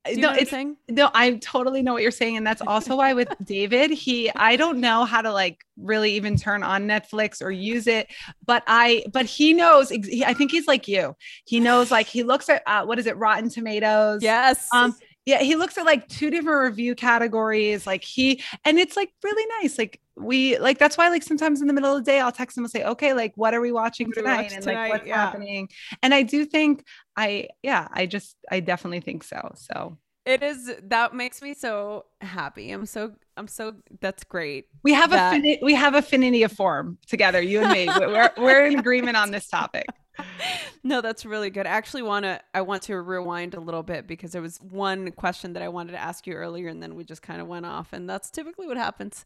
do 0.06 0.12
you 0.12 0.20
no, 0.20 0.32
know 0.32 0.38
it's 0.38 0.50
saying? 0.50 0.76
no, 0.88 1.10
I 1.14 1.34
totally 1.36 1.82
know 1.82 1.92
what 1.92 2.02
you're 2.02 2.10
saying, 2.10 2.36
and 2.36 2.46
that's 2.46 2.62
also 2.62 2.96
why 2.96 3.12
with 3.14 3.28
David, 3.44 3.90
he 3.90 4.30
I 4.36 4.56
don't 4.56 4.80
know 4.80 5.04
how 5.04 5.22
to 5.22 5.32
like 5.32 5.64
really 5.76 6.12
even 6.12 6.36
turn 6.36 6.62
on 6.62 6.86
Netflix 6.86 7.42
or 7.42 7.50
use 7.50 7.86
it, 7.86 8.08
but 8.44 8.62
I 8.66 9.04
but 9.12 9.26
he 9.26 9.52
knows. 9.52 9.90
I 9.92 10.34
think 10.34 10.50
he's 10.50 10.66
like 10.66 10.86
you. 10.88 11.16
He 11.46 11.60
knows 11.60 11.90
like 11.90 12.06
he 12.06 12.22
looks 12.22 12.48
at 12.48 12.62
uh, 12.66 12.84
what 12.84 12.98
is 12.98 13.06
it, 13.06 13.16
Rotten 13.16 13.48
Tomatoes. 13.48 14.22
Yes. 14.22 14.68
Um, 14.72 14.94
yeah, 15.26 15.38
he 15.38 15.56
looks 15.56 15.78
at 15.78 15.86
like 15.86 16.06
two 16.08 16.30
different 16.30 16.70
review 16.70 16.94
categories. 16.94 17.86
Like 17.86 18.04
he, 18.04 18.42
and 18.64 18.78
it's 18.78 18.96
like 18.96 19.10
really 19.22 19.46
nice. 19.62 19.78
Like 19.78 20.00
we, 20.16 20.58
like 20.58 20.78
that's 20.78 20.96
why, 20.96 21.08
like 21.08 21.22
sometimes 21.22 21.60
in 21.60 21.66
the 21.66 21.72
middle 21.74 21.94
of 21.96 22.04
the 22.04 22.10
day, 22.10 22.20
I'll 22.20 22.32
text 22.32 22.54
them 22.56 22.64
and 22.64 22.70
say, 22.70 22.84
"Okay, 22.84 23.14
like 23.14 23.32
what 23.36 23.54
are 23.54 23.60
we 23.60 23.72
watching 23.72 24.08
What 24.08 24.16
tonight?" 24.16 24.52
and 24.52 24.62
tonight? 24.64 24.82
like 24.88 24.90
what's 24.90 25.08
Yeah. 25.08 25.16
happening. 25.16 25.68
And 26.02 26.14
I 26.14 26.22
do 26.22 26.44
think 26.44 26.84
I, 27.16 27.48
yeah, 27.62 27.88
I 27.92 28.06
just, 28.06 28.36
I 28.50 28.60
definitely 28.60 29.00
think 29.00 29.24
so. 29.24 29.52
So 29.56 29.98
it 30.26 30.42
is 30.42 30.72
that 30.84 31.14
makes 31.14 31.42
me 31.42 31.54
so 31.54 32.06
happy. 32.20 32.70
I'm 32.70 32.86
so 32.86 33.12
I'm 33.36 33.46
so 33.48 33.74
that's 34.00 34.24
great. 34.24 34.66
we 34.82 34.92
have 34.94 35.10
That- 35.10 35.34
a 35.44 35.58
we 35.62 35.74
have 35.74 35.94
affinity 35.94 36.42
of 36.42 36.52
form 36.52 36.98
together, 37.06 37.40
you 37.42 37.60
and 37.60 37.72
me. 37.72 37.86
We're 37.98 38.30
we're 38.36 38.66
in 38.66 38.78
agreement 38.78 39.16
on 39.16 39.30
this 39.30 39.48
topic. 39.48 39.86
no, 40.84 41.00
that's 41.00 41.26
really 41.26 41.50
good. 41.50 41.66
I 41.66 41.70
actually 41.70 42.02
want 42.02 42.24
to 42.24 42.40
I 42.54 42.60
want 42.62 42.82
to 42.84 43.00
rewind 43.00 43.54
a 43.54 43.60
little 43.60 43.82
bit 43.82 44.06
because 44.06 44.32
there 44.32 44.40
was 44.42 44.58
one 44.58 45.10
question 45.12 45.52
that 45.54 45.62
I 45.62 45.68
wanted 45.68 45.92
to 45.92 45.98
ask 46.00 46.26
you 46.26 46.34
earlier 46.34 46.68
and 46.68 46.82
then 46.82 46.94
we 46.94 47.04
just 47.04 47.20
kind 47.22 47.40
of 47.40 47.48
went 47.48 47.66
off 47.66 47.92
and 47.92 48.08
that's 48.08 48.30
typically 48.30 48.66
what 48.66 48.76
happens. 48.76 49.24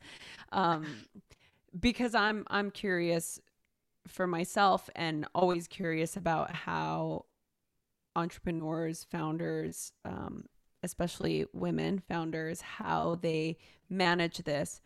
Um 0.52 0.86
because 1.78 2.14
I'm 2.14 2.44
I'm 2.48 2.70
curious 2.70 3.38
for 4.08 4.26
myself 4.26 4.88
and 4.96 5.26
always 5.34 5.68
curious 5.68 6.16
about 6.16 6.50
how 6.54 7.26
entrepreneurs, 8.16 9.04
founders, 9.10 9.92
um, 10.04 10.46
especially 10.82 11.46
women 11.52 12.02
founders, 12.08 12.60
how 12.60 13.18
they 13.20 13.58
manage 13.88 14.38
this. 14.38 14.80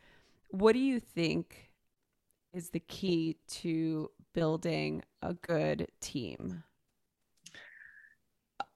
What 0.49 0.72
do 0.72 0.78
you 0.78 1.01
think 1.01 1.70
is 2.53 2.70
the 2.70 2.80
key 2.80 3.38
to 3.49 4.11
building 4.34 5.03
a 5.22 5.34
good 5.34 5.88
team? 6.01 6.64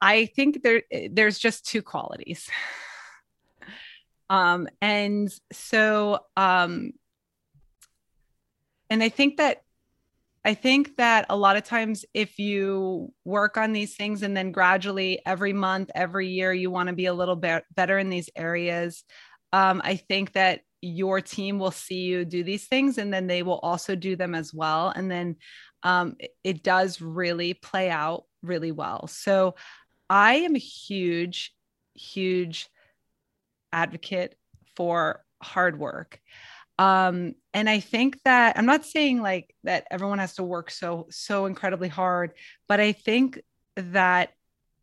I 0.01 0.27
think 0.27 0.63
there 0.63 0.83
there's 1.11 1.39
just 1.39 1.67
two 1.67 1.83
qualities. 1.83 2.51
Um, 4.29 4.67
and 4.83 5.33
so 5.53 6.19
um 6.37 6.91
and 8.91 9.03
I 9.03 9.09
think 9.09 9.37
that 9.37 9.63
I 10.47 10.55
think 10.55 10.95
that 10.95 11.27
a 11.29 11.37
lot 11.37 11.57
of 11.57 11.65
times 11.65 12.05
if 12.15 12.39
you 12.39 13.13
work 13.25 13.57
on 13.57 13.73
these 13.73 13.97
things 13.97 14.23
and 14.23 14.37
then 14.37 14.53
gradually 14.53 15.21
every 15.27 15.53
month, 15.53 15.91
every 15.93 16.29
year 16.29 16.53
you 16.53 16.71
want 16.71 16.87
to 16.89 16.95
be 16.95 17.07
a 17.07 17.13
little 17.13 17.35
bit 17.35 17.65
better 17.75 17.99
in 17.99 18.11
these 18.11 18.31
areas, 18.37 19.03
um, 19.53 19.83
I 19.83 19.97
think 19.97 20.35
that 20.35 20.61
your 20.81 21.21
team 21.21 21.59
will 21.59 21.73
see 21.73 22.03
you 22.03 22.25
do 22.25 22.45
these 22.45 22.69
things 22.69 22.97
and 22.97 23.13
then 23.13 23.27
they 23.27 23.43
will 23.43 23.59
also 23.59 23.97
do 23.97 24.15
them 24.15 24.37
as 24.37 24.55
well. 24.55 24.93
And 24.95 25.11
then 25.11 25.35
um, 25.83 26.15
it, 26.21 26.31
it 26.45 26.63
does 26.63 27.01
really 27.01 27.53
play 27.53 27.91
out 27.91 28.23
really 28.41 28.71
well. 28.71 29.09
So 29.09 29.57
I 30.09 30.35
am 30.37 30.55
a 30.55 30.61
huge, 30.61 31.53
huge 31.95 32.69
advocate 33.73 34.37
for 34.77 35.25
hard 35.43 35.77
work. 35.77 36.21
Um, 36.79 37.35
and 37.55 37.71
I 37.71 37.81
think 37.81 38.21
that 38.25 38.59
I'm 38.59 38.67
not 38.67 38.85
saying 38.85 39.23
like 39.23 39.55
that 39.65 39.87
everyone 39.91 40.19
has 40.19 40.35
to 40.35 40.43
work 40.43 40.71
so, 40.71 41.07
so 41.11 41.47
incredibly 41.47 41.89
hard, 41.89 42.33
but 42.69 42.81
I 42.81 42.93
think 42.93 43.41
that 43.77 44.31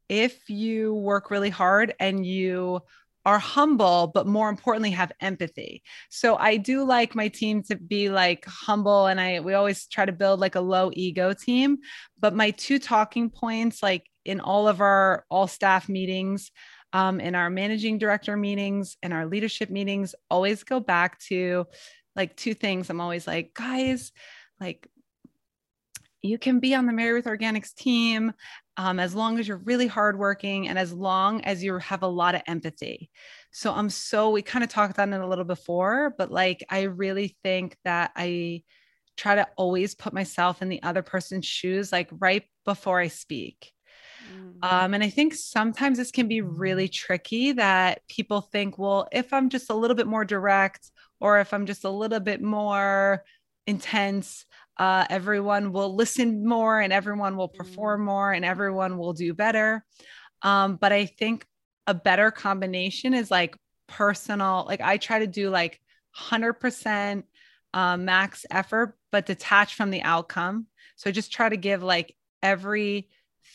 if 0.09 0.49
you 0.49 0.93
work 0.93 1.31
really 1.31 1.49
hard 1.49 1.93
and 1.99 2.25
you 2.25 2.81
are 3.25 3.39
humble, 3.39 4.11
but 4.13 4.27
more 4.27 4.49
importantly, 4.49 4.91
have 4.91 5.11
empathy. 5.21 5.81
So 6.09 6.35
I 6.35 6.57
do 6.57 6.83
like 6.83 7.15
my 7.15 7.29
team 7.29 7.63
to 7.63 7.75
be 7.75 8.09
like 8.09 8.45
humble 8.45 9.07
and 9.07 9.19
I 9.19 9.39
we 9.39 9.53
always 9.53 9.87
try 9.87 10.05
to 10.05 10.11
build 10.11 10.39
like 10.39 10.55
a 10.55 10.61
low 10.61 10.91
ego 10.93 11.33
team. 11.33 11.77
But 12.19 12.35
my 12.35 12.51
two 12.51 12.79
talking 12.79 13.29
points, 13.29 13.81
like 13.81 14.09
in 14.25 14.39
all 14.39 14.67
of 14.67 14.81
our 14.81 15.25
all 15.29 15.47
staff 15.47 15.87
meetings, 15.87 16.51
um, 16.93 17.19
in 17.19 17.35
our 17.35 17.49
managing 17.49 17.97
director 17.97 18.37
meetings 18.37 18.97
and 19.03 19.11
our 19.11 19.25
leadership 19.25 19.69
meetings, 19.69 20.15
always 20.29 20.63
go 20.63 20.79
back 20.79 21.19
to 21.21 21.65
like 22.15 22.37
two 22.37 22.53
things. 22.53 22.89
I'm 22.89 23.01
always 23.01 23.27
like, 23.27 23.53
guys, 23.53 24.11
like 24.61 24.87
you 26.21 26.37
can 26.37 26.59
be 26.59 26.73
on 26.73 26.85
the 26.85 26.93
MaryRuth 26.93 27.25
Organics 27.25 27.75
team 27.75 28.31
um, 28.77 28.99
as 28.99 29.13
long 29.13 29.39
as 29.39 29.47
you're 29.47 29.57
really 29.57 29.87
hardworking 29.87 30.69
and 30.69 30.79
as 30.79 30.93
long 30.93 31.41
as 31.41 31.63
you 31.63 31.77
have 31.79 32.03
a 32.03 32.07
lot 32.07 32.35
of 32.35 32.41
empathy. 32.47 33.09
So 33.51 33.73
I'm 33.73 33.89
so, 33.89 34.29
we 34.29 34.41
kind 34.41 34.63
of 34.63 34.69
talked 34.69 34.97
on 34.99 35.13
it 35.13 35.19
a 35.19 35.27
little 35.27 35.43
before, 35.43 36.15
but 36.17 36.31
like, 36.31 36.63
I 36.69 36.83
really 36.83 37.35
think 37.43 37.75
that 37.83 38.11
I 38.15 38.63
try 39.17 39.35
to 39.35 39.47
always 39.57 39.95
put 39.95 40.13
myself 40.13 40.61
in 40.61 40.69
the 40.69 40.81
other 40.81 41.03
person's 41.03 41.45
shoes, 41.45 41.91
like 41.91 42.09
right 42.13 42.43
before 42.65 42.99
I 42.99 43.09
speak. 43.09 43.72
Um, 44.61 44.93
and 44.93 45.03
I 45.03 45.09
think 45.09 45.33
sometimes 45.33 45.97
this 45.97 46.11
can 46.11 46.29
be 46.29 46.39
really 46.39 46.87
tricky 46.87 47.51
that 47.51 48.07
people 48.07 48.39
think, 48.39 48.77
well, 48.77 49.09
if 49.11 49.33
I'm 49.33 49.49
just 49.49 49.69
a 49.69 49.75
little 49.75 49.95
bit 49.95 50.07
more 50.07 50.23
direct 50.23 50.89
or 51.19 51.39
if 51.39 51.53
I'm 51.53 51.65
just 51.65 51.83
a 51.83 51.89
little 51.89 52.21
bit 52.21 52.41
more 52.41 53.25
intense, 53.67 54.45
uh, 54.77 55.05
everyone 55.09 55.73
will 55.73 55.93
listen 55.93 56.47
more 56.47 56.79
and 56.79 56.93
everyone 56.93 57.35
will 57.35 57.49
perform 57.49 58.05
more 58.05 58.31
and 58.31 58.45
everyone 58.45 58.97
will 58.97 59.11
do 59.11 59.33
better. 59.33 59.85
Um, 60.41 60.77
but 60.77 60.93
I 60.93 61.07
think 61.07 61.45
a 61.85 61.93
better 61.93 62.31
combination 62.31 63.13
is 63.13 63.29
like 63.29 63.57
personal, 63.87 64.65
like 64.65 64.81
I 64.81 64.95
try 64.95 65.19
to 65.19 65.27
do 65.27 65.49
like 65.49 65.79
100% 66.17 67.23
uh, 67.73 67.97
max 67.97 68.45
effort, 68.49 68.97
but 69.11 69.25
detach 69.25 69.75
from 69.75 69.89
the 69.91 70.03
outcome. 70.03 70.67
So 70.95 71.09
I 71.09 71.13
just 71.13 71.33
try 71.33 71.49
to 71.49 71.57
give 71.57 71.83
like 71.83 72.15
every 72.41 73.09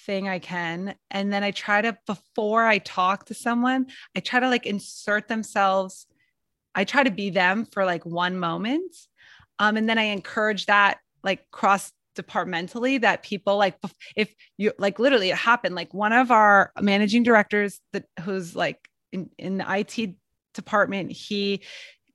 thing 0.06 0.28
I 0.28 0.38
can. 0.38 0.94
And 1.10 1.32
then 1.32 1.42
I 1.42 1.50
try 1.50 1.82
to, 1.82 1.96
before 2.06 2.66
I 2.66 2.78
talk 2.78 3.26
to 3.26 3.34
someone, 3.34 3.86
I 4.16 4.20
try 4.20 4.40
to 4.40 4.48
like 4.48 4.66
insert 4.66 5.28
themselves. 5.28 6.06
I 6.74 6.84
try 6.84 7.02
to 7.02 7.10
be 7.10 7.30
them 7.30 7.66
for 7.66 7.84
like 7.84 8.04
one 8.04 8.38
moment. 8.38 8.94
Um, 9.58 9.76
and 9.76 9.88
then 9.88 9.98
I 9.98 10.04
encourage 10.04 10.66
that 10.66 10.98
like 11.22 11.50
cross 11.50 11.92
departmentally 12.14 12.98
that 12.98 13.22
people 13.22 13.56
like 13.56 13.76
if 14.16 14.34
you 14.56 14.72
like 14.76 14.98
literally 14.98 15.30
it 15.30 15.36
happened 15.36 15.76
like 15.76 15.94
one 15.94 16.12
of 16.12 16.32
our 16.32 16.72
managing 16.80 17.22
directors 17.22 17.80
that 17.92 18.06
who's 18.22 18.56
like 18.56 18.88
in, 19.12 19.30
in 19.38 19.58
the 19.58 19.64
IT 19.68 20.16
department 20.52 21.12
he 21.12 21.62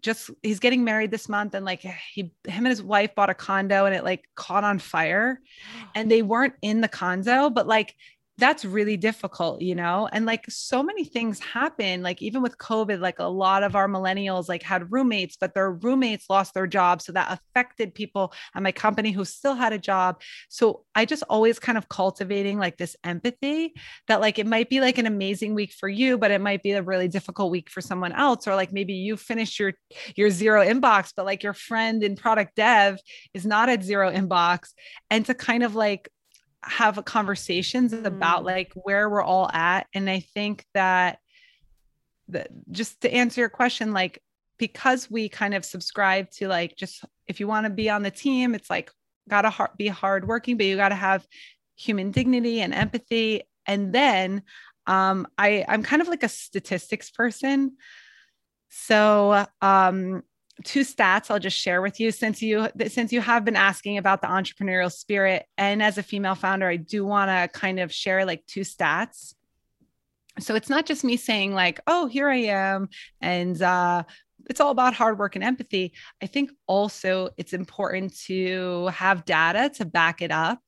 just 0.04 0.30
he's 0.44 0.60
getting 0.60 0.84
married 0.84 1.10
this 1.10 1.28
month 1.28 1.56
and 1.56 1.66
like 1.66 1.82
he 1.82 2.32
him 2.46 2.66
and 2.66 2.68
his 2.68 2.84
wife 2.84 3.16
bought 3.16 3.30
a 3.30 3.34
condo 3.34 3.86
and 3.86 3.96
it 3.96 4.04
like 4.04 4.26
caught 4.36 4.64
on 4.64 4.78
fire. 4.80 5.42
And 5.96 6.10
they 6.10 6.24
weren't 6.24 6.56
in 6.62 6.82
the 6.82 6.88
condo 6.88 7.50
but 7.50 7.68
like 7.68 7.96
that's 8.40 8.66
really 8.66 8.98
difficult, 8.98 9.62
you 9.62 9.76
know? 9.76 10.10
And 10.12 10.26
like 10.26 10.46
so 10.50 10.82
many 10.82 11.06
things 11.06 11.40
happen, 11.40 12.02
like 12.02 12.22
even 12.22 12.42
with 12.42 12.58
COVID, 12.58 13.00
like 13.00 13.20
a 13.20 13.26
lot 13.26 13.62
of 13.62 13.76
our 13.76 13.88
millennials 13.88 14.50
like 14.50 14.64
had 14.64 14.92
roommates, 14.92 15.38
but 15.40 15.54
their 15.54 15.72
roommates 15.72 16.26
lost 16.30 16.56
their 16.56 16.66
jobs. 16.66 17.06
So 17.06 17.12
that 17.12 17.40
affected 17.40 17.94
people 17.94 18.34
at 18.56 18.64
my 18.64 18.72
company 18.72 19.12
who 19.12 19.24
still 19.24 19.54
had 19.54 19.72
a 19.72 19.78
job. 19.78 20.22
So 20.50 20.84
I 20.96 21.06
just 21.06 21.24
always 21.30 21.60
kind 21.60 21.78
of 21.78 21.90
cultivating 21.90 22.58
like 22.58 22.78
this 22.78 22.96
empathy 23.04 23.76
that 24.08 24.20
like 24.20 24.40
it 24.40 24.48
might 24.48 24.70
be 24.70 24.82
like 24.82 24.98
an 24.98 25.06
amazing 25.06 25.54
week 25.54 25.72
for 25.72 25.88
you, 25.88 26.18
but 26.18 26.32
it 26.32 26.42
might 26.42 26.64
be 26.64 26.72
a 26.72 26.82
really 26.82 27.08
difficult 27.08 27.52
week 27.52 27.70
for 27.70 27.82
someone 27.82 28.14
else. 28.14 28.48
Or 28.48 28.56
like 28.56 28.74
maybe 28.74 28.94
you 28.94 29.16
finished 29.16 29.60
your 29.60 29.74
your 30.16 30.32
zero 30.32 30.66
inbox, 30.66 31.14
but 31.16 31.26
like 31.26 31.44
your 31.44 31.54
friend 31.54 32.04
in 32.04 32.16
product 32.16 32.56
dev 32.56 32.98
is 33.36 33.46
not 33.46 33.70
at 33.70 33.84
zero 33.84 34.12
inbox. 34.12 34.70
And 35.12 35.24
to 35.28 35.36
kind 35.36 35.62
of 35.62 35.76
like 35.76 36.10
have 36.64 37.04
conversations 37.06 37.94
mm. 37.94 38.06
about 38.06 38.44
like 38.44 38.72
where 38.76 39.10
we're 39.10 39.24
all 39.24 39.50
at 39.52 39.88
and 39.94 40.10
i 40.10 40.20
think 40.20 40.66
that 40.74 41.20
that 42.30 42.50
just 42.72 43.02
to 43.02 43.14
answer 43.14 43.42
your 43.42 43.50
question 43.50 43.92
like 43.92 44.22
because 44.58 45.10
we 45.10 45.28
kind 45.28 45.54
of 45.54 45.66
subscribe 45.66 46.30
to 46.30 46.48
like 46.48 46.76
just 46.76 47.04
if 47.28 47.40
you 47.40 47.48
want 47.48 47.66
to 47.66 47.70
be 47.70 47.90
on 47.90 48.04
the 48.04 48.12
team 48.12 48.56
it's 48.56 48.70
like 48.70 48.92
gotta 49.30 49.50
hard, 49.50 49.72
be 49.78 49.88
hardworking 49.88 50.58
but 50.58 50.66
you 50.66 50.76
got 50.76 50.90
to 50.90 50.96
have 50.96 51.26
human 51.76 52.12
dignity 52.12 52.62
and 52.62 52.74
empathy 52.74 53.44
and 53.66 53.94
then 53.94 54.42
um 54.88 55.28
i 55.38 55.66
i'm 55.68 55.84
kind 55.84 56.02
of 56.02 56.08
like 56.08 56.24
a 56.24 56.30
statistics 56.30 57.10
person 57.10 57.76
so 58.70 59.46
um 59.62 60.24
two 60.64 60.82
stats 60.82 61.30
I'll 61.30 61.40
just 61.40 61.58
share 61.58 61.82
with 61.82 62.00
you 62.00 62.12
since 62.12 62.42
you 62.42 62.68
since 62.88 63.12
you 63.12 63.22
have 63.22 63.46
been 63.46 63.56
asking 63.56 63.98
about 63.98 64.22
the 64.22 64.28
entrepreneurial 64.28 64.92
spirit 64.92 65.46
and 65.58 65.82
as 65.82 65.98
a 65.98 66.04
female 66.04 66.36
founder 66.36 66.68
I 66.68 66.78
do 66.78 67.06
want 67.06 67.30
to 67.30 67.60
kind 67.60 67.80
of 67.80 67.94
share 67.94 68.26
like 68.26 68.46
two 68.48 68.62
stats. 68.62 69.36
So 70.40 70.56
it's 70.56 70.70
not 70.70 70.86
just 70.86 71.04
me 71.04 71.18
saying 71.18 71.54
like 71.54 71.80
oh 71.88 72.08
here 72.08 72.30
I 72.30 72.44
am 72.44 72.90
and 73.22 73.62
uh 73.62 74.04
it's 74.50 74.60
all 74.60 74.72
about 74.72 74.94
hard 74.94 75.18
work 75.18 75.36
and 75.36 75.44
empathy. 75.44 75.94
I 76.22 76.28
think 76.28 76.52
also 76.68 77.30
it's 77.38 77.54
important 77.54 78.18
to 78.26 78.88
have 78.88 79.26
data 79.26 79.72
to 79.76 79.86
back 79.86 80.22
it 80.22 80.32
up. 80.32 80.60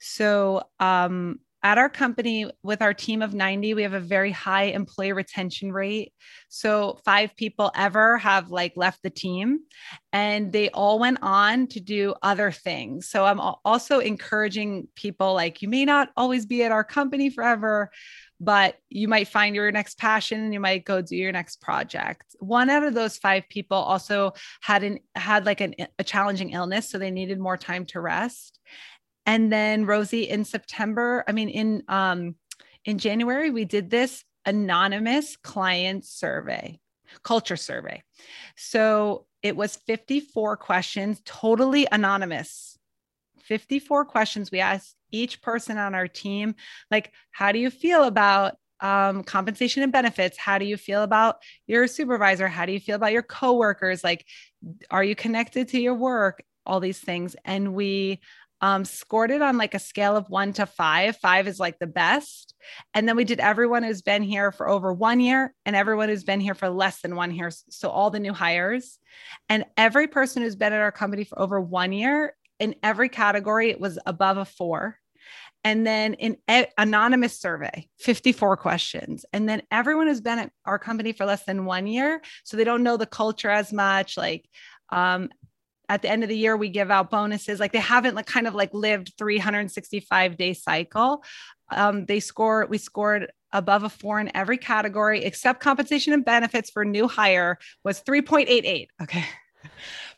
So 0.00 0.62
um 0.80 1.40
at 1.64 1.78
our 1.78 1.88
company, 1.88 2.50
with 2.62 2.82
our 2.82 2.92
team 2.92 3.22
of 3.22 3.32
90, 3.32 3.72
we 3.72 3.82
have 3.82 3.94
a 3.94 4.00
very 4.00 4.30
high 4.30 4.64
employee 4.64 5.14
retention 5.14 5.72
rate. 5.72 6.12
So, 6.48 7.00
five 7.06 7.34
people 7.36 7.72
ever 7.74 8.18
have 8.18 8.50
like 8.50 8.74
left 8.76 9.02
the 9.02 9.08
team 9.08 9.60
and 10.12 10.52
they 10.52 10.68
all 10.68 10.98
went 10.98 11.18
on 11.22 11.66
to 11.68 11.80
do 11.80 12.14
other 12.22 12.52
things. 12.52 13.08
So, 13.08 13.24
I'm 13.24 13.40
also 13.40 13.98
encouraging 13.98 14.88
people 14.94 15.32
like, 15.32 15.62
you 15.62 15.68
may 15.68 15.86
not 15.86 16.10
always 16.18 16.44
be 16.44 16.62
at 16.64 16.70
our 16.70 16.84
company 16.84 17.30
forever, 17.30 17.90
but 18.40 18.76
you 18.90 19.08
might 19.08 19.28
find 19.28 19.56
your 19.56 19.72
next 19.72 19.96
passion 19.96 20.40
and 20.42 20.52
you 20.52 20.60
might 20.60 20.84
go 20.84 21.00
do 21.00 21.16
your 21.16 21.32
next 21.32 21.62
project. 21.62 22.36
One 22.40 22.68
out 22.68 22.82
of 22.82 22.92
those 22.92 23.16
five 23.16 23.44
people 23.48 23.78
also 23.78 24.34
had 24.60 24.82
an 24.82 24.98
had 25.14 25.46
like 25.46 25.62
an, 25.62 25.74
a 25.98 26.04
challenging 26.04 26.50
illness, 26.50 26.90
so 26.90 26.98
they 26.98 27.10
needed 27.10 27.40
more 27.40 27.56
time 27.56 27.86
to 27.86 28.00
rest. 28.00 28.60
And 29.26 29.52
then 29.52 29.86
Rosie 29.86 30.28
in 30.28 30.44
September, 30.44 31.24
I 31.26 31.32
mean 31.32 31.48
in 31.48 31.82
um 31.88 32.36
in 32.84 32.98
January 32.98 33.50
we 33.50 33.64
did 33.64 33.90
this 33.90 34.24
anonymous 34.46 35.36
client 35.36 36.04
survey, 36.04 36.78
culture 37.22 37.56
survey. 37.56 38.02
So 38.56 39.26
it 39.42 39.56
was 39.56 39.76
54 39.76 40.56
questions, 40.56 41.20
totally 41.24 41.86
anonymous. 41.90 42.78
54 43.42 44.06
questions 44.06 44.50
we 44.50 44.60
asked 44.60 44.96
each 45.12 45.42
person 45.42 45.76
on 45.76 45.94
our 45.94 46.08
team 46.08 46.54
like 46.90 47.12
how 47.30 47.52
do 47.52 47.58
you 47.58 47.70
feel 47.70 48.04
about 48.04 48.56
um, 48.80 49.22
compensation 49.22 49.82
and 49.82 49.92
benefits? 49.92 50.36
How 50.36 50.58
do 50.58 50.64
you 50.64 50.76
feel 50.76 51.02
about 51.02 51.36
your 51.66 51.86
supervisor? 51.86 52.48
How 52.48 52.66
do 52.66 52.72
you 52.72 52.80
feel 52.80 52.96
about 52.96 53.12
your 53.12 53.22
coworkers? 53.22 54.02
Like 54.02 54.26
are 54.90 55.04
you 55.04 55.14
connected 55.14 55.68
to 55.68 55.80
your 55.80 55.94
work? 55.94 56.42
All 56.66 56.80
these 56.80 56.98
things. 56.98 57.36
And 57.44 57.74
we 57.74 58.20
um, 58.60 58.84
scored 58.84 59.30
it 59.30 59.42
on 59.42 59.58
like 59.58 59.74
a 59.74 59.78
scale 59.78 60.16
of 60.16 60.30
one 60.30 60.52
to 60.54 60.66
five. 60.66 61.16
Five 61.16 61.46
is 61.48 61.60
like 61.60 61.78
the 61.78 61.86
best. 61.86 62.54
And 62.94 63.08
then 63.08 63.16
we 63.16 63.24
did 63.24 63.40
everyone 63.40 63.82
who's 63.82 64.02
been 64.02 64.22
here 64.22 64.52
for 64.52 64.68
over 64.68 64.92
one 64.92 65.20
year 65.20 65.54
and 65.66 65.76
everyone 65.76 66.08
who's 66.08 66.24
been 66.24 66.40
here 66.40 66.54
for 66.54 66.68
less 66.68 67.00
than 67.02 67.16
one 67.16 67.34
year. 67.34 67.50
So 67.70 67.90
all 67.90 68.10
the 68.10 68.20
new 68.20 68.32
hires 68.32 68.98
and 69.48 69.64
every 69.76 70.06
person 70.06 70.42
who's 70.42 70.56
been 70.56 70.72
at 70.72 70.80
our 70.80 70.92
company 70.92 71.24
for 71.24 71.38
over 71.38 71.60
one 71.60 71.92
year 71.92 72.34
in 72.58 72.74
every 72.82 73.08
category, 73.08 73.70
it 73.70 73.80
was 73.80 73.98
above 74.06 74.38
a 74.38 74.44
four. 74.44 74.98
And 75.66 75.86
then 75.86 76.14
in 76.14 76.36
a- 76.48 76.68
anonymous 76.76 77.40
survey, 77.40 77.88
54 77.98 78.58
questions. 78.58 79.24
And 79.32 79.48
then 79.48 79.62
everyone 79.70 80.06
who's 80.06 80.20
been 80.20 80.38
at 80.38 80.52
our 80.66 80.78
company 80.78 81.12
for 81.12 81.24
less 81.24 81.44
than 81.44 81.64
one 81.64 81.86
year. 81.86 82.20
So 82.44 82.56
they 82.56 82.64
don't 82.64 82.82
know 82.82 82.98
the 82.98 83.06
culture 83.06 83.50
as 83.50 83.72
much. 83.72 84.18
Like 84.18 84.46
um, 84.90 85.30
at 85.88 86.02
the 86.02 86.10
end 86.10 86.22
of 86.22 86.28
the 86.28 86.36
year 86.36 86.56
we 86.56 86.68
give 86.68 86.90
out 86.90 87.10
bonuses. 87.10 87.60
Like 87.60 87.72
they 87.72 87.78
haven't 87.78 88.14
like 88.14 88.26
kind 88.26 88.46
of 88.46 88.54
like 88.54 88.72
lived 88.72 89.12
365 89.18 90.36
day 90.36 90.54
cycle. 90.54 91.24
Um, 91.70 92.06
they 92.06 92.20
score 92.20 92.66
we 92.68 92.78
scored 92.78 93.30
above 93.54 93.84
a 93.84 93.88
four 93.88 94.20
in 94.20 94.30
every 94.36 94.58
category 94.58 95.24
except 95.24 95.60
compensation 95.60 96.12
and 96.12 96.24
benefits 96.24 96.68
for 96.70 96.84
new 96.84 97.08
hire 97.08 97.58
was 97.84 98.02
3.88 98.02 98.88
okay. 99.00 99.24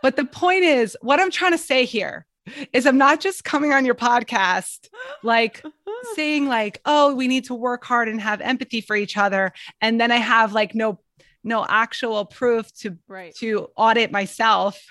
But 0.02 0.16
the 0.16 0.24
point 0.24 0.64
is 0.64 0.96
what 1.00 1.20
i'm 1.20 1.30
trying 1.30 1.52
to 1.52 1.58
say 1.58 1.84
here 1.84 2.26
is 2.72 2.84
i'm 2.84 2.98
not 2.98 3.20
just 3.20 3.44
coming 3.44 3.72
on 3.72 3.84
your 3.84 3.94
podcast 3.94 4.88
like 5.22 5.62
saying 6.14 6.48
like 6.48 6.80
oh 6.84 7.14
we 7.14 7.28
need 7.28 7.44
to 7.44 7.54
work 7.54 7.84
hard 7.84 8.08
and 8.08 8.20
have 8.20 8.40
empathy 8.40 8.80
for 8.80 8.96
each 8.96 9.16
other 9.16 9.52
and 9.80 10.00
then 10.00 10.10
i 10.10 10.16
have 10.16 10.52
like 10.52 10.74
no 10.74 10.98
no 11.44 11.64
actual 11.68 12.24
proof 12.24 12.72
to 12.74 12.98
right. 13.08 13.34
to 13.36 13.68
audit 13.76 14.10
myself 14.10 14.84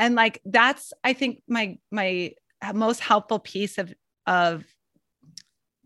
and 0.00 0.14
like 0.14 0.40
that's 0.46 0.92
i 1.04 1.12
think 1.12 1.42
my 1.46 1.78
my 1.92 2.32
most 2.74 3.00
helpful 3.00 3.38
piece 3.38 3.78
of 3.78 3.92
of 4.26 4.64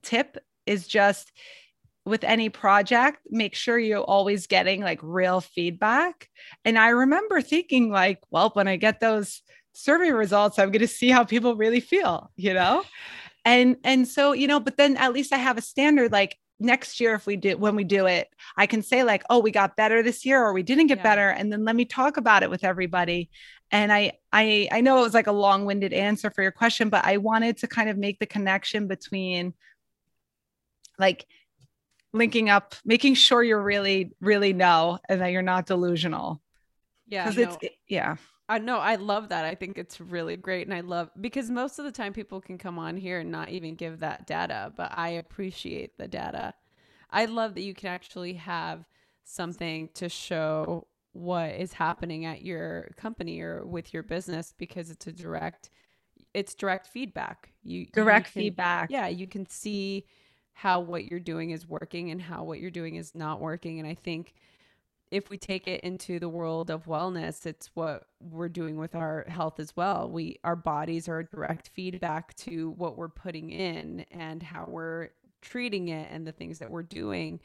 tip 0.03 0.39
is 0.67 0.87
just 0.87 1.33
with 2.07 2.23
any 2.25 2.49
project 2.49 3.19
make 3.29 3.55
sure 3.55 3.79
you're 3.79 3.99
always 3.99 4.47
getting 4.47 4.83
like 4.83 5.01
real 5.03 5.41
feedback. 5.41 6.29
And 6.65 6.79
i 6.79 6.89
remember 6.89 7.41
thinking 7.41 7.91
like 7.91 8.21
well 8.31 8.51
when 8.55 8.69
i 8.69 8.77
get 8.77 9.01
those 9.01 9.43
survey 9.73 10.13
results 10.13 10.59
i'm 10.59 10.71
going 10.71 10.81
to 10.81 10.87
see 10.87 11.11
how 11.11 11.25
people 11.25 11.57
really 11.57 11.81
feel 11.81 12.31
you 12.37 12.55
know? 12.55 12.85
And 13.45 13.77
and 13.85 14.07
so 14.09 14.33
you 14.33 14.47
know 14.47 14.61
but 14.61 14.77
then 14.77 14.97
at 14.97 15.13
least 15.13 15.33
i 15.33 15.39
have 15.39 15.59
a 15.59 15.63
standard 15.63 16.13
like 16.13 16.39
next 16.61 17.01
year 17.01 17.15
if 17.15 17.27
we 17.27 17.37
do 17.37 17.57
when 17.57 17.75
we 17.75 17.85
do 17.85 18.07
it 18.07 18.29
i 18.57 18.67
can 18.67 18.81
say 18.81 19.03
like 19.03 19.23
oh 19.29 19.41
we 19.41 19.51
got 19.51 19.77
better 19.77 20.03
this 20.03 20.25
year 20.25 20.43
or 20.43 20.53
we 20.53 20.63
didn't 20.63 20.87
get 20.87 20.99
yeah. 20.99 21.03
better 21.03 21.29
and 21.29 21.53
then 21.53 21.65
let 21.65 21.75
me 21.75 21.85
talk 21.85 22.17
about 22.17 22.43
it 22.43 22.51
with 22.51 22.65
everybody 22.65 23.29
and 23.71 23.93
I, 23.93 24.13
I 24.33 24.69
i 24.73 24.81
know 24.81 24.99
it 24.99 25.03
was 25.03 25.15
like 25.15 25.27
a 25.27 25.33
long-winded 25.33 25.93
answer 25.93 26.31
for 26.31 26.43
your 26.43 26.53
question 26.53 26.89
but 26.89 27.05
i 27.05 27.17
wanted 27.17 27.59
to 27.59 27.67
kind 27.67 27.89
of 27.89 27.97
make 27.97 28.19
the 28.19 28.27
connection 28.27 28.87
between 28.87 29.55
like 30.99 31.27
linking 32.13 32.49
up 32.49 32.75
making 32.85 33.15
sure 33.15 33.43
you're 33.43 33.63
really 33.63 34.13
really 34.21 34.53
know 34.53 34.99
and 35.09 35.21
that 35.21 35.33
you're 35.33 35.43
not 35.43 35.67
delusional 35.67 36.41
yeah 37.09 37.29
because 37.29 37.37
no. 37.37 37.59
it's 37.63 37.75
yeah 37.89 38.17
I 38.47 38.59
know 38.59 38.79
I 38.79 38.97
love 38.97 39.31
that. 39.31 39.47
I 39.47 39.55
think 39.55 39.79
it's 39.79 40.01
really 40.01 40.37
great 40.37 40.67
and 40.67 40.75
I 40.75 40.81
love 40.81 41.11
because 41.19 41.51
most 41.51 41.79
of 41.79 41.87
the 41.87 41.93
time 41.93 42.13
people 42.13 42.41
can 42.41 42.59
come 42.59 42.79
on 42.79 42.97
here 42.97 43.21
and 43.21 43.31
not 43.31 43.49
even 43.49 43.75
give 43.75 44.01
that 44.01 44.27
data, 44.27 44.71
but 44.77 44.93
I 44.95 45.09
appreciate 45.11 45.97
the 45.97 46.09
data. 46.09 46.53
I 47.11 47.25
love 47.25 47.55
that 47.55 47.63
you 47.63 47.75
can 47.75 47.89
actually 47.89 48.35
have 48.35 48.85
something 49.25 49.89
to 49.95 50.09
show 50.09 50.87
what 51.15 51.51
is 51.55 51.73
happening 51.73 52.25
at 52.27 52.43
your 52.43 52.91
company 52.97 53.41
or 53.41 53.65
with 53.65 53.95
your 53.95 54.03
business 54.03 54.53
because 54.59 54.91
it's 54.91 55.07
a 55.07 55.13
direct 55.13 55.71
it's 56.35 56.55
direct 56.55 56.89
feedback. 56.89 57.53
You 57.63 57.87
direct 57.87 58.29
you 58.29 58.33
can, 58.33 58.43
feedback. 58.43 58.91
Yeah, 58.91 59.07
you 59.07 59.29
can 59.29 59.49
see 59.49 60.07
how 60.53 60.81
what 60.81 61.05
you're 61.05 61.21
doing 61.21 61.51
is 61.51 61.67
working 61.69 62.11
and 62.11 62.21
how 62.21 62.45
what 62.45 62.61
you're 62.61 62.71
doing 62.71 62.97
is 62.97 63.15
not 63.15 63.41
working 63.41 63.79
and 63.79 63.89
I 63.89 63.95
think 63.95 64.35
if 65.11 65.31
we 65.31 65.39
take 65.39 65.69
it 65.69 65.81
into 65.83 66.19
the 66.19 66.29
world 66.29 66.71
of 66.71 66.87
wellness, 66.87 67.47
it's 67.47 67.71
what 67.75 68.09
we're 68.21 68.49
doing 68.49 68.79
with 68.79 68.97
our 68.97 69.25
health 69.29 69.61
as 69.61 69.77
well. 69.77 70.11
We 70.11 70.41
our 70.43 70.57
bodies 70.57 71.09
are 71.09 71.23
direct 71.23 71.69
feedback 71.69 72.35
to 72.39 72.71
what 72.71 72.97
we're 72.97 73.09
putting 73.09 73.51
in 73.51 74.07
and 74.11 74.43
how 74.43 74.65
we're 74.67 75.11
treating 75.41 75.89
it 75.89 76.09
and 76.11 76.27
the 76.27 76.33
things 76.33 76.59
that 76.59 76.71
we're 76.71 76.83
doing. 76.83 77.39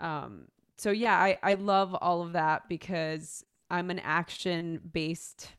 Um, 0.00 0.48
so 0.78 0.90
yeah, 0.90 1.16
I, 1.16 1.38
I 1.42 1.54
love 1.54 1.94
all 1.94 2.22
of 2.22 2.32
that 2.32 2.68
because 2.68 3.44
I'm 3.70 3.90
an 3.90 4.00
action 4.00 4.80
based, 4.92 5.50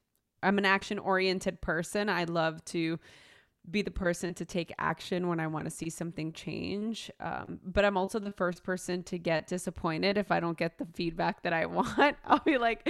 I'm 0.41 0.57
an 0.57 0.66
action 0.66 0.99
oriented 0.99 1.61
person. 1.61 2.09
I 2.09 2.26
love 2.26 2.64
to 2.66 2.99
be 3.70 3.82
the 3.82 3.91
person 3.91 4.34
to 4.34 4.43
take 4.43 4.74
action 4.78 5.30
when 5.30 5.39
I 5.39 5.47
want 5.47 5.66
to 5.66 5.72
see 5.72 5.89
something 5.89 6.34
change. 6.34 7.09
Um, 7.22 7.59
but 7.64 7.86
I'm 7.86 7.95
also 7.95 8.20
the 8.20 8.32
first 8.32 8.64
person 8.64 9.03
to 9.03 9.18
get 9.18 9.47
disappointed 9.47 10.18
if 10.18 10.32
I 10.32 10.41
don't 10.41 10.57
get 10.57 10.78
the 10.78 10.86
feedback 10.93 11.43
that 11.43 11.53
I 11.53 11.66
want. 11.68 12.18
I'll 12.26 12.39
be 12.39 12.57
like, 12.57 12.88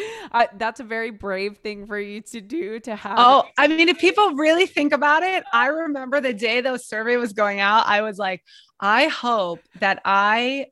that's 0.57 0.79
a 0.79 0.83
very 0.83 1.11
brave 1.11 1.57
thing 1.57 1.85
for 1.85 1.99
you 1.99 2.21
to 2.21 2.41
do 2.41 2.79
to 2.81 2.95
have. 2.95 3.15
Oh, 3.19 3.43
I 3.57 3.67
mean, 3.67 3.87
if 3.87 3.99
people 3.99 4.31
really 4.31 4.65
think 4.65 4.93
about 4.93 5.21
it, 5.21 5.43
I 5.53 5.67
remember 5.67 6.19
the 6.19 6.33
day 6.33 6.61
those 6.61 6.87
survey 6.87 7.17
was 7.17 7.33
going 7.33 7.59
out, 7.59 7.85
I 7.87 8.01
was 8.01 8.17
like, 8.17 8.43
I 8.79 9.07
hope 9.07 9.59
that 9.79 10.01
I 10.05 10.67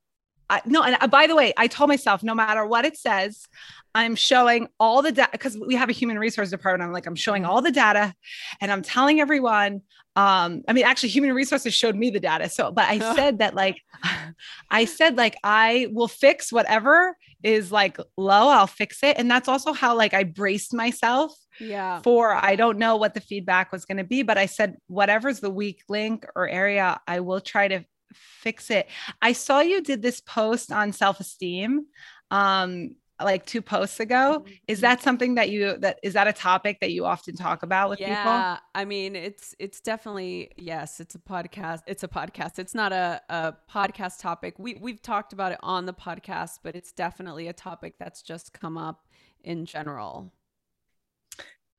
I, 0.51 0.61
no, 0.65 0.83
and 0.83 0.97
uh, 0.99 1.07
by 1.07 1.27
the 1.27 1.35
way, 1.35 1.53
I 1.55 1.67
told 1.67 1.87
myself 1.87 2.23
no 2.23 2.35
matter 2.35 2.65
what 2.65 2.83
it 2.83 2.97
says, 2.97 3.47
I'm 3.95 4.15
showing 4.15 4.67
all 4.81 5.01
the 5.01 5.13
data 5.13 5.29
because 5.31 5.57
we 5.57 5.75
have 5.75 5.87
a 5.87 5.93
human 5.93 6.19
resource 6.19 6.49
department. 6.49 6.87
I'm 6.87 6.93
like, 6.93 7.07
I'm 7.07 7.15
showing 7.15 7.45
all 7.45 7.61
the 7.61 7.71
data 7.71 8.13
and 8.59 8.69
I'm 8.69 8.81
telling 8.81 9.21
everyone. 9.21 9.81
Um, 10.17 10.63
I 10.67 10.73
mean, 10.73 10.83
actually, 10.83 11.09
human 11.09 11.33
resources 11.33 11.73
showed 11.73 11.95
me 11.95 12.09
the 12.09 12.19
data. 12.19 12.49
So, 12.49 12.69
but 12.69 12.83
I 12.89 12.99
said 13.15 13.39
that, 13.39 13.55
like, 13.55 13.77
I 14.69 14.83
said, 14.83 15.15
like, 15.15 15.37
I 15.41 15.87
will 15.91 16.09
fix 16.09 16.51
whatever 16.51 17.15
is 17.43 17.71
like 17.71 17.97
low, 18.17 18.49
I'll 18.49 18.67
fix 18.67 19.03
it. 19.03 19.17
And 19.17 19.31
that's 19.31 19.47
also 19.47 19.71
how, 19.71 19.95
like, 19.95 20.13
I 20.13 20.25
braced 20.25 20.73
myself 20.73 21.33
yeah 21.59 21.99
for 22.01 22.33
I 22.33 22.55
don't 22.55 22.77
know 22.77 22.95
what 22.95 23.13
the 23.13 23.19
feedback 23.19 23.71
was 23.71 23.85
going 23.85 23.97
to 23.97 24.03
be, 24.03 24.23
but 24.23 24.37
I 24.37 24.47
said, 24.47 24.75
whatever's 24.87 25.39
the 25.39 25.49
weak 25.49 25.83
link 25.87 26.25
or 26.35 26.47
area, 26.47 26.99
I 27.07 27.21
will 27.21 27.41
try 27.41 27.67
to 27.69 27.85
fix 28.13 28.69
it. 28.69 28.87
I 29.21 29.33
saw 29.33 29.59
you 29.59 29.81
did 29.81 30.01
this 30.01 30.21
post 30.21 30.71
on 30.71 30.91
self-esteem 30.91 31.85
um 32.31 32.95
like 33.23 33.45
two 33.45 33.61
posts 33.61 33.99
ago. 33.99 34.45
Is 34.67 34.77
mm-hmm. 34.77 34.81
that 34.81 35.03
something 35.03 35.35
that 35.35 35.49
you 35.49 35.77
that 35.77 35.99
is 36.03 36.13
that 36.13 36.27
a 36.27 36.33
topic 36.33 36.79
that 36.81 36.91
you 36.91 37.05
often 37.05 37.35
talk 37.35 37.63
about 37.63 37.89
with 37.89 37.99
yeah, 37.99 38.07
people? 38.07 38.31
Yeah, 38.31 38.57
I 38.75 38.85
mean 38.85 39.15
it's 39.15 39.55
it's 39.59 39.79
definitely 39.79 40.51
yes, 40.57 40.99
it's 40.99 41.15
a 41.15 41.19
podcast. 41.19 41.81
It's 41.87 42.03
a 42.03 42.07
podcast. 42.07 42.59
It's 42.59 42.75
not 42.75 42.91
a, 42.91 43.21
a 43.29 43.53
podcast 43.71 44.19
topic. 44.19 44.55
We 44.57 44.77
we've 44.79 45.01
talked 45.01 45.33
about 45.33 45.51
it 45.51 45.59
on 45.61 45.85
the 45.85 45.93
podcast, 45.93 46.59
but 46.63 46.75
it's 46.75 46.91
definitely 46.91 47.47
a 47.47 47.53
topic 47.53 47.95
that's 47.99 48.21
just 48.21 48.53
come 48.53 48.77
up 48.77 49.07
in 49.43 49.65
general 49.65 50.31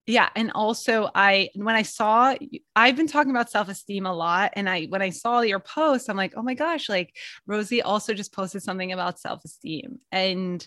yeah 0.07 0.29
and 0.35 0.51
also 0.55 1.09
i 1.15 1.49
when 1.55 1.75
i 1.75 1.83
saw 1.83 2.35
i've 2.75 2.97
been 2.97 3.07
talking 3.07 3.31
about 3.31 3.51
self-esteem 3.51 4.07
a 4.07 4.13
lot 4.13 4.53
and 4.55 4.69
i 4.69 4.85
when 4.87 5.03
i 5.03 5.11
saw 5.11 5.41
your 5.41 5.61
post 5.61 6.09
i'm 6.09 6.17
like 6.17 6.35
oh 6.37 6.43
my 6.43 6.55
gosh 6.55 6.89
like 6.89 7.17
rosie 7.47 7.83
also 7.83 8.13
just 8.13 8.33
posted 8.33 8.63
something 8.63 8.93
about 8.93 9.21
self-esteem 9.21 9.99
and 10.11 10.67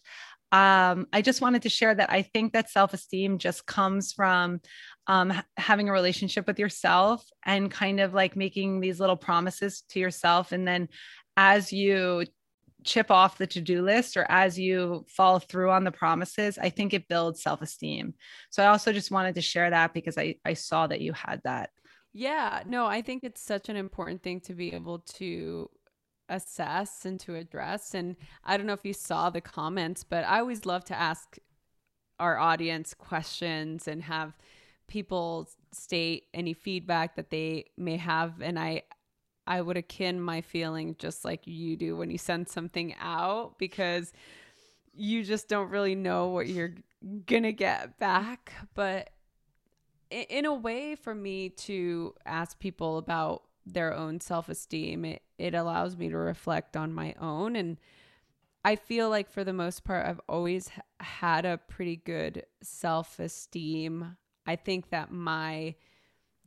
um, 0.51 1.07
i 1.11 1.21
just 1.21 1.41
wanted 1.41 1.63
to 1.63 1.69
share 1.69 1.93
that 1.93 2.11
i 2.11 2.21
think 2.21 2.53
that 2.53 2.69
self-esteem 2.69 3.37
just 3.37 3.65
comes 3.65 4.13
from 4.13 4.61
um, 5.07 5.33
having 5.57 5.89
a 5.89 5.93
relationship 5.93 6.47
with 6.47 6.59
yourself 6.59 7.25
and 7.45 7.69
kind 7.69 7.99
of 7.99 8.13
like 8.13 8.35
making 8.35 8.79
these 8.79 8.99
little 8.99 9.17
promises 9.17 9.83
to 9.89 9.99
yourself 9.99 10.51
and 10.51 10.67
then 10.67 10.87
as 11.37 11.73
you 11.73 12.23
chip 12.85 13.09
off 13.09 13.37
the 13.37 13.47
to-do 13.47 13.81
list 13.81 14.15
or 14.15 14.25
as 14.29 14.57
you 14.57 15.03
follow 15.09 15.39
through 15.39 15.71
on 15.71 15.83
the 15.83 15.91
promises 15.91 16.57
i 16.57 16.69
think 16.69 16.93
it 16.93 17.07
builds 17.07 17.41
self-esteem. 17.41 18.13
So 18.51 18.63
i 18.63 18.67
also 18.67 18.93
just 18.93 19.11
wanted 19.11 19.35
to 19.35 19.41
share 19.41 19.69
that 19.69 19.93
because 19.93 20.17
i 20.17 20.35
i 20.45 20.53
saw 20.53 20.87
that 20.87 21.01
you 21.01 21.11
had 21.13 21.41
that. 21.43 21.71
Yeah 22.13 22.63
no 22.67 22.85
i 22.85 23.01
think 23.01 23.23
it's 23.23 23.41
such 23.41 23.69
an 23.69 23.75
important 23.75 24.23
thing 24.23 24.39
to 24.41 24.53
be 24.53 24.73
able 24.73 24.99
to 24.99 25.69
assess 26.29 27.05
and 27.05 27.19
to 27.21 27.35
address. 27.35 27.93
And 27.93 28.15
i 28.43 28.55
don't 28.55 28.67
know 28.67 28.73
if 28.73 28.85
you 28.85 28.93
saw 28.93 29.29
the 29.29 29.41
comments 29.41 30.03
but 30.03 30.23
i 30.25 30.39
always 30.39 30.65
love 30.65 30.85
to 30.85 30.95
ask 30.95 31.37
our 32.19 32.37
audience 32.37 32.93
questions 32.93 33.87
and 33.87 34.03
have 34.03 34.37
people 34.87 35.49
state 35.73 36.25
any 36.33 36.53
feedback 36.53 37.15
that 37.15 37.29
they 37.29 37.65
may 37.77 37.97
have. 37.97 38.41
And 38.41 38.59
i 38.59 38.83
I 39.47 39.61
would 39.61 39.77
akin 39.77 40.19
my 40.19 40.41
feeling 40.41 40.95
just 40.97 41.23
like 41.23 41.45
you 41.45 41.75
do 41.77 41.95
when 41.95 42.09
you 42.09 42.17
send 42.17 42.49
something 42.49 42.95
out 42.99 43.57
because 43.57 44.11
you 44.93 45.23
just 45.23 45.47
don't 45.47 45.69
really 45.69 45.95
know 45.95 46.27
what 46.27 46.47
you're 46.47 46.73
gonna 47.25 47.51
get 47.51 47.99
back. 47.99 48.53
But 48.73 49.09
in 50.09 50.45
a 50.45 50.53
way, 50.53 50.95
for 50.95 51.13
me 51.13 51.49
to 51.49 52.13
ask 52.25 52.57
people 52.59 52.97
about 52.97 53.43
their 53.65 53.93
own 53.93 54.19
self 54.19 54.49
esteem, 54.49 55.05
it, 55.05 55.21
it 55.37 55.53
allows 55.53 55.97
me 55.97 56.09
to 56.09 56.17
reflect 56.17 56.77
on 56.77 56.93
my 56.93 57.13
own. 57.19 57.55
And 57.55 57.77
I 58.63 58.75
feel 58.75 59.09
like 59.09 59.29
for 59.29 59.43
the 59.43 59.53
most 59.53 59.83
part, 59.83 60.07
I've 60.07 60.21
always 60.27 60.69
had 60.99 61.45
a 61.45 61.57
pretty 61.57 61.97
good 61.97 62.45
self 62.61 63.19
esteem. 63.19 64.17
I 64.47 64.55
think 64.55 64.89
that 64.89 65.11
my 65.11 65.75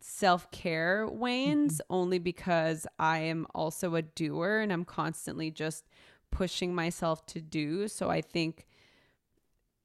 self 0.00 0.50
care 0.50 1.06
wanes 1.08 1.74
mm-hmm. 1.74 1.94
only 1.94 2.18
because 2.18 2.86
I 2.98 3.18
am 3.20 3.46
also 3.54 3.94
a 3.94 4.02
doer 4.02 4.58
and 4.58 4.72
I'm 4.72 4.84
constantly 4.84 5.50
just 5.50 5.84
pushing 6.30 6.74
myself 6.74 7.24
to 7.26 7.40
do. 7.40 7.88
So 7.88 8.10
I 8.10 8.20
think, 8.20 8.66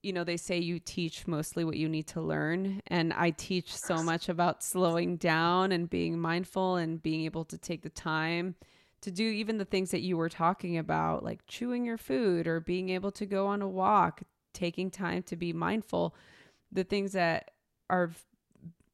you 0.01 0.13
know, 0.13 0.23
they 0.23 0.37
say 0.37 0.59
you 0.59 0.79
teach 0.79 1.27
mostly 1.27 1.63
what 1.63 1.77
you 1.77 1.87
need 1.87 2.07
to 2.07 2.21
learn. 2.21 2.81
And 2.87 3.13
I 3.13 3.31
teach 3.31 3.75
so 3.75 4.03
much 4.03 4.29
about 4.29 4.63
slowing 4.63 5.17
down 5.17 5.71
and 5.71 5.89
being 5.89 6.19
mindful 6.19 6.75
and 6.75 7.01
being 7.01 7.25
able 7.25 7.45
to 7.45 7.57
take 7.57 7.81
the 7.81 7.89
time 7.89 8.55
to 9.01 9.11
do 9.11 9.23
even 9.23 9.57
the 9.57 9.65
things 9.65 9.91
that 9.91 10.01
you 10.01 10.15
were 10.15 10.29
talking 10.29 10.77
about, 10.77 11.23
like 11.23 11.45
chewing 11.45 11.85
your 11.85 11.97
food 11.97 12.47
or 12.47 12.59
being 12.59 12.89
able 12.89 13.11
to 13.11 13.25
go 13.25 13.47
on 13.47 13.61
a 13.61 13.67
walk, 13.67 14.21
taking 14.53 14.89
time 14.89 15.23
to 15.23 15.35
be 15.35 15.51
mindful. 15.51 16.15
The 16.71 16.85
things 16.85 17.11
that 17.11 17.51
are 17.89 18.11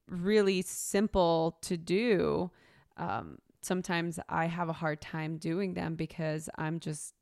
really 0.10 0.62
simple 0.62 1.58
to 1.62 1.78
do, 1.78 2.52
um, 2.98 3.38
sometimes 3.62 4.20
I 4.28 4.46
have 4.46 4.70
a 4.70 4.74
hard 4.74 5.02
time 5.02 5.38
doing 5.38 5.74
them 5.74 5.96
because 5.96 6.50
I'm 6.58 6.80
just 6.80 7.14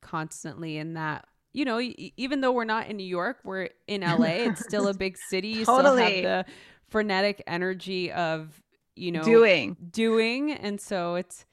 constantly 0.00 0.76
in 0.76 0.94
that. 0.94 1.26
You 1.52 1.64
know, 1.64 1.80
even 1.80 2.40
though 2.40 2.52
we're 2.52 2.64
not 2.64 2.88
in 2.88 2.98
New 2.98 3.06
York, 3.06 3.38
we're 3.42 3.70
in 3.86 4.00
LA. 4.02 4.44
It's 4.46 4.60
still 4.60 4.88
a 4.88 4.94
big 4.94 5.16
city. 5.16 5.48
You 5.48 5.64
totally. 5.64 6.18
still 6.18 6.30
have 6.30 6.46
the 6.46 6.52
frenetic 6.88 7.42
energy 7.46 8.12
of 8.12 8.62
you 8.94 9.12
know 9.12 9.22
doing 9.22 9.76
doing, 9.90 10.52
and 10.52 10.80
so 10.80 11.14
it's 11.14 11.46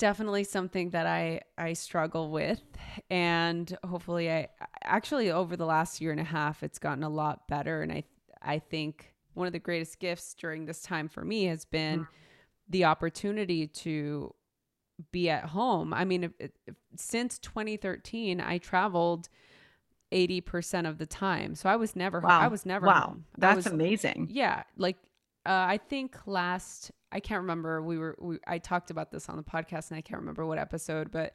definitely 0.00 0.44
something 0.44 0.90
that 0.90 1.06
I 1.06 1.42
I 1.58 1.74
struggle 1.74 2.30
with 2.30 2.62
and 3.10 3.76
hopefully 3.84 4.30
I 4.30 4.48
actually 4.82 5.30
over 5.30 5.58
the 5.58 5.66
last 5.66 6.00
year 6.00 6.10
and 6.10 6.18
a 6.18 6.24
half 6.24 6.62
it's 6.62 6.78
gotten 6.78 7.04
a 7.04 7.10
lot 7.10 7.46
better 7.48 7.82
and 7.82 7.92
I 7.92 8.04
I 8.40 8.60
think 8.60 9.09
one 9.34 9.46
of 9.46 9.52
the 9.52 9.58
greatest 9.58 9.98
gifts 9.98 10.34
during 10.34 10.66
this 10.66 10.82
time 10.82 11.08
for 11.08 11.24
me 11.24 11.44
has 11.44 11.64
been 11.64 12.00
mm. 12.00 12.08
the 12.68 12.84
opportunity 12.84 13.66
to 13.66 14.34
be 15.12 15.30
at 15.30 15.46
home. 15.46 15.94
I 15.94 16.04
mean, 16.04 16.24
if, 16.24 16.32
if, 16.38 16.50
since 16.96 17.38
2013, 17.38 18.40
I 18.40 18.58
traveled 18.58 19.28
80% 20.12 20.88
of 20.88 20.98
the 20.98 21.06
time. 21.06 21.54
So 21.54 21.68
I 21.68 21.76
was 21.76 21.96
never, 21.96 22.20
wow. 22.20 22.40
I 22.40 22.48
was 22.48 22.66
never, 22.66 22.86
wow, 22.86 23.00
home. 23.00 23.24
that's 23.38 23.56
was, 23.56 23.66
amazing. 23.66 24.28
Yeah. 24.30 24.64
Like, 24.76 24.96
uh, 25.46 25.50
I 25.52 25.78
think 25.78 26.16
last, 26.26 26.90
I 27.12 27.20
can't 27.20 27.40
remember, 27.40 27.82
we 27.82 27.98
were, 27.98 28.16
we, 28.20 28.38
I 28.46 28.58
talked 28.58 28.90
about 28.90 29.10
this 29.10 29.28
on 29.28 29.36
the 29.36 29.42
podcast 29.42 29.90
and 29.90 29.98
I 29.98 30.00
can't 30.02 30.20
remember 30.20 30.44
what 30.44 30.58
episode, 30.58 31.10
but 31.10 31.34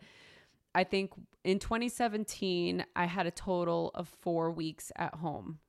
I 0.76 0.84
think 0.84 1.12
in 1.44 1.60
2017, 1.60 2.86
I 2.96 3.06
had 3.06 3.26
a 3.26 3.32
total 3.32 3.92
of 3.96 4.10
four 4.22 4.52
weeks 4.52 4.92
at 4.98 5.16
home 5.16 5.60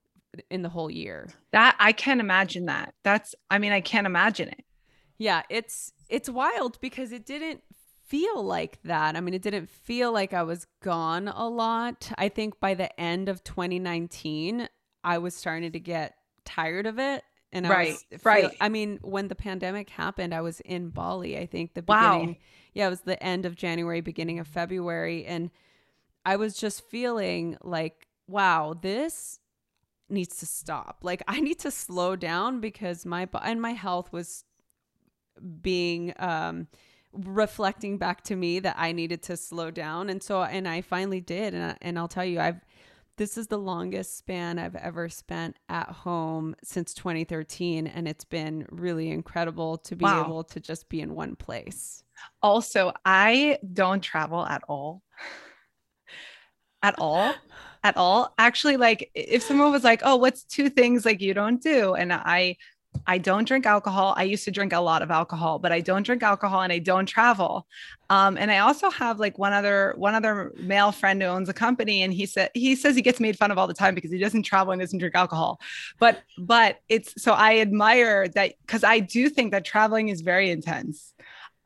in 0.51 0.63
the 0.63 0.69
whole 0.69 0.91
year. 0.91 1.29
That 1.53 1.77
I 1.79 1.93
can't 1.93 2.21
imagine 2.21 2.67
that. 2.67 2.95
That's 3.03 3.35
I 3.51 3.59
mean 3.59 3.73
I 3.73 3.81
can't 3.81 4.07
imagine 4.07 4.49
it. 4.49 4.65
Yeah, 5.19 5.43
it's 5.49 5.93
it's 6.09 6.29
wild 6.29 6.81
because 6.81 7.13
it 7.13 7.27
didn't 7.27 7.63
feel 8.07 8.43
like 8.43 8.79
that. 8.85 9.17
I 9.17 9.21
mean, 9.21 9.35
it 9.35 9.43
didn't 9.43 9.69
feel 9.69 10.13
like 10.13 10.33
I 10.33 10.43
was 10.45 10.67
gone 10.83 11.29
a 11.29 11.49
lot. 11.49 12.13
I 12.17 12.29
think 12.29 12.61
by 12.61 12.75
the 12.75 13.01
end 13.01 13.29
of 13.29 13.43
2019, 13.43 14.69
I 15.03 15.19
was 15.19 15.35
starting 15.35 15.73
to 15.73 15.81
get 15.81 16.15
tired 16.45 16.87
of 16.87 16.99
it. 16.99 17.25
And 17.53 17.67
I 17.67 17.71
right, 17.71 17.97
was 18.11 18.25
right. 18.25 18.57
I 18.61 18.69
mean, 18.69 18.99
when 19.03 19.29
the 19.29 19.35
pandemic 19.35 19.91
happened, 19.91 20.35
I 20.35 20.41
was 20.41 20.61
in 20.61 20.91
Bali. 20.91 21.39
I 21.39 21.47
think 21.47 21.75
the 21.75 21.83
beginning, 21.83 22.29
wow. 22.29 22.37
yeah, 22.75 22.87
it 22.87 22.91
was 22.91 23.01
the 23.01 23.23
end 23.23 23.47
of 23.47 23.57
January, 23.57 24.01
beginning 24.01 24.39
of 24.39 24.47
February, 24.47 25.25
and 25.25 25.51
I 26.25 26.37
was 26.37 26.57
just 26.57 26.83
feeling 26.89 27.57
like, 27.63 28.09
wow, 28.27 28.75
this 28.79 29.39
needs 30.09 30.37
to 30.39 30.47
stop. 30.47 30.99
Like 31.03 31.23
I 31.29 31.41
need 31.41 31.59
to 31.61 31.71
slow 31.71 32.17
down 32.17 32.61
because 32.61 33.05
my 33.05 33.29
and 33.43 33.61
my 33.61 33.73
health 33.73 34.13
was 34.13 34.45
being 35.61 36.15
um 36.19 36.69
reflecting 37.13 37.99
back 37.99 38.23
to 38.25 38.37
me 38.37 38.59
that 38.61 38.77
I 38.79 38.93
needed 38.93 39.23
to 39.25 39.37
slow 39.37 39.71
down 39.71 40.11
and 40.11 40.23
so 40.23 40.43
and 40.43 40.69
I 40.69 40.83
finally 40.83 41.21
did 41.21 41.55
and 41.55 41.73
I, 41.73 41.77
and 41.81 41.99
I'll 41.99 42.09
tell 42.09 42.25
you 42.25 42.41
I've 42.41 42.61
this 43.17 43.39
is 43.39 43.47
the 43.47 43.59
longest 43.59 44.19
span 44.19 44.59
I've 44.59 44.77
ever 44.77 45.09
spent 45.09 45.57
at 45.71 45.89
home 45.89 46.55
since 46.63 46.93
2013 46.93 47.87
and 47.87 48.07
it's 48.07 48.25
been 48.25 48.67
really 48.71 49.11
incredible 49.11 49.79
to 49.79 49.97
be 49.97 50.05
wow. 50.05 50.25
able 50.25 50.45
to 50.45 50.61
just 50.61 50.89
be 50.91 51.01
in 51.01 51.15
one 51.15 51.35
place. 51.35 52.03
Also, 52.43 52.93
I 53.07 53.59
don't 53.73 54.03
travel 54.03 54.45
at 54.45 54.63
all. 54.69 55.03
at 56.83 56.95
all 56.99 57.35
at 57.87 57.97
all. 57.97 58.35
Actually, 58.39 58.77
like 58.77 59.11
if 59.15 59.43
someone 59.43 59.71
was 59.73 59.85
like, 59.85 60.03
"Oh, 60.05 60.17
what's 60.17 60.43
two 60.45 60.69
things 60.69 61.05
like 61.05 61.21
you 61.21 61.35
don't 61.35 61.63
do?" 61.63 61.95
and 61.95 62.13
I 62.13 62.57
I 63.07 63.19
don't 63.19 63.47
drink 63.47 63.67
alcohol. 63.67 64.15
I 64.17 64.25
used 64.25 64.45
to 64.45 64.51
drink 64.51 64.73
a 64.73 64.81
lot 64.81 65.03
of 65.03 65.11
alcohol, 65.11 65.59
but 65.59 65.73
I 65.73 65.81
don't 65.81 66.05
drink 66.05 66.23
alcohol 66.23 66.63
and 66.63 66.73
I 66.73 66.79
don't 66.79 67.07
travel. 67.07 67.67
Um, 68.09 68.37
and 68.39 68.51
I 68.51 68.59
also 68.59 68.91
have 68.91 69.19
like 69.21 69.39
one 69.39 69.53
other 69.53 69.95
one 69.97 70.15
other 70.15 70.53
male 70.59 70.93
friend 70.93 71.21
who 71.21 71.29
owns 71.29 71.49
a 71.49 71.53
company, 71.53 72.03
and 72.03 72.13
he 72.13 72.27
said 72.27 72.51
he 72.55 72.75
says 72.77 72.97
he 72.97 73.03
gets 73.03 73.21
made 73.21 73.37
fun 73.39 73.51
of 73.51 73.59
all 73.59 73.67
the 73.67 73.75
time 73.75 73.95
because 73.95 74.11
he 74.11 74.19
doesn't 74.19 74.45
travel 74.45 74.73
and 74.73 74.81
doesn't 74.81 74.99
drink 74.99 75.15
alcohol. 75.15 75.61
But 75.99 76.23
but 76.39 76.81
it's 76.89 77.23
so 77.23 77.33
I 77.33 77.59
admire 77.61 78.29
that 78.29 78.55
because 78.67 78.85
I 78.85 79.01
do 79.01 79.29
think 79.29 79.53
that 79.53 79.65
traveling 79.65 80.09
is 80.09 80.21
very 80.23 80.51
intense. 80.51 81.15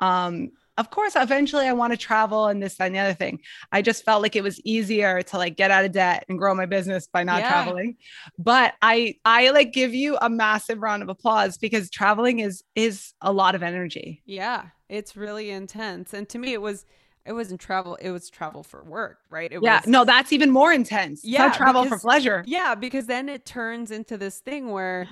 Um, 0.00 0.50
of 0.78 0.90
course, 0.90 1.14
eventually 1.16 1.66
I 1.66 1.72
want 1.72 1.92
to 1.92 1.96
travel 1.96 2.46
and 2.46 2.62
this, 2.62 2.80
and 2.80 2.94
the 2.94 2.98
other 2.98 3.14
thing. 3.14 3.40
I 3.72 3.82
just 3.82 4.04
felt 4.04 4.22
like 4.22 4.36
it 4.36 4.42
was 4.42 4.60
easier 4.60 5.22
to 5.22 5.36
like 5.36 5.56
get 5.56 5.70
out 5.70 5.84
of 5.84 5.92
debt 5.92 6.24
and 6.28 6.38
grow 6.38 6.54
my 6.54 6.66
business 6.66 7.06
by 7.06 7.22
not 7.22 7.40
yeah. 7.40 7.50
traveling. 7.50 7.96
But 8.38 8.74
I, 8.80 9.16
I 9.24 9.50
like 9.50 9.72
give 9.72 9.94
you 9.94 10.16
a 10.20 10.30
massive 10.30 10.78
round 10.78 11.02
of 11.02 11.08
applause 11.08 11.58
because 11.58 11.90
traveling 11.90 12.38
is, 12.40 12.62
is 12.74 13.12
a 13.20 13.32
lot 13.32 13.54
of 13.54 13.62
energy. 13.62 14.22
Yeah. 14.24 14.66
It's 14.88 15.16
really 15.16 15.50
intense. 15.50 16.14
And 16.14 16.28
to 16.30 16.38
me, 16.38 16.52
it 16.52 16.62
was, 16.62 16.86
it 17.26 17.32
wasn't 17.32 17.60
travel 17.60 17.96
it 17.96 18.10
was 18.10 18.30
travel 18.30 18.62
for 18.62 18.82
work 18.82 19.18
right 19.28 19.52
it 19.52 19.60
yeah 19.62 19.80
was, 19.80 19.86
no 19.86 20.04
that's 20.06 20.32
even 20.32 20.50
more 20.50 20.72
intense 20.72 21.22
yeah 21.22 21.52
travel 21.52 21.84
because, 21.84 22.00
for 22.00 22.08
pleasure 22.08 22.42
yeah 22.46 22.74
because 22.74 23.06
then 23.06 23.28
it 23.28 23.44
turns 23.44 23.90
into 23.90 24.16
this 24.16 24.38
thing 24.38 24.70
where 24.70 25.06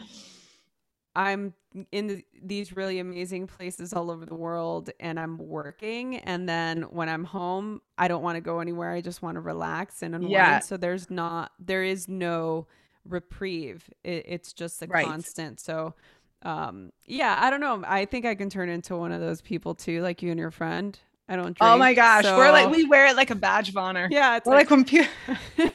I'm 1.15 1.55
in 1.93 2.07
the, 2.07 2.25
these 2.43 2.77
really 2.77 2.99
amazing 2.99 3.47
places 3.47 3.93
all 3.93 4.11
over 4.11 4.25
the 4.25 4.35
world 4.35 4.91
and 5.01 5.19
I'm 5.19 5.39
working. 5.39 6.17
And 6.19 6.49
then 6.49 6.83
when 6.83 7.09
I'm 7.09 7.25
home, 7.25 7.83
I 7.97 8.09
don't 8.09 8.23
want 8.23 8.37
to 8.37 8.41
go 8.41 8.61
anywhere. 8.61 8.93
I 8.93 9.01
just 9.01 9.23
want 9.23 9.37
to 9.37 9.41
relax 9.41 10.03
and 10.03 10.15
unwind. 10.15 10.33
Yeah. 10.33 10.59
So 10.61 10.77
there's 10.77 11.11
not, 11.11 11.53
there 11.59 11.83
is 11.83 12.09
no 12.09 12.67
reprieve. 13.05 13.89
It, 14.05 14.25
it's 14.29 14.53
just 14.53 14.83
a 14.83 14.87
right. 14.87 15.07
constant. 15.07 15.61
So, 15.61 15.95
um, 16.43 16.93
yeah, 17.05 17.37
I 17.41 17.51
don't 17.51 17.61
know. 17.61 17.83
I 17.87 18.05
think 18.05 18.25
I 18.25 18.35
can 18.35 18.49
turn 18.49 18.69
into 18.69 18.97
one 18.97 19.13
of 19.13 19.21
those 19.21 19.41
people 19.41 19.75
too, 19.75 20.03
like 20.03 20.23
you 20.23 20.31
and 20.31 20.39
your 20.39 20.51
friend. 20.51 20.99
I 21.29 21.37
don't 21.37 21.57
drink. 21.57 21.59
Oh 21.61 21.77
my 21.77 21.93
gosh. 21.93 22.25
So... 22.25 22.39
We're 22.39 22.53
like, 22.53 22.71
we 22.71 22.85
wear 22.85 23.09
it 23.09 23.17
like 23.17 23.31
a 23.31 23.35
badge 23.35 23.69
of 23.69 23.77
honor. 23.77 24.09
Yeah. 24.11 24.37
It's 24.37 24.47
we're 24.47 24.55
like, 24.55 24.71
like 24.71 24.89
when, 24.89 25.73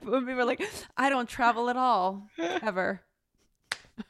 when 0.02 0.26
people 0.26 0.40
are 0.40 0.44
like, 0.44 0.62
I 0.96 1.08
don't 1.08 1.28
travel 1.28 1.68
at 1.70 1.76
all, 1.76 2.28
ever 2.38 3.00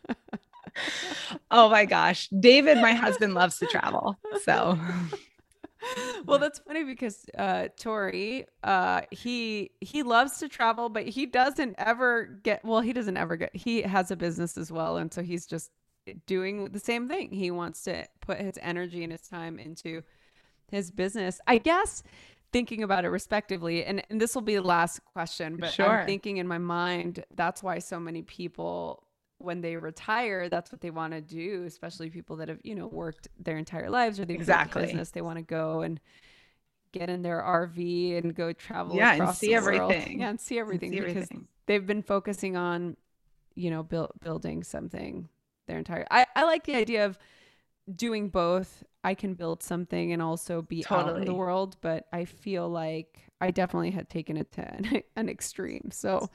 oh 1.51 1.68
my 1.68 1.85
gosh. 1.85 2.29
David, 2.29 2.79
my 2.79 2.93
husband, 2.93 3.35
loves 3.35 3.59
to 3.59 3.66
travel. 3.66 4.18
So 4.43 4.79
well 6.27 6.39
that's 6.39 6.61
funny 6.61 6.85
because 6.85 7.25
uh 7.39 7.68
tori 7.79 8.47
uh 8.62 9.03
he 9.11 9.70
he 9.81 10.03
loves 10.03 10.39
to 10.39 10.49
travel 10.49 10.89
but 10.89 11.07
he 11.09 11.27
doesn't 11.27 11.75
ever 11.79 12.39
get 12.43 12.64
well 12.64 12.81
he 12.81 12.93
doesn't 12.93 13.16
ever 13.16 13.37
get 13.37 13.55
he 13.55 13.83
has 13.83 14.11
a 14.11 14.16
business 14.16 14.57
as 14.57 14.70
well 14.70 14.97
and 14.97 15.12
so 15.12 15.23
he's 15.23 15.47
just 15.47 15.70
doing 16.27 16.66
the 16.66 16.81
same 16.81 17.09
thing 17.09 17.31
he 17.33 17.51
wants 17.51 17.83
to 17.83 18.05
put 18.20 18.39
his 18.39 18.59
energy 18.61 19.03
and 19.03 19.12
his 19.12 19.23
time 19.23 19.59
into 19.59 20.03
his 20.70 20.91
business 20.91 21.41
i 21.47 21.59
guess 21.59 22.03
thinking 22.53 22.83
about 22.83 23.05
it 23.05 23.09
respectively 23.09 23.85
and, 23.85 24.03
and 24.11 24.20
this 24.20 24.35
will 24.35 24.43
be 24.43 24.55
the 24.55 24.62
last 24.62 25.01
question 25.12 25.57
but 25.57 25.73
sure. 25.73 26.01
i'm 26.01 26.07
thinking 26.07 26.37
in 26.37 26.47
my 26.47 26.59
mind 26.59 27.25
that's 27.35 27.62
why 27.62 27.79
so 27.79 27.99
many 27.99 28.23
people 28.23 29.03
when 29.43 29.61
they 29.61 29.76
retire, 29.76 30.49
that's 30.49 30.70
what 30.70 30.80
they 30.80 30.90
want 30.90 31.12
to 31.12 31.20
do, 31.20 31.64
especially 31.66 32.11
people 32.11 32.36
that 32.36 32.49
have, 32.49 32.59
you 32.62 32.74
know, 32.74 32.86
worked 32.86 33.28
their 33.38 33.57
entire 33.57 33.90
lives 33.90 34.20
or 34.20 34.24
they've 34.24 34.36
exactly. 34.36 34.82
business. 34.82 35.11
They 35.11 35.20
want 35.20 35.38
to 35.38 35.43
go 35.43 35.80
and 35.80 36.01
get 36.93 37.11
in 37.11 37.22
their 37.22 37.40
RV 37.40 38.18
and 38.18 38.34
go 38.34 38.53
travel. 38.53 38.97
Yeah, 38.97 39.14
and 39.14 39.34
see 39.34 39.55
everything. 39.55 40.20
Yeah, 40.20 40.30
and 40.30 40.40
see 40.40 40.59
everything 40.59 40.90
and 40.90 40.99
see 40.99 41.01
because 41.01 41.24
everything. 41.24 41.49
they've 41.66 41.86
been 41.86 42.03
focusing 42.03 42.57
on, 42.57 42.97
you 43.55 43.70
know, 43.70 43.82
build, 43.82 44.12
building 44.22 44.62
something 44.62 45.28
their 45.66 45.78
entire. 45.78 46.07
I, 46.11 46.26
I 46.36 46.45
like 46.45 46.64
the 46.64 46.76
idea 46.76 47.07
of 47.07 47.18
doing 47.95 48.28
both. 48.28 48.84
I 49.05 49.14
can 49.14 49.34
build 49.34 49.62
something 49.62 50.12
and 50.12 50.22
also 50.22 50.62
be 50.62 50.82
totally. 50.82 51.11
out 51.11 51.18
in 51.18 51.24
the 51.24 51.34
world, 51.34 51.76
but 51.80 52.07
I 52.12 52.24
feel 52.24 52.68
like 52.68 53.26
I 53.40 53.51
definitely 53.51 53.90
had 53.90 54.09
taken 54.09 54.36
it 54.36 54.53
to 54.53 54.61
an, 54.62 55.03
an 55.16 55.28
extreme. 55.28 55.90
So, 55.90 56.30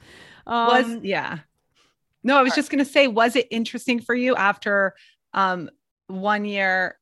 um, 0.46 0.66
was 0.66 1.02
yeah 1.02 1.38
no, 2.28 2.36
I 2.36 2.42
was 2.42 2.54
just 2.54 2.70
going 2.70 2.84
to 2.84 2.90
say, 2.90 3.08
was 3.08 3.36
it 3.36 3.48
interesting 3.50 4.00
for 4.00 4.14
you 4.14 4.36
after 4.36 4.94
um, 5.32 5.70
one 6.08 6.44
year 6.44 6.98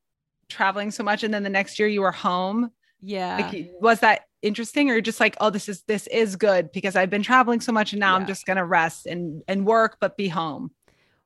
traveling 0.49 0.93
so 0.93 1.03
much 1.03 1.25
and 1.25 1.35
then 1.35 1.43
the 1.43 1.51
next 1.51 1.81
year 1.81 1.89
you 1.89 2.01
were 2.01 2.13
home? 2.13 2.71
Yeah. 3.01 3.51
Like, 3.51 3.73
was 3.81 3.99
that 4.01 4.23
interesting 4.41 4.89
or 4.89 5.01
just 5.01 5.19
like, 5.19 5.37
oh, 5.41 5.51
this 5.51 5.69
is, 5.69 5.83
this 5.89 6.07
is 6.07 6.37
good 6.37 6.71
because 6.71 6.95
I've 6.95 7.11
been 7.11 7.25
traveling 7.25 7.61
so 7.61 7.73
much 7.73 7.93
and 7.93 7.99
now 7.99 8.13
yeah. 8.13 8.21
I'm 8.21 8.27
just 8.29 8.47
going 8.47 8.57
to 8.57 8.65
rest 8.65 9.07
and, 9.07 9.43
and 9.49 9.67
work, 9.67 9.97
but 10.01 10.17
be 10.17 10.29
home. 10.29 10.71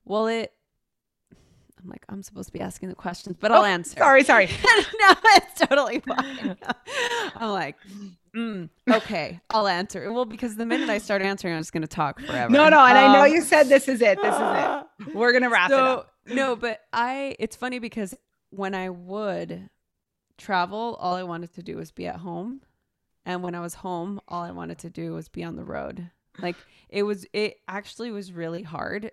Well, 0.07 0.29
it, 0.29 0.51
I'm 1.83 1.89
like, 1.89 2.05
I'm 2.09 2.22
supposed 2.22 2.49
to 2.49 2.53
be 2.53 2.61
asking 2.61 2.89
the 2.89 2.95
questions, 2.95 3.37
but 3.39 3.53
I'll 3.53 3.62
oh, 3.62 3.66
answer. 3.66 3.99
Sorry, 3.99 4.24
sorry. 4.24 4.47
no, 4.66 5.14
it's 5.37 5.61
totally 5.61 6.01
fine. 6.01 6.57
I'm 7.37 7.51
like, 7.51 7.76
mm, 8.37 8.68
okay, 8.91 9.41
I'll 9.51 9.66
answer. 9.66 10.12
Well, 10.12 10.24
because 10.24 10.57
the 10.57 10.66
minute 10.66 10.89
I 10.89 10.99
start 10.99 11.22
answering, 11.22 11.55
I'm 11.55 11.61
just 11.61 11.72
going 11.72 11.83
to 11.83 11.89
talk 11.89 12.20
forever. 12.20 12.53
No, 12.53 12.68
no, 12.68 12.85
and 12.85 12.99
um, 12.99 13.11
I 13.11 13.12
know 13.14 13.24
um, 13.24 13.33
you 13.33 13.41
said 13.41 13.68
this 13.68 13.89
is 13.89 14.03
it. 14.03 14.20
This 14.20 14.35
is 14.35 14.41
it. 14.41 15.14
We're 15.14 15.33
going 15.33 15.43
to 15.43 15.49
wrap 15.49 15.70
so, 15.70 15.76
it 15.76 15.83
up. 15.83 16.12
No, 16.26 16.57
but 16.57 16.81
I. 16.93 17.37
It's 17.39 17.57
funny 17.57 17.78
because 17.78 18.14
when 18.51 18.74
I 18.74 18.91
would 18.91 19.70
travel, 20.37 20.97
all 21.01 21.14
I 21.14 21.22
wanted 21.22 21.55
to 21.55 21.62
do 21.62 21.76
was 21.76 21.91
be 21.93 22.07
at 22.07 22.16
home, 22.16 22.61
and 23.24 23.43
when 23.43 23.55
I 23.55 23.61
was 23.61 23.74
home, 23.74 24.20
all 24.28 24.43
I 24.43 24.51
wanted 24.51 24.78
to 24.81 24.91
do 24.91 25.12
was 25.14 25.28
be 25.28 25.45
on 25.45 25.57
the 25.57 25.64
road. 25.64 26.11
Like 26.39 26.57
it 26.89 27.05
was. 27.05 27.26
It 27.33 27.57
actually 27.66 28.11
was 28.11 28.33
really 28.33 28.62
hard 28.62 29.12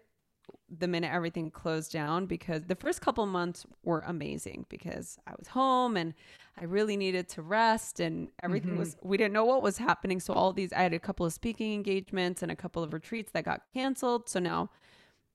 the 0.70 0.88
minute 0.88 1.11
everything 1.13 1.49
closed 1.49 1.91
down 1.91 2.26
because 2.26 2.63
the 2.65 2.76
first 2.76 3.01
couple 3.01 3.26
months 3.26 3.65
were 3.84 4.03
amazing 4.05 4.65
because 4.70 5.18
I 5.26 5.32
was 5.38 5.47
home 5.47 5.95
and 5.95 6.13
I 6.59 6.65
really 6.65 6.97
needed 6.97 7.30
to 7.30 7.41
rest 7.41 7.99
and 7.99 8.30
everything 8.43 8.72
mm-hmm. 8.72 8.80
was 8.80 8.97
we 9.01 9.15
didn't 9.18 9.34
know 9.34 9.45
what 9.45 9.61
was 9.61 9.78
happening 9.78 10.20
so 10.20 10.34
all 10.34 10.51
these 10.51 10.74
I 10.74 10.82
had 10.82 10.93
a 10.93 10.99
couple 10.99 11.26
of 11.26 11.32
speaking 11.32 11.74
engagements 11.74 12.43
and 12.43 12.51
a 12.51 12.55
couple 12.55 12.84
of 12.84 12.93
retreats 12.93 13.32
that 13.32 13.45
got 13.45 13.61
canceled 13.74 14.28
so 14.28 14.39
now 14.39 14.70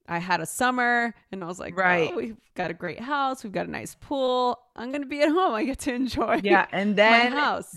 I 0.09 0.19
had 0.19 0.41
a 0.41 0.47
summer 0.47 1.15
and 1.31 1.45
I 1.45 1.47
was 1.47 1.61
like, 1.61 1.77
right, 1.77 2.11
oh, 2.13 2.17
we've 2.17 2.37
got 2.55 2.71
a 2.71 2.75
great 2.75 3.01
house, 3.01 3.45
we've 3.45 3.53
got 3.53 3.67
a 3.67 3.71
nice 3.71 3.95
pool. 4.01 4.59
I'm 4.75 4.91
gonna 4.91 5.07
be 5.07 5.23
at 5.23 5.29
home. 5.29 5.55
I 5.55 5.65
get 5.65 5.79
to 5.81 5.95
enjoy 5.95 6.41
yeah, 6.43 6.67
and 6.73 6.97
then 6.97 7.33
my 7.33 7.41
house. 7.41 7.73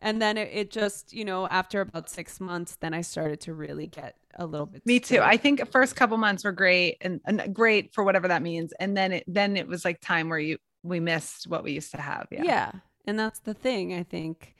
And 0.00 0.20
then 0.20 0.36
it, 0.36 0.50
it 0.52 0.70
just, 0.70 1.12
you 1.12 1.24
know, 1.24 1.46
after 1.48 1.80
about 1.80 2.10
six 2.10 2.40
months, 2.40 2.76
then 2.80 2.92
I 2.92 3.00
started 3.00 3.40
to 3.42 3.54
really 3.54 3.86
get 3.86 4.16
a 4.34 4.44
little 4.44 4.66
bit. 4.66 4.84
Me 4.84 5.00
too. 5.00 5.20
I 5.20 5.36
think 5.36 5.70
first 5.70 5.96
couple 5.96 6.16
months 6.18 6.44
were 6.44 6.52
great 6.52 6.98
and, 7.00 7.20
and, 7.24 7.54
great 7.54 7.94
for 7.94 8.04
whatever 8.04 8.28
that 8.28 8.42
means. 8.42 8.72
And 8.78 8.96
then 8.96 9.12
it 9.12 9.24
then 9.26 9.56
it 9.56 9.66
was 9.66 9.84
like 9.84 10.00
time 10.00 10.28
where 10.28 10.38
you 10.38 10.58
we 10.82 11.00
missed 11.00 11.46
what 11.46 11.64
we 11.64 11.72
used 11.72 11.92
to 11.92 12.00
have. 12.00 12.26
Yeah. 12.30 12.42
Yeah. 12.44 12.72
And 13.06 13.18
that's 13.18 13.40
the 13.40 13.54
thing. 13.54 13.94
I 13.94 14.02
think 14.02 14.54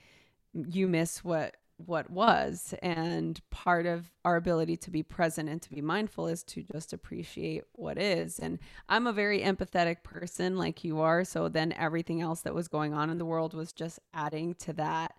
you 0.52 0.86
miss 0.88 1.22
what 1.24 1.56
what 1.76 2.08
was 2.08 2.72
and 2.82 3.40
part 3.50 3.84
of 3.84 4.12
our 4.24 4.36
ability 4.36 4.76
to 4.76 4.90
be 4.90 5.02
present 5.02 5.48
and 5.48 5.60
to 5.60 5.70
be 5.70 5.80
mindful 5.80 6.28
is 6.28 6.44
to 6.44 6.62
just 6.62 6.92
appreciate 6.92 7.64
what 7.72 7.98
is 7.98 8.38
and 8.38 8.60
i'm 8.88 9.08
a 9.08 9.12
very 9.12 9.40
empathetic 9.40 10.04
person 10.04 10.56
like 10.56 10.84
you 10.84 11.00
are 11.00 11.24
so 11.24 11.48
then 11.48 11.72
everything 11.72 12.20
else 12.20 12.42
that 12.42 12.54
was 12.54 12.68
going 12.68 12.94
on 12.94 13.10
in 13.10 13.18
the 13.18 13.24
world 13.24 13.54
was 13.54 13.72
just 13.72 13.98
adding 14.14 14.54
to 14.54 14.72
that 14.72 15.16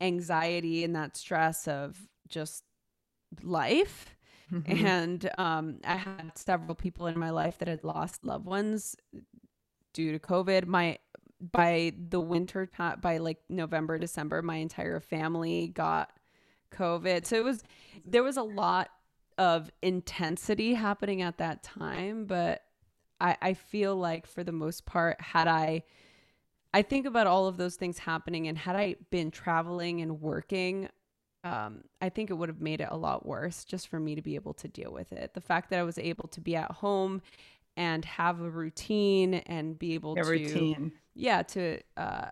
anxiety 0.00 0.84
and 0.84 0.94
that 0.94 1.16
stress 1.16 1.68
of 1.68 1.96
just 2.28 2.64
life. 3.42 4.16
Mm-hmm. 4.52 4.86
And 4.86 5.30
um, 5.38 5.80
I 5.84 5.96
had 5.96 6.32
several 6.36 6.74
people 6.74 7.06
in 7.06 7.18
my 7.18 7.30
life 7.30 7.58
that 7.58 7.68
had 7.68 7.84
lost 7.84 8.24
loved 8.24 8.46
ones 8.46 8.96
due 9.92 10.12
to 10.12 10.18
COVID. 10.18 10.66
My 10.66 10.98
by 11.40 11.92
the 12.08 12.20
winter 12.20 12.66
time, 12.66 13.00
by 13.00 13.18
like 13.18 13.38
November, 13.48 13.98
December, 13.98 14.42
my 14.42 14.56
entire 14.56 15.00
family 15.00 15.68
got 15.68 16.10
COVID. 16.72 17.26
So 17.26 17.36
it 17.36 17.44
was 17.44 17.62
there 18.04 18.22
was 18.22 18.36
a 18.36 18.42
lot 18.42 18.90
of 19.36 19.70
intensity 19.82 20.74
happening 20.74 21.22
at 21.22 21.38
that 21.38 21.62
time, 21.62 22.24
but 22.26 22.62
I, 23.20 23.36
I 23.40 23.54
feel 23.54 23.96
like 23.96 24.26
for 24.26 24.44
the 24.44 24.52
most 24.52 24.84
part, 24.84 25.20
had 25.20 25.48
I 25.48 25.84
I 26.74 26.82
think 26.82 27.06
about 27.06 27.26
all 27.26 27.46
of 27.46 27.56
those 27.56 27.76
things 27.76 27.98
happening 27.98 28.46
and 28.48 28.58
had 28.58 28.76
I 28.76 28.96
been 29.10 29.30
traveling 29.30 30.02
and 30.02 30.20
working, 30.20 30.88
um, 31.44 31.84
I 32.00 32.10
think 32.10 32.30
it 32.30 32.34
would 32.34 32.48
have 32.48 32.60
made 32.60 32.80
it 32.80 32.88
a 32.90 32.96
lot 32.96 33.24
worse 33.24 33.64
just 33.64 33.88
for 33.88 33.98
me 33.98 34.14
to 34.14 34.22
be 34.22 34.34
able 34.34 34.54
to 34.54 34.68
deal 34.68 34.92
with 34.92 35.12
it. 35.12 35.32
The 35.34 35.40
fact 35.40 35.70
that 35.70 35.78
I 35.78 35.84
was 35.84 35.98
able 35.98 36.28
to 36.28 36.40
be 36.40 36.56
at 36.56 36.70
home 36.70 37.22
and 37.78 38.04
have 38.04 38.40
a 38.40 38.50
routine 38.50 39.34
and 39.34 39.78
be 39.78 39.94
able 39.94 40.12
a 40.18 40.22
to 40.22 40.28
routine. 40.28 40.92
yeah 41.14 41.42
to 41.42 41.78
uh, 41.96 42.28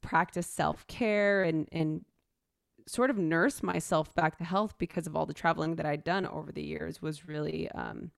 practice 0.00 0.46
self 0.46 0.86
care 0.86 1.42
and 1.42 1.68
and 1.70 2.04
sort 2.86 3.10
of 3.10 3.18
nurse 3.18 3.62
myself 3.62 4.12
back 4.14 4.38
to 4.38 4.44
health 4.44 4.74
because 4.78 5.06
of 5.06 5.14
all 5.14 5.26
the 5.26 5.34
traveling 5.34 5.76
that 5.76 5.86
I'd 5.86 6.02
done 6.02 6.26
over 6.26 6.50
the 6.50 6.62
years 6.62 7.00
was 7.00 7.28
really 7.28 7.70
um, 7.72 8.10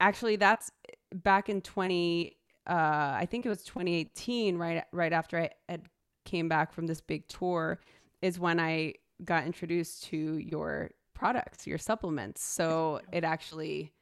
actually 0.00 0.36
that's 0.36 0.70
back 1.12 1.48
in 1.48 1.60
20 1.60 2.36
uh, 2.66 2.72
I 2.72 3.26
think 3.28 3.44
it 3.44 3.48
was 3.50 3.62
2018 3.64 4.56
right 4.56 4.84
right 4.92 5.12
after 5.12 5.38
I 5.40 5.50
had 5.68 5.82
came 6.24 6.48
back 6.48 6.72
from 6.72 6.86
this 6.86 7.00
big 7.00 7.26
tour 7.28 7.80
is 8.22 8.38
when 8.38 8.58
I 8.58 8.94
got 9.24 9.44
introduced 9.44 10.04
to 10.04 10.38
your 10.38 10.90
products, 11.12 11.66
your 11.66 11.78
supplements. 11.78 12.42
So 12.42 13.00
it 13.12 13.24
actually 13.24 13.92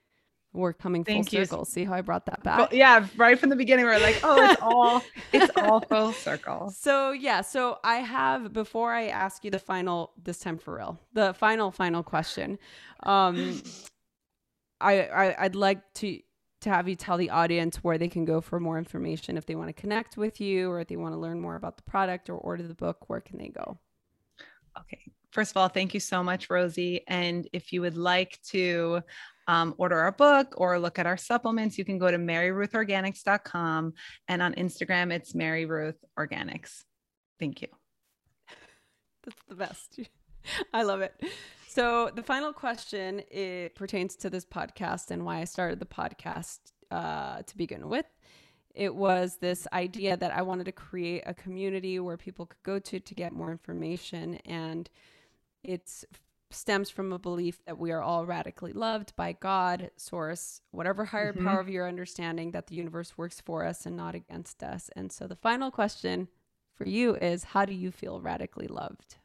We're 0.54 0.74
coming 0.74 1.02
full 1.04 1.16
you. 1.16 1.22
circle. 1.22 1.64
See 1.64 1.84
how 1.84 1.94
I 1.94 2.02
brought 2.02 2.26
that 2.26 2.42
back? 2.42 2.58
Well, 2.58 2.68
yeah, 2.72 3.06
right 3.16 3.38
from 3.38 3.48
the 3.48 3.56
beginning, 3.56 3.86
we 3.86 3.92
are 3.92 3.98
like, 4.00 4.20
oh, 4.22 4.50
it's 4.50 4.60
all 4.60 5.02
it's 5.32 5.52
all 5.56 5.80
full 5.80 6.12
circle. 6.12 6.70
So 6.70 7.12
yeah, 7.12 7.40
so 7.40 7.78
I 7.82 7.96
have 7.96 8.52
before 8.52 8.92
I 8.92 9.06
ask 9.06 9.44
you 9.44 9.50
the 9.50 9.58
final 9.58 10.12
this 10.22 10.38
time 10.38 10.58
for 10.58 10.76
real, 10.76 11.00
the 11.14 11.32
final 11.34 11.70
final 11.70 12.02
question. 12.02 12.58
Um, 13.02 13.62
I, 14.80 15.02
I 15.02 15.44
I'd 15.44 15.54
like 15.54 15.80
to 15.94 16.18
to 16.62 16.70
have 16.70 16.88
you 16.88 16.96
tell 16.96 17.16
the 17.16 17.30
audience 17.30 17.76
where 17.76 17.98
they 17.98 18.08
can 18.08 18.24
go 18.24 18.40
for 18.40 18.60
more 18.60 18.78
information 18.78 19.36
if 19.36 19.46
they 19.46 19.54
want 19.54 19.68
to 19.68 19.72
connect 19.72 20.16
with 20.16 20.40
you 20.40 20.70
or 20.70 20.80
if 20.80 20.88
they 20.88 20.96
want 20.96 21.14
to 21.14 21.18
learn 21.18 21.40
more 21.40 21.56
about 21.56 21.76
the 21.76 21.82
product 21.82 22.30
or 22.30 22.36
order 22.36 22.62
the 22.62 22.74
book. 22.74 23.08
Where 23.08 23.20
can 23.20 23.38
they 23.38 23.48
go? 23.48 23.78
Okay. 24.78 25.00
First 25.30 25.52
of 25.52 25.56
all, 25.56 25.68
thank 25.68 25.94
you 25.94 26.00
so 26.00 26.22
much, 26.22 26.50
Rosie. 26.50 27.04
And 27.08 27.48
if 27.52 27.72
you 27.72 27.80
would 27.80 27.96
like 27.96 28.38
to 28.50 29.02
um, 29.52 29.74
order 29.76 29.98
our 29.98 30.12
book 30.12 30.54
or 30.56 30.78
look 30.78 30.98
at 30.98 31.06
our 31.06 31.18
supplements, 31.18 31.76
you 31.76 31.84
can 31.84 31.98
go 31.98 32.10
to 32.10 32.16
maryruthorganics.com. 32.16 33.92
And 34.28 34.42
on 34.42 34.54
Instagram, 34.54 35.12
it's 35.12 35.34
Mary 35.34 35.66
Ruth 35.66 36.02
Organics. 36.18 36.84
Thank 37.38 37.60
you. 37.60 37.68
That's 39.24 39.42
the 39.48 39.54
best. 39.54 40.00
I 40.72 40.84
love 40.84 41.02
it. 41.02 41.14
So 41.68 42.10
the 42.14 42.22
final 42.22 42.54
question 42.54 43.22
it 43.30 43.74
pertains 43.74 44.16
to 44.16 44.30
this 44.30 44.46
podcast 44.46 45.10
and 45.10 45.26
why 45.26 45.40
I 45.40 45.44
started 45.44 45.80
the 45.80 45.86
podcast 45.86 46.60
uh, 46.90 47.42
to 47.42 47.56
begin 47.56 47.90
with. 47.90 48.06
It 48.74 48.94
was 48.94 49.36
this 49.36 49.66
idea 49.74 50.16
that 50.16 50.34
I 50.34 50.40
wanted 50.40 50.64
to 50.64 50.72
create 50.72 51.24
a 51.26 51.34
community 51.34 52.00
where 52.00 52.16
people 52.16 52.46
could 52.46 52.62
go 52.62 52.78
to 52.78 53.00
to 53.00 53.14
get 53.14 53.34
more 53.34 53.50
information, 53.50 54.36
and 54.46 54.88
it's 55.62 56.06
stems 56.54 56.90
from 56.90 57.12
a 57.12 57.18
belief 57.18 57.64
that 57.66 57.78
we 57.78 57.90
are 57.92 58.02
all 58.02 58.26
radically 58.26 58.72
loved 58.72 59.14
by 59.16 59.32
God, 59.32 59.90
source, 59.96 60.60
whatever 60.70 61.04
higher 61.04 61.32
mm-hmm. 61.32 61.46
power 61.46 61.60
of 61.60 61.68
your 61.68 61.88
understanding 61.88 62.52
that 62.52 62.66
the 62.66 62.74
universe 62.74 63.16
works 63.16 63.40
for 63.40 63.64
us 63.64 63.86
and 63.86 63.96
not 63.96 64.14
against 64.14 64.62
us. 64.62 64.90
And 64.96 65.10
so 65.12 65.26
the 65.26 65.36
final 65.36 65.70
question 65.70 66.28
for 66.74 66.86
you 66.86 67.14
is 67.16 67.44
how 67.44 67.64
do 67.64 67.74
you 67.74 67.90
feel 67.90 68.20
radically 68.20 68.68
loved? 68.68 69.16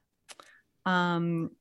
Um 0.85 1.51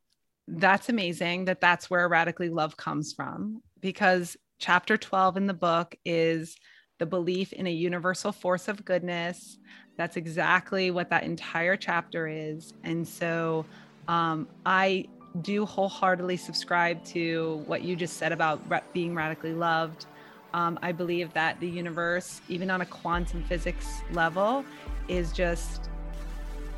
that's 0.48 0.88
amazing 0.88 1.46
that 1.46 1.60
that's 1.60 1.90
where 1.90 2.08
radically 2.08 2.48
love 2.48 2.76
comes 2.76 3.12
from 3.12 3.62
because 3.80 4.36
chapter 4.58 4.96
12 4.96 5.38
in 5.38 5.46
the 5.46 5.54
book 5.54 5.96
is 6.04 6.56
the 6.98 7.06
belief 7.06 7.52
in 7.52 7.66
a 7.66 7.70
universal 7.70 8.32
force 8.32 8.68
of 8.68 8.84
goodness. 8.84 9.58
That's 9.96 10.16
exactly 10.16 10.90
what 10.90 11.10
that 11.10 11.24
entire 11.24 11.76
chapter 11.76 12.28
is. 12.28 12.72
And 12.84 13.06
so 13.06 13.66
um, 14.08 14.48
I 14.64 15.06
do 15.42 15.66
wholeheartedly 15.66 16.36
subscribe 16.36 17.04
to 17.04 17.62
what 17.66 17.82
you 17.82 17.96
just 17.96 18.16
said 18.16 18.32
about 18.32 18.60
being 18.92 19.14
radically 19.14 19.52
loved. 19.52 20.06
Um, 20.54 20.78
I 20.82 20.92
believe 20.92 21.32
that 21.34 21.60
the 21.60 21.68
universe, 21.68 22.40
even 22.48 22.70
on 22.70 22.80
a 22.80 22.86
quantum 22.86 23.42
physics 23.44 24.00
level, 24.12 24.64
is 25.08 25.32
just 25.32 25.90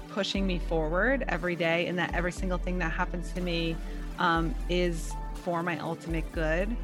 pushing 0.08 0.46
me 0.46 0.58
forward 0.58 1.24
every 1.28 1.54
day, 1.54 1.86
and 1.86 1.98
that 1.98 2.14
every 2.14 2.32
single 2.32 2.58
thing 2.58 2.78
that 2.78 2.90
happens 2.90 3.32
to 3.32 3.40
me 3.40 3.76
um, 4.18 4.54
is 4.68 5.12
for 5.44 5.62
my 5.62 5.78
ultimate 5.78 6.30
good. 6.32 6.74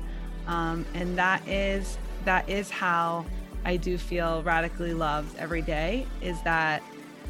Um, 0.47 0.85
and 0.95 1.17
that 1.19 1.47
is 1.49 1.99
that 2.25 2.49
is 2.49 2.71
how 2.71 3.25
I 3.65 3.77
do 3.77 3.99
feel 3.99 4.43
radically 4.43 4.95
loved 4.95 5.37
every 5.39 5.63
day. 5.63 6.07
Is 6.21 6.41
that 6.43 6.83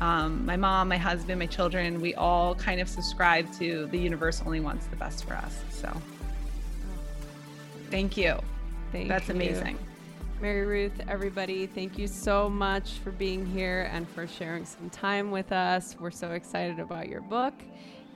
um, 0.04 0.44
my 0.44 0.56
mom, 0.56 0.88
my 0.88 0.98
husband, 0.98 1.38
my 1.38 1.46
children, 1.46 1.98
we 1.98 2.14
all 2.14 2.54
kind 2.56 2.78
of 2.78 2.88
subscribe 2.90 3.50
to 3.54 3.86
the 3.86 3.98
universe 3.98 4.42
only 4.44 4.60
wants 4.60 4.86
the 4.86 4.96
best 4.96 5.24
for 5.24 5.32
us. 5.32 5.62
So 5.70 5.90
thank 7.90 8.14
you. 8.16 8.38
Thank 8.92 9.08
That's 9.08 9.28
you. 9.28 9.34
amazing. 9.34 9.78
Mary 10.42 10.66
Ruth, 10.66 11.00
everybody, 11.08 11.66
thank 11.66 11.96
you 11.96 12.06
so 12.06 12.50
much 12.50 12.98
for 13.02 13.12
being 13.12 13.46
here 13.46 13.88
and 13.92 14.06
for 14.06 14.26
sharing 14.26 14.66
some 14.66 14.90
time 14.90 15.30
with 15.30 15.52
us. 15.52 15.96
We're 15.98 16.10
so 16.10 16.32
excited 16.32 16.80
about 16.80 17.08
your 17.08 17.22
book. 17.22 17.54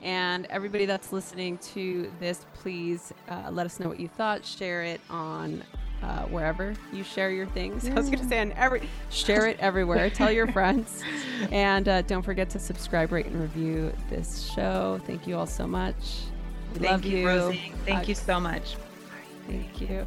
And 0.02 0.44
everybody 0.50 0.84
that's 0.84 1.10
listening 1.10 1.56
to 1.72 2.12
this, 2.20 2.44
please 2.52 3.14
uh, 3.30 3.48
let 3.50 3.64
us 3.64 3.80
know 3.80 3.88
what 3.88 3.98
you 3.98 4.08
thought. 4.08 4.44
Share 4.44 4.82
it 4.82 5.00
on 5.08 5.64
uh, 6.02 6.22
wherever 6.26 6.74
you 6.92 7.04
share 7.04 7.30
your 7.30 7.46
things. 7.46 7.86
Yeah. 7.86 7.92
I 7.96 7.96
was 7.96 8.08
going 8.08 8.22
to 8.22 8.28
say 8.28 8.40
on 8.40 8.52
every 8.52 8.82
share 9.10 9.46
it 9.46 9.58
everywhere. 9.60 10.10
Tell 10.10 10.30
your 10.30 10.46
friends, 10.52 11.02
and 11.52 11.88
uh, 11.88 12.02
don't 12.02 12.22
forget 12.22 12.50
to 12.50 12.58
subscribe, 12.58 13.12
rate, 13.12 13.26
and 13.26 13.40
review 13.40 13.92
this 14.10 14.50
show. 14.54 15.00
Thank 15.06 15.26
you 15.26 15.36
all 15.36 15.46
so 15.46 15.66
much. 15.66 15.94
Thank 16.74 16.90
love 16.90 17.04
you, 17.04 17.26
Rosie. 17.26 17.72
Thank 17.84 18.00
uh, 18.00 18.08
you 18.08 18.14
so 18.14 18.38
much. 18.38 18.76
Thank 19.46 19.80
you. 19.80 20.06